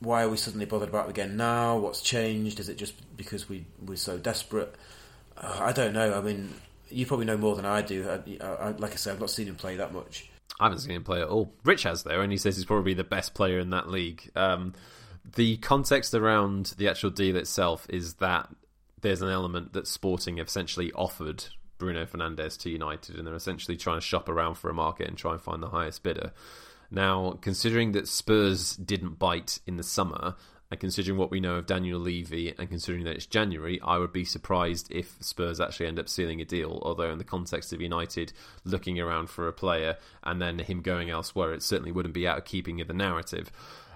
Why 0.00 0.22
are 0.24 0.28
we 0.28 0.36
suddenly 0.36 0.66
bothered 0.66 0.88
about 0.90 1.04
him 1.04 1.10
again 1.10 1.36
now? 1.36 1.78
What's 1.78 2.02
changed? 2.02 2.60
Is 2.60 2.68
it 2.68 2.76
just 2.76 2.94
because 3.16 3.48
we 3.48 3.64
we're 3.84 3.96
so 3.96 4.18
desperate? 4.18 4.74
Uh, 5.36 5.58
I 5.60 5.72
don't 5.72 5.94
know. 5.94 6.12
I 6.14 6.20
mean, 6.20 6.52
you 6.90 7.06
probably 7.06 7.26
know 7.26 7.36
more 7.38 7.56
than 7.56 7.64
I 7.64 7.80
do. 7.80 8.08
I, 8.08 8.44
I, 8.44 8.70
like 8.72 8.92
I 8.92 8.96
said, 8.96 9.14
I've 9.14 9.20
not 9.20 9.30
seen 9.30 9.46
him 9.46 9.54
play 9.56 9.76
that 9.76 9.92
much. 9.94 10.28
I 10.60 10.64
haven't 10.64 10.80
seen 10.80 10.92
him 10.92 11.04
play 11.04 11.20
at 11.20 11.28
all. 11.28 11.54
Rich 11.64 11.82
has 11.82 12.02
though, 12.02 12.20
and 12.20 12.30
he 12.30 12.38
says 12.38 12.56
he's 12.56 12.64
probably 12.64 12.94
the 12.94 13.04
best 13.04 13.34
player 13.34 13.58
in 13.58 13.70
that 13.70 13.90
league. 13.90 14.30
Um, 14.36 14.74
the 15.34 15.56
context 15.58 16.14
around 16.14 16.74
the 16.76 16.88
actual 16.88 17.10
deal 17.10 17.36
itself 17.36 17.86
is 17.88 18.14
that 18.14 18.48
there's 19.00 19.22
an 19.22 19.30
element 19.30 19.72
that 19.72 19.86
Sporting 19.86 20.36
have 20.38 20.48
essentially 20.48 20.92
offered 20.92 21.44
Bruno 21.78 22.06
Fernandes 22.06 22.58
to 22.62 22.70
United, 22.70 23.16
and 23.16 23.26
they're 23.26 23.34
essentially 23.34 23.76
trying 23.76 23.98
to 23.98 24.06
shop 24.06 24.28
around 24.28 24.54
for 24.54 24.70
a 24.70 24.74
market 24.74 25.08
and 25.08 25.18
try 25.18 25.32
and 25.32 25.42
find 25.42 25.62
the 25.62 25.68
highest 25.68 26.02
bidder. 26.02 26.32
Now, 26.90 27.38
considering 27.40 27.92
that 27.92 28.08
Spurs 28.08 28.76
didn't 28.76 29.18
bite 29.18 29.58
in 29.66 29.76
the 29.76 29.82
summer, 29.82 30.36
and 30.70 30.80
considering 30.80 31.18
what 31.18 31.30
we 31.30 31.40
know 31.40 31.56
of 31.56 31.66
Daniel 31.66 32.00
Levy, 32.00 32.54
and 32.58 32.68
considering 32.68 33.04
that 33.04 33.16
it's 33.16 33.26
January, 33.26 33.80
I 33.82 33.98
would 33.98 34.12
be 34.12 34.24
surprised 34.24 34.90
if 34.90 35.16
Spurs 35.20 35.60
actually 35.60 35.86
end 35.86 35.98
up 35.98 36.08
sealing 36.08 36.40
a 36.40 36.44
deal. 36.44 36.80
Although, 36.82 37.12
in 37.12 37.18
the 37.18 37.24
context 37.24 37.72
of 37.72 37.80
United 37.80 38.32
looking 38.64 38.98
around 38.98 39.30
for 39.30 39.46
a 39.46 39.52
player 39.52 39.96
and 40.22 40.40
then 40.40 40.58
him 40.58 40.80
going 40.80 41.10
elsewhere, 41.10 41.52
it 41.52 41.62
certainly 41.62 41.92
wouldn't 41.92 42.14
be 42.14 42.26
out 42.26 42.38
of 42.38 42.44
keeping 42.44 42.80
of 42.80 42.88
the 42.88 42.94
narrative. 42.94 43.52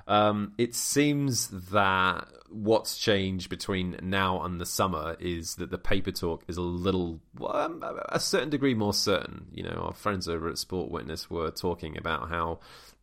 Um, 0.08 0.54
it 0.56 0.74
seems 0.74 1.48
that 1.70 2.28
what's 2.48 2.96
changed 2.96 3.50
between 3.50 3.98
now 4.02 4.42
and 4.42 4.58
the 4.58 4.64
summer 4.64 5.16
is 5.20 5.56
that 5.56 5.70
the 5.70 5.76
paper 5.76 6.10
talk 6.10 6.44
is 6.48 6.56
a 6.56 6.62
little, 6.62 7.20
um, 7.46 7.84
a 8.08 8.18
certain 8.18 8.48
degree 8.48 8.72
more 8.72 8.94
certain. 8.94 9.48
You 9.52 9.64
know, 9.64 9.84
our 9.88 9.92
friends 9.92 10.26
over 10.26 10.48
at 10.48 10.56
Sport 10.56 10.90
Witness 10.90 11.28
were 11.28 11.50
talking 11.50 11.98
about 11.98 12.30
how 12.30 12.60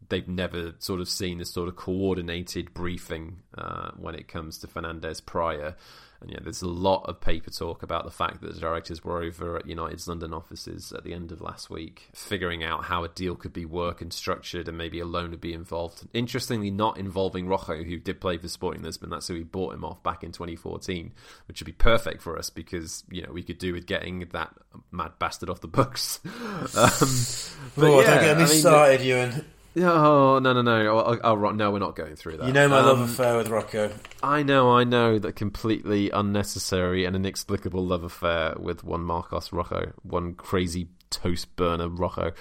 they've 0.09 0.27
never 0.27 0.73
sort 0.79 1.01
of 1.01 1.09
seen 1.09 1.37
this 1.39 1.51
sort 1.51 1.67
of 1.67 1.75
coordinated 1.75 2.73
briefing 2.73 3.37
uh, 3.57 3.91
when 3.97 4.15
it 4.15 4.27
comes 4.27 4.59
to 4.59 4.67
Fernandes 4.67 5.25
prior. 5.25 5.75
And 6.21 6.31
yeah, 6.31 6.39
there's 6.41 6.61
a 6.61 6.67
lot 6.67 7.03
of 7.09 7.19
paper 7.19 7.51
talk 7.51 7.83
about 7.83 8.05
the 8.05 8.11
fact 8.11 8.41
that 8.41 8.53
the 8.53 8.59
directors 8.59 9.03
were 9.03 9.21
over 9.21 9.57
at 9.57 9.67
United's 9.67 10.07
London 10.07 10.33
offices 10.33 10.93
at 10.93 11.03
the 11.03 11.13
end 11.13 11.31
of 11.31 11.41
last 11.41 11.69
week, 11.69 12.09
figuring 12.13 12.63
out 12.63 12.85
how 12.85 13.03
a 13.03 13.09
deal 13.09 13.35
could 13.35 13.51
be 13.51 13.65
worked 13.65 14.01
and 14.01 14.13
structured, 14.13 14.67
and 14.67 14.77
maybe 14.77 14.99
a 14.99 15.05
loan 15.05 15.31
would 15.31 15.41
be 15.41 15.53
involved. 15.53 16.07
Interestingly, 16.13 16.71
not 16.71 16.97
involving 16.97 17.47
Rojo, 17.47 17.83
who 17.83 17.97
did 17.97 18.21
play 18.21 18.37
for 18.37 18.47
Sporting 18.47 18.81
Lisbon. 18.81 19.09
That's 19.09 19.27
who 19.27 19.33
we 19.33 19.43
bought 19.43 19.73
him 19.73 19.83
off 19.83 20.01
back 20.03 20.23
in 20.23 20.31
2014, 20.31 21.11
which 21.47 21.59
would 21.59 21.65
be 21.65 21.73
perfect 21.73 22.21
for 22.21 22.39
us 22.39 22.49
because 22.49 23.03
you 23.11 23.21
know 23.21 23.31
we 23.31 23.43
could 23.43 23.57
do 23.57 23.73
with 23.73 23.85
getting 23.85 24.27
that 24.31 24.53
mad 24.91 25.11
bastard 25.19 25.49
off 25.49 25.61
the 25.61 25.67
books. 25.67 26.21
um, 26.25 26.71
but 27.75 27.83
Oh, 27.83 27.99
yeah, 27.99 28.05
don't 28.05 28.23
get 28.23 28.37
me 28.37 28.43
I 28.43 28.47
mean, 28.47 28.57
started, 28.57 29.01
Ewan. 29.01 29.45
Oh 29.77 30.39
no 30.39 30.53
no 30.53 30.61
no! 30.61 30.97
Oh, 30.97 31.19
oh, 31.23 31.33
right, 31.35 31.53
no, 31.53 31.71
we're 31.71 31.79
not 31.79 31.95
going 31.95 32.15
through 32.15 32.37
that. 32.37 32.47
You 32.47 32.53
know 32.53 32.67
my 32.69 32.81
love 32.81 32.99
Um, 32.99 33.03
affair 33.03 33.35
with 33.37 33.49
Rocco. 33.49 33.91
I 34.23 34.41
know, 34.41 34.71
I 34.71 34.85
know 34.85 35.19
that 35.19 35.35
completely 35.35 36.09
unnecessary 36.09 37.03
and 37.05 37.15
inexplicable 37.15 37.85
love 37.85 38.03
affair 38.03 38.55
with 38.57 38.83
one 38.83 39.01
Marcos 39.01 39.51
Rocco, 39.51 39.91
one 40.03 40.33
crazy 40.35 40.87
toast 41.09 41.55
burner 41.55 41.89
Rocco. 41.89 42.31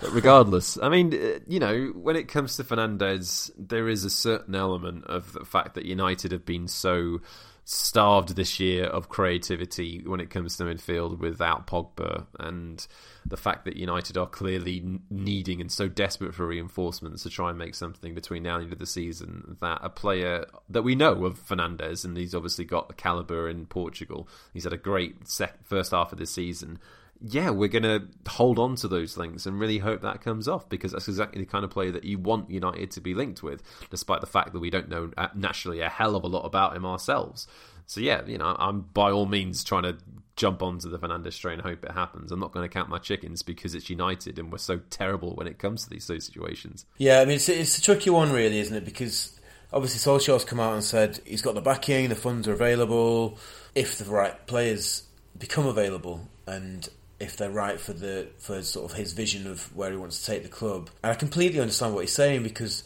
But 0.00 0.12
regardless, 0.12 0.78
I 0.82 0.88
mean, 0.88 1.14
uh, 1.14 1.38
you 1.46 1.60
know, 1.60 1.92
when 1.94 2.16
it 2.16 2.28
comes 2.28 2.56
to 2.56 2.64
Fernandes, 2.64 3.50
there 3.56 3.88
is 3.88 4.04
a 4.04 4.10
certain 4.10 4.54
element 4.54 5.04
of 5.04 5.32
the 5.32 5.44
fact 5.44 5.74
that 5.74 5.86
United 5.86 6.32
have 6.32 6.44
been 6.44 6.68
so 6.68 7.20
starved 7.64 8.34
this 8.34 8.58
year 8.58 8.84
of 8.84 9.08
creativity 9.08 10.02
when 10.04 10.20
it 10.20 10.30
comes 10.30 10.56
to 10.56 10.64
midfield 10.64 11.18
without 11.18 11.66
Pogba. 11.66 12.26
And 12.38 12.84
the 13.24 13.36
fact 13.36 13.64
that 13.64 13.76
United 13.76 14.16
are 14.16 14.26
clearly 14.26 15.00
needing 15.10 15.60
and 15.60 15.70
so 15.70 15.88
desperate 15.88 16.34
for 16.34 16.46
reinforcements 16.46 17.22
to 17.22 17.30
try 17.30 17.50
and 17.50 17.58
make 17.58 17.74
something 17.74 18.14
between 18.14 18.42
now 18.42 18.56
and 18.56 18.62
the 18.62 18.64
end 18.64 18.72
of 18.72 18.78
the 18.80 18.86
season 18.86 19.56
that 19.60 19.78
a 19.82 19.90
player 19.90 20.44
that 20.68 20.82
we 20.82 20.94
know 20.94 21.24
of 21.24 21.38
Fernandes 21.38 22.04
and 22.04 22.16
he's 22.16 22.34
obviously 22.34 22.64
got 22.64 22.88
the 22.88 22.94
caliber 22.94 23.48
in 23.48 23.66
Portugal. 23.66 24.28
He's 24.52 24.64
had 24.64 24.72
a 24.72 24.78
great 24.78 25.28
sec- 25.28 25.64
first 25.64 25.92
half 25.92 26.12
of 26.12 26.18
the 26.18 26.26
season 26.26 26.78
yeah, 27.24 27.50
we're 27.50 27.68
going 27.68 27.82
to 27.84 28.02
hold 28.28 28.58
on 28.58 28.74
to 28.76 28.88
those 28.88 29.14
things 29.14 29.46
and 29.46 29.60
really 29.60 29.78
hope 29.78 30.02
that 30.02 30.20
comes 30.20 30.48
off 30.48 30.68
because 30.68 30.92
that's 30.92 31.08
exactly 31.08 31.40
the 31.40 31.46
kind 31.46 31.64
of 31.64 31.70
player 31.70 31.92
that 31.92 32.04
you 32.04 32.18
want 32.18 32.50
United 32.50 32.90
to 32.92 33.00
be 33.00 33.14
linked 33.14 33.42
with, 33.42 33.62
despite 33.90 34.20
the 34.20 34.26
fact 34.26 34.52
that 34.52 34.60
we 34.60 34.70
don't 34.70 34.88
know 34.88 35.10
uh, 35.16 35.28
naturally 35.34 35.80
a 35.80 35.88
hell 35.88 36.16
of 36.16 36.24
a 36.24 36.26
lot 36.26 36.44
about 36.44 36.76
him 36.76 36.84
ourselves. 36.84 37.46
So, 37.86 38.00
yeah, 38.00 38.24
you 38.26 38.38
know, 38.38 38.56
I'm 38.58 38.80
by 38.80 39.10
all 39.10 39.26
means 39.26 39.62
trying 39.62 39.84
to 39.84 39.98
jump 40.34 40.62
onto 40.62 40.88
the 40.88 40.98
Fernandes 40.98 41.38
train 41.38 41.60
and 41.60 41.62
hope 41.62 41.84
it 41.84 41.92
happens. 41.92 42.32
I'm 42.32 42.40
not 42.40 42.52
going 42.52 42.68
to 42.68 42.72
count 42.72 42.88
my 42.88 42.98
chickens 42.98 43.42
because 43.42 43.74
it's 43.74 43.88
United 43.90 44.38
and 44.38 44.50
we're 44.50 44.58
so 44.58 44.80
terrible 44.90 45.34
when 45.34 45.46
it 45.46 45.58
comes 45.58 45.84
to 45.84 45.90
these 45.90 46.08
of 46.08 46.22
situations. 46.22 46.86
Yeah, 46.96 47.20
I 47.20 47.24
mean, 47.24 47.36
it's, 47.36 47.48
it's 47.48 47.78
a 47.78 47.82
tricky 47.82 48.10
one, 48.10 48.32
really, 48.32 48.58
isn't 48.58 48.76
it? 48.76 48.84
Because 48.84 49.38
obviously 49.72 50.00
Solskjaer's 50.00 50.44
come 50.44 50.58
out 50.58 50.74
and 50.74 50.82
said 50.82 51.20
he's 51.24 51.42
got 51.42 51.54
the 51.54 51.60
backing, 51.60 52.08
the 52.08 52.14
funds 52.14 52.48
are 52.48 52.52
available, 52.52 53.38
if 53.74 53.98
the 53.98 54.04
right 54.06 54.46
players 54.46 55.04
become 55.38 55.66
available, 55.66 56.28
and 56.46 56.88
if 57.22 57.36
they're 57.36 57.50
right 57.50 57.80
for 57.80 57.92
the 57.92 58.28
for 58.38 58.62
sort 58.62 58.90
of 58.90 58.96
his 58.96 59.12
vision 59.12 59.46
of 59.46 59.74
where 59.76 59.90
he 59.90 59.96
wants 59.96 60.20
to 60.20 60.26
take 60.26 60.42
the 60.42 60.48
club. 60.48 60.90
And 61.02 61.12
I 61.12 61.14
completely 61.14 61.60
understand 61.60 61.94
what 61.94 62.00
he's 62.00 62.12
saying 62.12 62.42
because 62.42 62.84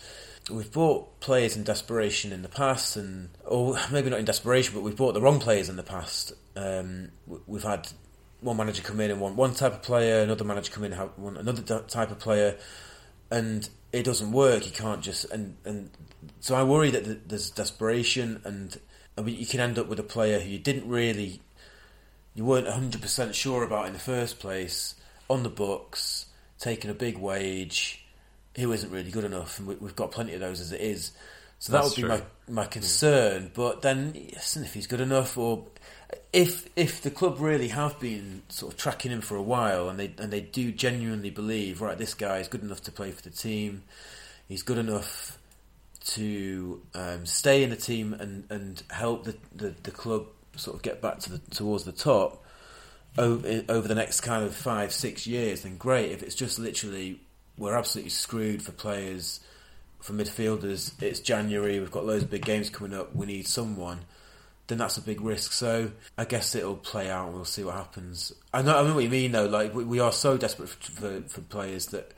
we've 0.51 0.71
bought 0.71 1.21
players 1.21 1.57
in 1.57 1.65
desperation 1.65 2.33
in 2.33 2.43
the 2.43 2.49
past, 2.49 2.97
and 2.97 3.31
or 3.45 3.77
maybe 3.91 4.11
not 4.11 4.19
in 4.19 4.25
desperation, 4.25 4.75
but 4.75 4.83
we've 4.83 4.97
bought 4.97 5.15
the 5.15 5.21
wrong 5.21 5.41
players 5.41 5.69
in 5.69 5.77
the 5.77 5.83
past. 5.83 6.33
Um, 6.55 7.11
we- 7.27 7.39
we've 7.47 7.63
had 7.63 7.89
one 8.41 8.57
manager 8.57 8.83
come 8.83 9.01
in 9.01 9.11
and 9.11 9.21
want 9.21 9.35
one 9.35 9.55
type 9.55 9.73
of 9.73 9.83
player, 9.83 10.21
another 10.23 10.45
manager 10.45 10.71
come 10.71 10.85
in 10.85 10.93
and 10.93 11.11
want 11.17 11.39
another 11.39 11.63
type 11.89 12.11
of 12.11 12.19
player, 12.19 12.57
and 13.31 13.69
it 13.93 14.05
doesn't 14.05 14.31
work. 14.33 14.67
You 14.67 14.73
can't 14.73 15.03
just 15.03 15.25
and 15.33 15.57
and 15.65 15.91
so 16.41 16.55
I 16.55 16.63
worry 16.63 16.91
that 16.91 17.29
there's 17.29 17.51
desperation, 17.51 18.41
and 18.45 18.79
I 19.19 19.23
mean 19.23 19.37
you 19.39 19.47
can 19.47 19.61
end 19.61 19.79
up 19.79 19.89
with 19.89 19.99
a 19.99 20.05
player 20.05 20.39
who 20.39 20.51
you 20.51 20.59
didn't 20.59 20.89
really, 20.89 21.41
you 22.37 22.45
weren't 22.45 22.69
hundred 22.69 23.03
percent 23.03 23.35
sure 23.35 23.65
about 23.65 23.87
in 23.87 23.95
the 23.95 23.99
first 23.99 24.39
place 24.39 24.95
on 25.29 25.43
the 25.43 25.49
books, 25.49 26.27
taking 26.61 26.91
a 26.91 26.95
big 26.95 27.19
wage, 27.19 28.07
who 28.57 28.71
isn't 28.73 28.91
really 28.91 29.11
good 29.11 29.25
enough, 29.25 29.59
and 29.59 29.67
we, 29.67 29.75
we've 29.77 29.97
got 29.97 30.13
plenty 30.13 30.35
of 30.35 30.41
those 30.41 30.61
as 30.61 30.71
it 30.71 30.81
is. 30.81 31.13
So 31.59 31.73
that 31.73 31.83
That's 31.83 31.97
would 31.97 32.03
be 32.03 32.09
true. 32.09 32.23
my 32.47 32.63
my 32.63 32.67
concern. 32.67 33.51
But 33.55 33.83
then, 33.83 34.13
listen, 34.35 34.63
if 34.63 34.75
he's 34.75 34.87
good 34.87 35.01
enough, 35.01 35.39
or 35.39 35.65
if 36.33 36.69
if 36.77 37.01
the 37.01 37.11
club 37.11 37.41
really 37.41 37.69
have 37.69 37.99
been 37.99 38.43
sort 38.51 38.75
of 38.75 38.79
tracking 38.79 39.11
him 39.11 39.23
for 39.23 39.37
a 39.37 39.43
while, 39.43 39.89
and 39.89 39.99
they 39.99 40.13
and 40.19 40.31
they 40.31 40.43
do 40.43 40.71
genuinely 40.71 41.31
believe, 41.31 41.81
right, 41.81 41.97
this 41.97 42.13
guy 42.13 42.39
is 42.39 42.49
good 42.49 42.63
enough 42.63 42.83
to 42.83 42.93
play 42.93 43.11
for 43.11 43.23
the 43.23 43.31
team, 43.31 43.83
he's 44.47 44.63
good 44.63 44.79
enough 44.79 45.39
to 46.07 46.81
um, 46.95 47.27
stay 47.27 47.63
in 47.65 47.71
the 47.71 47.77
team 47.77 48.13
and, 48.13 48.45
and 48.49 48.83
help 48.91 49.25
the, 49.25 49.37
the, 49.57 49.75
the 49.83 49.91
club 49.91 50.27
sort 50.57 50.77
of 50.77 50.83
get 50.83 51.01
back 51.01 51.19
to 51.21 51.33
the 51.33 51.39
towards 51.55 51.85
the 51.85 51.93
top 51.93 52.45
over, 53.19 53.63
over 53.69 53.89
the 53.89 53.95
next 53.95 54.21
kind 54.21 54.45
of 54.45 54.55
five 54.55 54.93
six 54.93 55.27
years, 55.27 55.63
then 55.63 55.77
great. 55.77 56.11
If 56.11 56.23
it's 56.23 56.35
just 56.35 56.59
literally 56.59 57.21
we're 57.59 57.77
absolutely 57.77 58.11
screwed 58.11 58.63
for 58.63 58.73
players, 58.73 59.41
for 60.01 60.13
midfielders. 60.13 60.93
It's 61.03 61.21
January. 61.21 61.81
We've 61.81 61.91
got 61.91 62.07
loads 62.07 62.23
of 62.23 62.31
big 62.31 62.45
games 62.45 62.71
coming 62.71 62.97
up. 62.97 63.15
We 63.15 63.27
need 63.27 63.47
someone. 63.47 64.01
Then 64.69 64.79
that's 64.79 64.97
a 64.97 65.03
big 65.03 65.21
risk. 65.21 65.53
So 65.53 65.91
I 66.19 66.25
guess 66.25 66.55
it'll 66.55 66.77
play 66.77 67.11
out. 67.11 67.33
We'll 67.33 67.45
see 67.45 67.65
what 67.65 67.75
happens. 67.75 68.33
I 68.53 68.63
know. 68.63 68.79
I 68.79 68.83
know 68.85 68.95
what 68.95 69.05
you 69.05 69.11
mean, 69.11 69.33
though. 69.33 69.47
Like 69.47 69.75
we, 69.75 69.85
we 69.85 70.01
are 70.01 70.13
so 70.13 70.37
desperate 70.37 70.69
for, 70.69 70.91
for, 70.93 71.21
for 71.23 71.41
players 71.43 71.87
that 71.87 72.13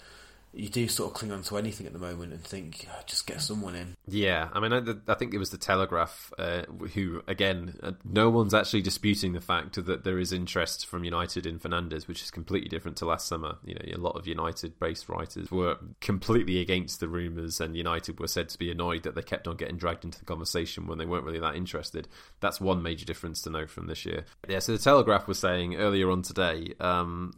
you 0.52 0.68
do 0.68 0.88
sort 0.88 1.10
of 1.10 1.14
cling 1.14 1.32
on 1.32 1.42
to 1.42 1.56
anything 1.58 1.86
at 1.86 1.92
the 1.92 1.98
moment 1.98 2.32
and 2.32 2.42
think, 2.42 2.86
oh, 2.90 3.00
just 3.06 3.26
get 3.26 3.40
someone 3.40 3.74
in. 3.74 3.96
Yeah, 4.06 4.48
I 4.52 4.60
mean, 4.60 4.72
I, 4.72 5.12
I 5.12 5.14
think 5.14 5.34
it 5.34 5.38
was 5.38 5.50
the 5.50 5.58
Telegraph 5.58 6.32
uh, 6.38 6.62
who, 6.94 7.22
again, 7.28 7.78
uh, 7.82 7.92
no 8.04 8.30
one's 8.30 8.54
actually 8.54 8.82
disputing 8.82 9.32
the 9.32 9.40
fact 9.40 9.84
that 9.84 10.04
there 10.04 10.18
is 10.18 10.32
interest 10.32 10.86
from 10.86 11.04
United 11.04 11.46
in 11.46 11.58
Fernandes, 11.58 12.08
which 12.08 12.22
is 12.22 12.30
completely 12.30 12.68
different 12.68 12.96
to 12.98 13.06
last 13.06 13.26
summer. 13.26 13.56
You 13.64 13.74
know, 13.74 13.96
a 13.96 14.00
lot 14.00 14.16
of 14.16 14.26
United-based 14.26 15.08
writers 15.08 15.50
were 15.50 15.76
completely 16.00 16.60
against 16.60 17.00
the 17.00 17.08
rumours, 17.08 17.60
and 17.60 17.76
United 17.76 18.18
were 18.18 18.28
said 18.28 18.48
to 18.50 18.58
be 18.58 18.70
annoyed 18.70 19.02
that 19.02 19.14
they 19.14 19.22
kept 19.22 19.46
on 19.46 19.56
getting 19.56 19.76
dragged 19.76 20.04
into 20.04 20.18
the 20.18 20.24
conversation 20.24 20.86
when 20.86 20.98
they 20.98 21.06
weren't 21.06 21.24
really 21.24 21.40
that 21.40 21.56
interested. 21.56 22.08
That's 22.40 22.60
one 22.60 22.82
major 22.82 23.04
difference 23.04 23.42
to 23.42 23.50
note 23.50 23.70
from 23.70 23.86
this 23.86 24.06
year. 24.06 24.24
Yeah, 24.48 24.60
so 24.60 24.72
the 24.72 24.78
Telegraph 24.78 25.28
was 25.28 25.38
saying 25.38 25.76
earlier 25.76 26.10
on 26.10 26.22
today. 26.22 26.74
Um, 26.80 27.32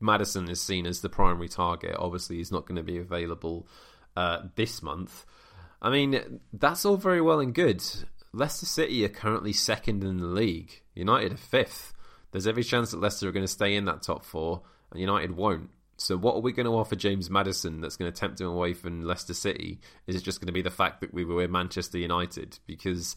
Maddison 0.00 0.48
is 0.48 0.60
seen 0.60 0.86
as 0.86 1.00
the 1.00 1.08
primary 1.08 1.48
target. 1.48 1.96
Obviously, 1.98 2.36
he's 2.36 2.52
not 2.52 2.66
going 2.66 2.76
to 2.76 2.82
be 2.82 2.98
available 2.98 3.66
uh, 4.16 4.42
this 4.54 4.82
month. 4.82 5.24
I 5.80 5.90
mean, 5.90 6.40
that's 6.52 6.84
all 6.84 6.96
very 6.96 7.20
well 7.20 7.40
and 7.40 7.54
good. 7.54 7.82
Leicester 8.32 8.66
City 8.66 9.04
are 9.04 9.08
currently 9.08 9.52
second 9.52 10.04
in 10.04 10.18
the 10.18 10.26
league. 10.26 10.82
United 10.94 11.32
are 11.32 11.36
fifth. 11.36 11.94
There's 12.30 12.46
every 12.46 12.64
chance 12.64 12.90
that 12.90 13.00
Leicester 13.00 13.28
are 13.28 13.32
going 13.32 13.46
to 13.46 13.52
stay 13.52 13.74
in 13.74 13.86
that 13.86 14.02
top 14.02 14.24
four, 14.24 14.62
and 14.90 15.00
United 15.00 15.32
won't. 15.32 15.70
So, 15.96 16.16
what 16.16 16.36
are 16.36 16.40
we 16.40 16.52
going 16.52 16.66
to 16.66 16.76
offer 16.76 16.94
James 16.94 17.30
Maddison 17.30 17.80
that's 17.80 17.96
going 17.96 18.12
to 18.12 18.16
tempt 18.16 18.40
him 18.40 18.46
away 18.46 18.74
from 18.74 19.02
Leicester 19.02 19.34
City? 19.34 19.80
Is 20.06 20.14
it 20.14 20.22
just 20.22 20.40
going 20.40 20.46
to 20.46 20.52
be 20.52 20.62
the 20.62 20.70
fact 20.70 21.00
that 21.00 21.12
we 21.12 21.24
were 21.24 21.36
with 21.36 21.50
Manchester 21.50 21.98
United? 21.98 22.58
Because 22.66 23.16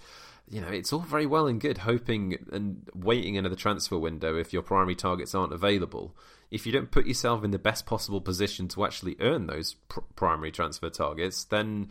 you 0.50 0.60
know, 0.60 0.68
it's 0.68 0.92
all 0.92 1.00
very 1.00 1.26
well 1.26 1.48
and 1.48 1.62
good 1.62 1.80
hoping 1.80 2.46
and 2.52 2.88
waiting 2.94 3.36
in 3.36 3.46
another 3.46 3.56
transfer 3.56 3.98
window 3.98 4.38
if 4.38 4.52
your 4.52 4.62
primary 4.62 4.96
targets 4.96 5.34
aren't 5.34 5.54
available. 5.54 6.16
If 6.52 6.66
you 6.66 6.72
don't 6.72 6.92
put 6.92 7.08
yourself 7.08 7.44
in 7.44 7.52
the 7.52 7.60
best 7.60 7.86
possible 7.86 8.22
position 8.22 8.68
to 8.70 8.86
actually 8.86 9.16
earn 9.20 9.48
those 9.48 9.76
pr- 9.88 10.02
primary 10.16 10.52
transfer 10.52 10.90
targets, 10.90 11.46
then 11.46 11.90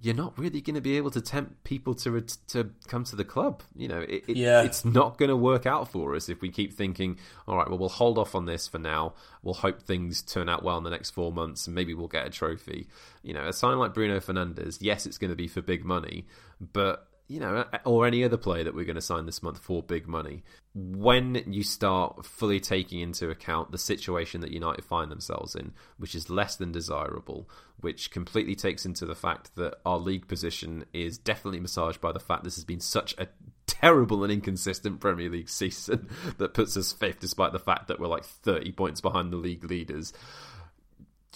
you're 0.00 0.14
not 0.14 0.38
really 0.38 0.60
going 0.60 0.76
to 0.76 0.80
be 0.80 0.96
able 0.96 1.10
to 1.10 1.20
tempt 1.20 1.64
people 1.64 1.94
to 1.94 2.20
to 2.48 2.70
come 2.86 3.04
to 3.04 3.16
the 3.16 3.24
club. 3.24 3.62
You 3.74 3.88
know, 3.88 4.00
it, 4.00 4.24
it, 4.28 4.36
yeah. 4.36 4.62
it's 4.62 4.84
not 4.84 5.18
going 5.18 5.28
to 5.28 5.36
work 5.36 5.66
out 5.66 5.90
for 5.90 6.14
us 6.14 6.28
if 6.28 6.40
we 6.40 6.50
keep 6.50 6.72
thinking, 6.72 7.18
all 7.46 7.56
right, 7.56 7.68
well, 7.68 7.78
we'll 7.78 7.88
hold 7.88 8.16
off 8.16 8.34
on 8.34 8.46
this 8.46 8.68
for 8.68 8.78
now. 8.78 9.14
We'll 9.42 9.54
hope 9.54 9.82
things 9.82 10.22
turn 10.22 10.48
out 10.48 10.62
well 10.62 10.78
in 10.78 10.84
the 10.84 10.90
next 10.90 11.10
four 11.10 11.32
months, 11.32 11.66
and 11.66 11.74
maybe 11.74 11.94
we'll 11.94 12.08
get 12.08 12.26
a 12.26 12.30
trophy. 12.30 12.86
You 13.22 13.34
know, 13.34 13.46
a 13.46 13.52
sign 13.52 13.78
like 13.78 13.92
Bruno 13.92 14.20
Fernandes, 14.20 14.78
yes, 14.80 15.04
it's 15.04 15.18
going 15.18 15.30
to 15.30 15.36
be 15.36 15.48
for 15.48 15.62
big 15.62 15.84
money, 15.84 16.26
but 16.60 17.07
you 17.28 17.38
know, 17.38 17.66
or 17.84 18.06
any 18.06 18.24
other 18.24 18.38
player 18.38 18.64
that 18.64 18.74
we're 18.74 18.86
going 18.86 18.96
to 18.96 19.02
sign 19.02 19.26
this 19.26 19.42
month 19.42 19.58
for 19.58 19.82
big 19.82 20.08
money, 20.08 20.42
when 20.74 21.42
you 21.46 21.62
start 21.62 22.24
fully 22.24 22.58
taking 22.58 23.00
into 23.00 23.28
account 23.28 23.70
the 23.70 23.78
situation 23.78 24.40
that 24.40 24.50
United 24.50 24.84
find 24.84 25.10
themselves 25.10 25.54
in, 25.54 25.72
which 25.98 26.14
is 26.14 26.30
less 26.30 26.56
than 26.56 26.72
desirable, 26.72 27.48
which 27.80 28.10
completely 28.10 28.54
takes 28.54 28.86
into 28.86 29.04
the 29.04 29.14
fact 29.14 29.54
that 29.56 29.74
our 29.84 29.98
league 29.98 30.26
position 30.26 30.86
is 30.94 31.18
definitely 31.18 31.60
massaged 31.60 32.00
by 32.00 32.12
the 32.12 32.20
fact 32.20 32.44
this 32.44 32.56
has 32.56 32.64
been 32.64 32.80
such 32.80 33.14
a 33.18 33.28
terrible 33.66 34.24
and 34.24 34.32
inconsistent 34.32 34.98
Premier 34.98 35.28
League 35.28 35.48
season 35.50 36.08
that 36.38 36.54
puts 36.54 36.78
us 36.78 36.92
fifth, 36.92 37.20
despite 37.20 37.52
the 37.52 37.58
fact 37.58 37.88
that 37.88 38.00
we're 38.00 38.08
like 38.08 38.24
30 38.24 38.72
points 38.72 39.02
behind 39.02 39.30
the 39.30 39.36
league 39.36 39.64
leaders 39.64 40.14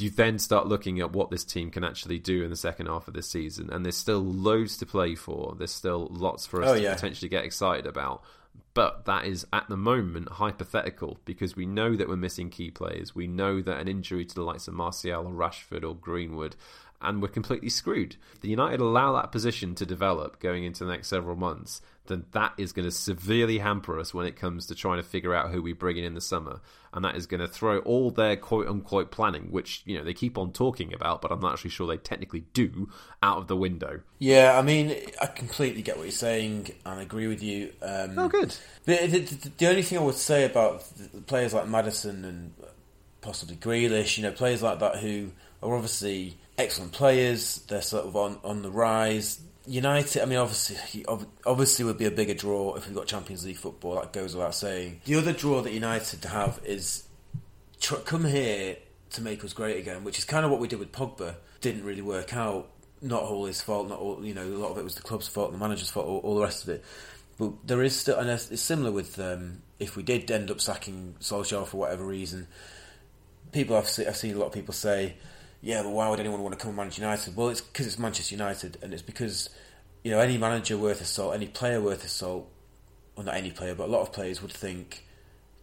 you 0.03 0.11
then 0.11 0.39
start 0.39 0.67
looking 0.67 1.01
at 1.01 1.13
what 1.13 1.31
this 1.31 1.45
team 1.45 1.71
can 1.71 1.85
actually 1.85 2.19
do 2.19 2.43
in 2.43 2.51
the 2.51 2.57
second 2.57 2.87
half 2.87 3.09
of 3.09 3.15
this 3.15 3.29
season, 3.29 3.71
and 3.71 3.85
there's 3.85 3.97
still 3.97 4.25
loads 4.25 4.77
to 4.79 4.87
play 4.87 5.15
for. 5.15 5.55
There's 5.57 5.73
still 5.73 6.09
lots 6.11 6.47
for 6.47 6.63
us 6.63 6.71
oh, 6.71 6.75
to 6.75 6.83
yeah. 6.83 6.95
potentially 6.95 7.29
get 7.29 7.45
excited 7.45 7.87
about. 7.87 8.23
But 8.75 9.05
that 9.05 9.27
is 9.27 9.47
at 9.53 9.69
the 9.69 9.77
moment 9.77 10.31
hypothetical 10.31 11.19
because 11.27 11.55
we 11.55 11.67
know 11.67 11.95
that 11.95 12.09
we're 12.09 12.17
missing 12.17 12.49
key 12.49 12.71
players. 12.71 13.15
We 13.15 13.27
know 13.27 13.61
that 13.61 13.79
an 13.79 13.89
injury 13.89 14.25
to 14.25 14.35
the 14.35 14.43
likes 14.43 14.67
of 14.67 14.75
Martial 14.75 15.27
or 15.27 15.33
Rashford 15.33 15.85
or 15.85 15.95
Greenwood 15.95 16.57
and 17.03 17.21
we're 17.21 17.29
completely 17.29 17.69
screwed. 17.69 18.17
The 18.41 18.49
United 18.49 18.81
allow 18.81 19.13
that 19.15 19.33
position 19.33 19.75
to 19.75 19.85
develop 19.85 20.41
going 20.41 20.65
into 20.65 20.85
the 20.85 20.91
next 20.91 21.09
several 21.09 21.37
months, 21.37 21.83
then 22.07 22.25
that 22.33 22.53
is 22.59 22.73
going 22.73 22.85
to 22.85 22.91
severely 22.91 23.59
hamper 23.59 23.99
us 23.99 24.13
when 24.13 24.27
it 24.27 24.37
comes 24.37 24.67
to 24.67 24.75
trying 24.75 24.97
to 24.99 25.03
figure 25.03 25.35
out 25.35 25.51
who 25.51 25.63
we 25.63 25.73
bring 25.73 25.97
in 25.97 26.05
in 26.05 26.15
the 26.15 26.21
summer, 26.21 26.61
and 26.93 27.05
that 27.05 27.15
is 27.15 27.27
going 27.27 27.41
to 27.41 27.47
throw 27.47 27.79
all 27.81 28.11
their 28.11 28.37
quote 28.37 28.67
unquote 28.67 29.11
planning, 29.11 29.51
which 29.51 29.83
you 29.85 29.97
know 29.97 30.05
they 30.05 30.15
keep 30.15 30.37
on 30.37 30.53
talking 30.53 30.93
about, 30.93 31.23
but 31.23 31.31
I'm 31.31 31.41
not 31.41 31.53
actually 31.53 31.71
sure 31.71 31.87
they 31.87 31.97
technically 31.97 32.45
do, 32.55 32.89
out 33.23 33.39
of 33.39 33.47
the 33.47 33.57
window. 33.57 34.01
Yeah, 34.19 34.59
I 34.59 34.63
mean, 34.63 34.97
I 35.21 35.27
completely 35.27 35.83
get 35.83 35.97
what 35.97 36.05
you're 36.05 36.13
saying 36.13 36.73
and 36.85 37.01
agree 37.01 37.29
with 37.29 37.43
you. 37.43 37.73
Um, 37.81 38.19
oh, 38.19 38.29
good. 38.29 38.57
The, 38.85 39.07
the, 39.07 39.51
the, 39.59 39.69
only 39.69 39.83
thing 39.83 39.99
I 39.99 40.03
would 40.03 40.17
say 40.17 40.45
about 40.45 40.85
players 41.27 41.55
like 41.55 41.69
Maddison 41.69 42.25
and 42.25 42.53
possibly 43.21 43.57
Grealish, 43.57 44.17
you 44.17 44.25
know, 44.25 44.33
players 44.33 44.63
like 44.63 44.81
that 44.81 44.97
who 44.97 45.31
are 45.63 45.75
obviously 45.75 46.37
excellent 46.59 46.93
players. 46.93 47.63
They're 47.69 47.81
sort 47.81 48.07
of 48.07 48.17
on, 48.17 48.39
on 48.45 48.63
the 48.63 48.71
rise. 48.71 49.41
United, 49.67 50.23
I 50.23 50.25
mean, 50.25 50.39
obviously, 50.39 51.05
obviously 51.47 51.85
would 51.85 51.99
be 51.99 52.07
a 52.07 52.11
bigger 52.11 52.35
draw 52.35 52.75
if 52.75 52.87
we've 52.87 52.97
got 52.97 53.07
Champions 53.07 53.47
League 53.47 53.57
football. 53.57 53.95
That 53.95 54.13
goes 54.13 54.35
without 54.35 54.55
saying. 54.55 55.01
The 55.05 55.15
other 55.17 55.33
draw 55.33 55.63
that 55.63 55.73
United 55.73 56.25
have 56.25 56.61
is 56.65 57.05
tr- 57.81 57.97
come 57.97 58.25
here 58.25 58.77
to 59.11 59.23
make 59.23 59.45
us 59.45 59.53
great 59.53 59.79
again, 59.79 60.05
which 60.05 60.19
is 60.19 60.25
kind 60.25 60.45
of 60.45 60.51
what 60.51 60.61
we 60.61 60.69
did 60.69 60.79
with 60.79 60.91
Pogba. 60.91 61.37
Didn't 61.61 61.85
really 61.85 62.03
work 62.03 62.35
out. 62.35 62.69
Not 63.01 63.23
all 63.23 63.47
his 63.47 63.61
fault. 63.61 63.89
Not 63.89 63.99
all, 63.99 64.25
you 64.25 64.35
know, 64.35 64.43
a 64.43 64.59
lot 64.59 64.71
of 64.73 64.79
it 64.79 64.85
was 64.85 64.97
the 64.97 65.03
club's 65.03 65.29
fault, 65.29 65.53
the 65.53 65.59
manager's 65.59 65.91
fault, 65.91 66.07
all, 66.07 66.19
all 66.19 66.35
the 66.35 66.43
rest 66.43 66.65
of 66.65 66.71
it. 66.71 66.85
But 67.39 67.53
there 67.67 67.83
is 67.83 67.97
still, 67.97 68.19
and 68.19 68.29
it's 68.29 68.61
similar 68.61 68.91
with 68.91 69.19
um, 69.19 69.63
if 69.79 69.97
we 69.97 70.03
did 70.03 70.31
end 70.31 70.51
up 70.51 70.61
sacking 70.61 71.15
Solskjaer 71.21 71.67
for 71.67 71.77
whatever 71.77 72.05
reason. 72.05 72.49
People 73.53 73.77
I've, 73.77 73.85
I've 74.07 74.17
seen 74.17 74.35
a 74.35 74.39
lot 74.39 74.47
of 74.47 74.53
people 74.53 74.75
say 74.75 75.17
yeah, 75.63 75.83
but 75.83 75.91
why 75.91 76.11
would 76.11 76.19
anyone 76.19 76.43
want 76.43 76.59
to 76.59 76.61
come 76.61 76.71
and 76.71 76.77
manage 76.77 76.99
United? 76.99 77.37
Well, 77.37 77.49
it's 77.49 77.61
because 77.61 77.87
it's 77.87 77.99
Manchester 77.99 78.35
United, 78.35 78.79
and 78.83 78.93
it's 78.93 79.03
because 79.03 79.49
you 80.03 80.11
know 80.11 80.19
any 80.19 80.37
manager 80.37 80.77
worth 80.77 81.01
a 81.01 81.05
salt, 81.05 81.35
any 81.35 81.47
player 81.47 81.81
worth 81.81 82.05
a 82.05 82.09
salt, 82.09 82.51
well, 83.15 83.25
not 83.25 83.37
any 83.37 83.53
player, 83.53 83.75
but 83.75 83.85
a 83.85 83.93
lot 83.93 84.03
of 84.03 84.13
players 84.13 84.43
would 84.43 84.53
think, 84.53 85.07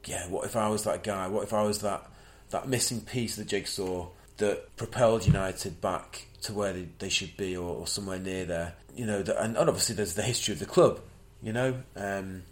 yeah, 0.06 0.28
what 0.30 0.46
if 0.46 0.56
I 0.56 0.70
was 0.70 0.86
that 0.86 1.04
guy? 1.04 1.28
What 1.28 1.44
if 1.44 1.54
I 1.54 1.64
was 1.64 1.80
that 1.80 2.10
that 2.52 2.70
missing 2.70 3.02
piece 3.02 3.38
of 3.38 3.44
the 3.44 3.50
jigsaw 3.50 4.08
that 4.38 4.76
propelled 4.78 5.26
United 5.26 5.82
back 5.82 6.28
to 6.44 6.54
where 6.54 6.72
they, 6.72 6.88
they 7.00 7.10
should 7.10 7.36
be, 7.36 7.58
or, 7.58 7.80
or, 7.80 7.86
somewhere 7.86 8.20
near 8.20 8.46
there? 8.46 8.76
You 8.96 9.06
know, 9.06 9.20
and, 9.20 9.58
and, 9.58 9.70
obviously 9.70 9.96
there's 9.96 10.14
the 10.14 10.24
history 10.24 10.54
of 10.54 10.60
the 10.60 10.66
club, 10.66 11.02
you 11.44 11.52
know, 11.52 11.76
um, 11.98 12.44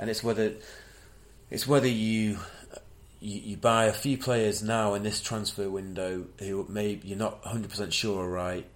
and 0.00 0.10
it's 0.10 0.24
whether 0.24 0.54
it's 1.50 1.68
whether 1.68 1.86
you 1.86 2.40
you, 3.20 3.40
you 3.40 3.56
buy 3.56 3.86
a 3.86 3.92
few 3.92 4.18
players 4.18 4.62
now 4.62 4.94
in 4.94 5.02
this 5.02 5.20
transfer 5.20 5.68
window 5.70 6.26
who 6.38 6.66
maybe 6.68 7.08
you're 7.08 7.18
not 7.18 7.42
100% 7.42 7.92
sure 7.92 8.24
are 8.24 8.28
right, 8.28 8.66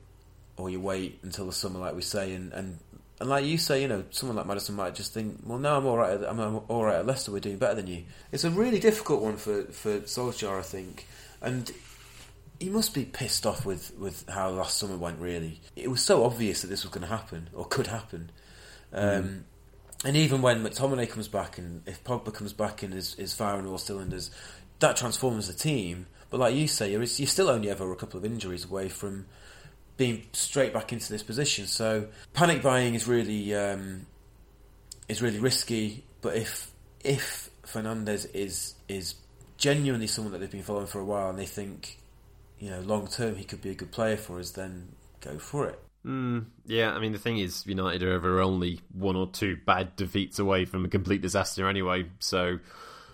or 0.56 0.70
you 0.70 0.80
wait 0.80 1.18
until 1.22 1.46
the 1.46 1.52
summer, 1.52 1.78
like 1.78 1.94
we 1.94 2.02
say, 2.02 2.32
and, 2.32 2.52
and, 2.52 2.78
and 3.20 3.28
like 3.28 3.44
you 3.44 3.58
say, 3.58 3.82
you 3.82 3.88
know, 3.88 4.04
someone 4.10 4.36
like 4.36 4.46
Maddison 4.46 4.74
might 4.74 4.94
just 4.94 5.12
think, 5.12 5.40
well, 5.44 5.58
no, 5.58 5.76
I'm 5.76 5.86
all 5.86 5.98
right. 5.98 6.18
I'm 6.26 6.60
all 6.68 6.84
right 6.84 6.96
at 6.96 7.06
Leicester. 7.06 7.32
We're 7.32 7.40
doing 7.40 7.58
better 7.58 7.74
than 7.74 7.86
you. 7.86 8.04
It's 8.32 8.44
a 8.44 8.50
really 8.50 8.80
difficult 8.80 9.22
one 9.22 9.36
for 9.36 9.64
for 9.64 10.00
Solskjaer, 10.00 10.58
I 10.58 10.62
think, 10.62 11.06
and 11.42 11.70
he 12.58 12.70
must 12.70 12.94
be 12.94 13.04
pissed 13.04 13.46
off 13.46 13.64
with, 13.66 13.96
with 13.98 14.28
how 14.28 14.50
last 14.50 14.78
summer 14.78 14.96
went. 14.96 15.18
Really, 15.18 15.60
it 15.76 15.90
was 15.90 16.02
so 16.02 16.24
obvious 16.24 16.62
that 16.62 16.68
this 16.68 16.82
was 16.82 16.92
going 16.92 17.06
to 17.06 17.14
happen 17.14 17.50
or 17.52 17.66
could 17.66 17.88
happen. 17.88 18.30
Um, 18.92 19.22
mm 19.22 19.40
and 20.04 20.16
even 20.16 20.40
when 20.40 20.64
McTominay 20.64 21.08
comes 21.10 21.28
back 21.28 21.58
and 21.58 21.82
if 21.86 22.02
Pogba 22.04 22.32
comes 22.32 22.52
back 22.52 22.82
and 22.82 22.94
is, 22.94 23.14
is 23.16 23.34
firing 23.34 23.66
all 23.66 23.78
cylinders, 23.78 24.30
that 24.78 24.96
transforms 24.96 25.46
the 25.46 25.52
team. 25.52 26.06
But 26.30 26.40
like 26.40 26.54
you 26.54 26.68
say, 26.68 26.90
you're, 26.90 27.02
you're 27.02 27.26
still 27.26 27.50
only 27.50 27.68
ever 27.68 27.90
a 27.92 27.96
couple 27.96 28.18
of 28.18 28.24
injuries 28.24 28.64
away 28.64 28.88
from 28.88 29.26
being 29.96 30.24
straight 30.32 30.72
back 30.72 30.92
into 30.92 31.12
this 31.12 31.22
position. 31.22 31.66
So 31.66 32.08
panic 32.32 32.62
buying 32.62 32.94
is 32.94 33.06
really 33.06 33.54
um, 33.54 34.06
is 35.08 35.20
really 35.20 35.38
risky. 35.38 36.04
But 36.22 36.36
if 36.36 36.72
if 37.04 37.50
Fernandes 37.66 38.26
is 38.34 38.74
is 38.88 39.16
genuinely 39.58 40.06
someone 40.06 40.32
that 40.32 40.38
they've 40.38 40.50
been 40.50 40.62
following 40.62 40.86
for 40.86 41.00
a 41.00 41.04
while 41.04 41.28
and 41.28 41.38
they 41.38 41.44
think 41.44 41.98
you 42.58 42.70
know 42.70 42.80
long 42.80 43.08
term 43.08 43.36
he 43.36 43.44
could 43.44 43.60
be 43.60 43.70
a 43.70 43.74
good 43.74 43.90
player 43.90 44.16
for 44.16 44.38
us, 44.38 44.52
then 44.52 44.88
go 45.20 45.38
for 45.38 45.66
it. 45.68 45.78
Mm, 46.04 46.46
yeah, 46.64 46.92
I 46.92 46.98
mean 46.98 47.12
the 47.12 47.18
thing 47.18 47.38
is, 47.38 47.66
United 47.66 48.02
are 48.02 48.12
ever 48.12 48.40
only 48.40 48.80
one 48.92 49.16
or 49.16 49.26
two 49.26 49.56
bad 49.66 49.96
defeats 49.96 50.38
away 50.38 50.64
from 50.64 50.84
a 50.84 50.88
complete 50.88 51.22
disaster 51.22 51.68
anyway. 51.68 52.06
So 52.18 52.58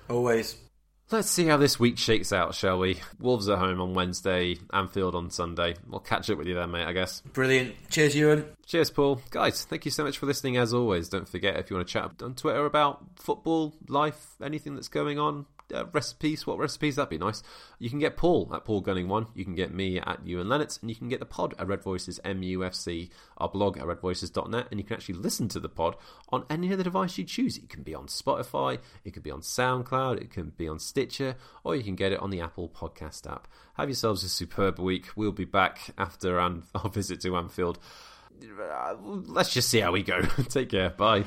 always. 0.09 0.57
Let's 1.09 1.31
see 1.31 1.47
how 1.47 1.57
this 1.57 1.79
week 1.79 1.99
shakes 1.99 2.33
out, 2.33 2.57
shall 2.57 2.81
we? 2.81 2.99
Wolves 3.21 3.49
at 3.49 3.59
home 3.59 3.81
on 3.81 3.95
Wednesday, 3.95 4.57
Anfield 4.73 5.15
on 5.15 5.31
Sunday. 5.31 5.77
We'll 5.89 6.01
catch 6.01 6.29
up 6.31 6.37
with 6.39 6.49
you 6.49 6.55
then, 6.55 6.73
mate, 6.73 6.85
I 6.85 6.93
guess. 6.93 7.21
Brilliant. 7.21 7.77
Cheers, 7.91 8.17
Ewan. 8.17 8.45
Cheers, 8.67 8.91
Paul. 8.91 9.23
Guys, 9.31 9.65
thank 9.65 9.85
you 9.85 9.93
so 9.93 10.03
much 10.03 10.19
for 10.19 10.27
listening 10.27 10.57
as 10.57 10.75
always. 10.75 11.09
Don't 11.09 11.29
forget 11.29 11.61
if 11.61 11.71
you 11.71 11.77
want 11.77 11.87
to 11.87 11.93
chat 11.93 12.11
on 12.23 12.35
Twitter 12.35 12.67
about 12.67 13.05
football, 13.15 13.73
life, 13.87 14.35
anything 14.43 14.75
that's 14.75 14.89
going 14.89 15.21
on, 15.21 15.47
uh, 15.75 15.87
recipes, 15.87 16.47
what 16.47 16.59
recipes? 16.59 16.97
That'd 16.97 17.11
be 17.11 17.19
nice. 17.19 17.43
You 17.79 17.91
can 17.91 17.99
get 17.99 18.17
Paul 18.17 18.51
at 18.55 18.65
Paul 18.65 18.81
Gunning 18.81 19.09
One. 19.09 19.27
You 19.35 19.45
can 19.45 19.55
get 19.55 19.73
me 19.75 19.99
at 19.99 20.27
Ewan 20.27 20.49
Lennox, 20.49 20.79
and 20.81 20.91
you 20.91 20.97
can 20.97 21.09
get 21.09 21.21
the 21.21 21.27
pod 21.27 21.55
at 21.59 21.67
Red 21.67 21.83
Voices 21.83 22.21
MUFC, 22.25 23.11
our 23.39 23.49
blog 23.49 23.79
at 23.79 23.85
redvoices.net, 23.85 24.69
and 24.71 24.81
you 24.81 24.85
can 24.85 24.97
actually 24.97 25.17
listen 25.17 25.49
to 25.49 25.61
the 25.61 25.69
pod 25.69 25.97
on 26.31 26.45
any 26.49 26.73
other 26.73 26.83
device 26.83 27.19
you 27.19 27.25
choose. 27.25 27.57
It 27.57 27.69
can 27.69 27.83
be 27.83 27.95
on 27.95 28.07
Spotify, 28.07 28.79
it 29.05 29.13
could 29.13 29.23
be 29.23 29.31
on 29.31 29.41
SoundCloud, 29.41 30.21
it 30.21 30.31
can 30.31 30.53
be 30.57 30.69
on 30.69 30.79
Stitcher, 30.79 31.37
or 31.65 31.77
you 31.77 31.83
can 31.83 31.97
get 31.97 32.13
it 32.13 32.21
on 32.21 32.31
the 32.31 32.41
Apple 32.41 32.69
Podcast 32.69 33.31
app. 33.31 33.49
Have 33.75 33.89
yourselves 33.89 34.25
a 34.25 34.29
superb 34.29 34.79
week. 34.79 35.09
We'll 35.17 35.33
be 35.33 35.45
back 35.45 35.91
after 35.99 36.41
our 36.41 36.63
visit 36.91 37.21
to 37.23 37.37
Anfield. 37.37 37.79
Uh, 38.43 38.95
let's 39.01 39.53
just 39.53 39.69
see 39.69 39.81
how 39.81 39.93
we 39.93 40.03
go. 40.03 40.21
Take 40.49 40.71
care. 40.71 40.91
Bye. 40.91 41.25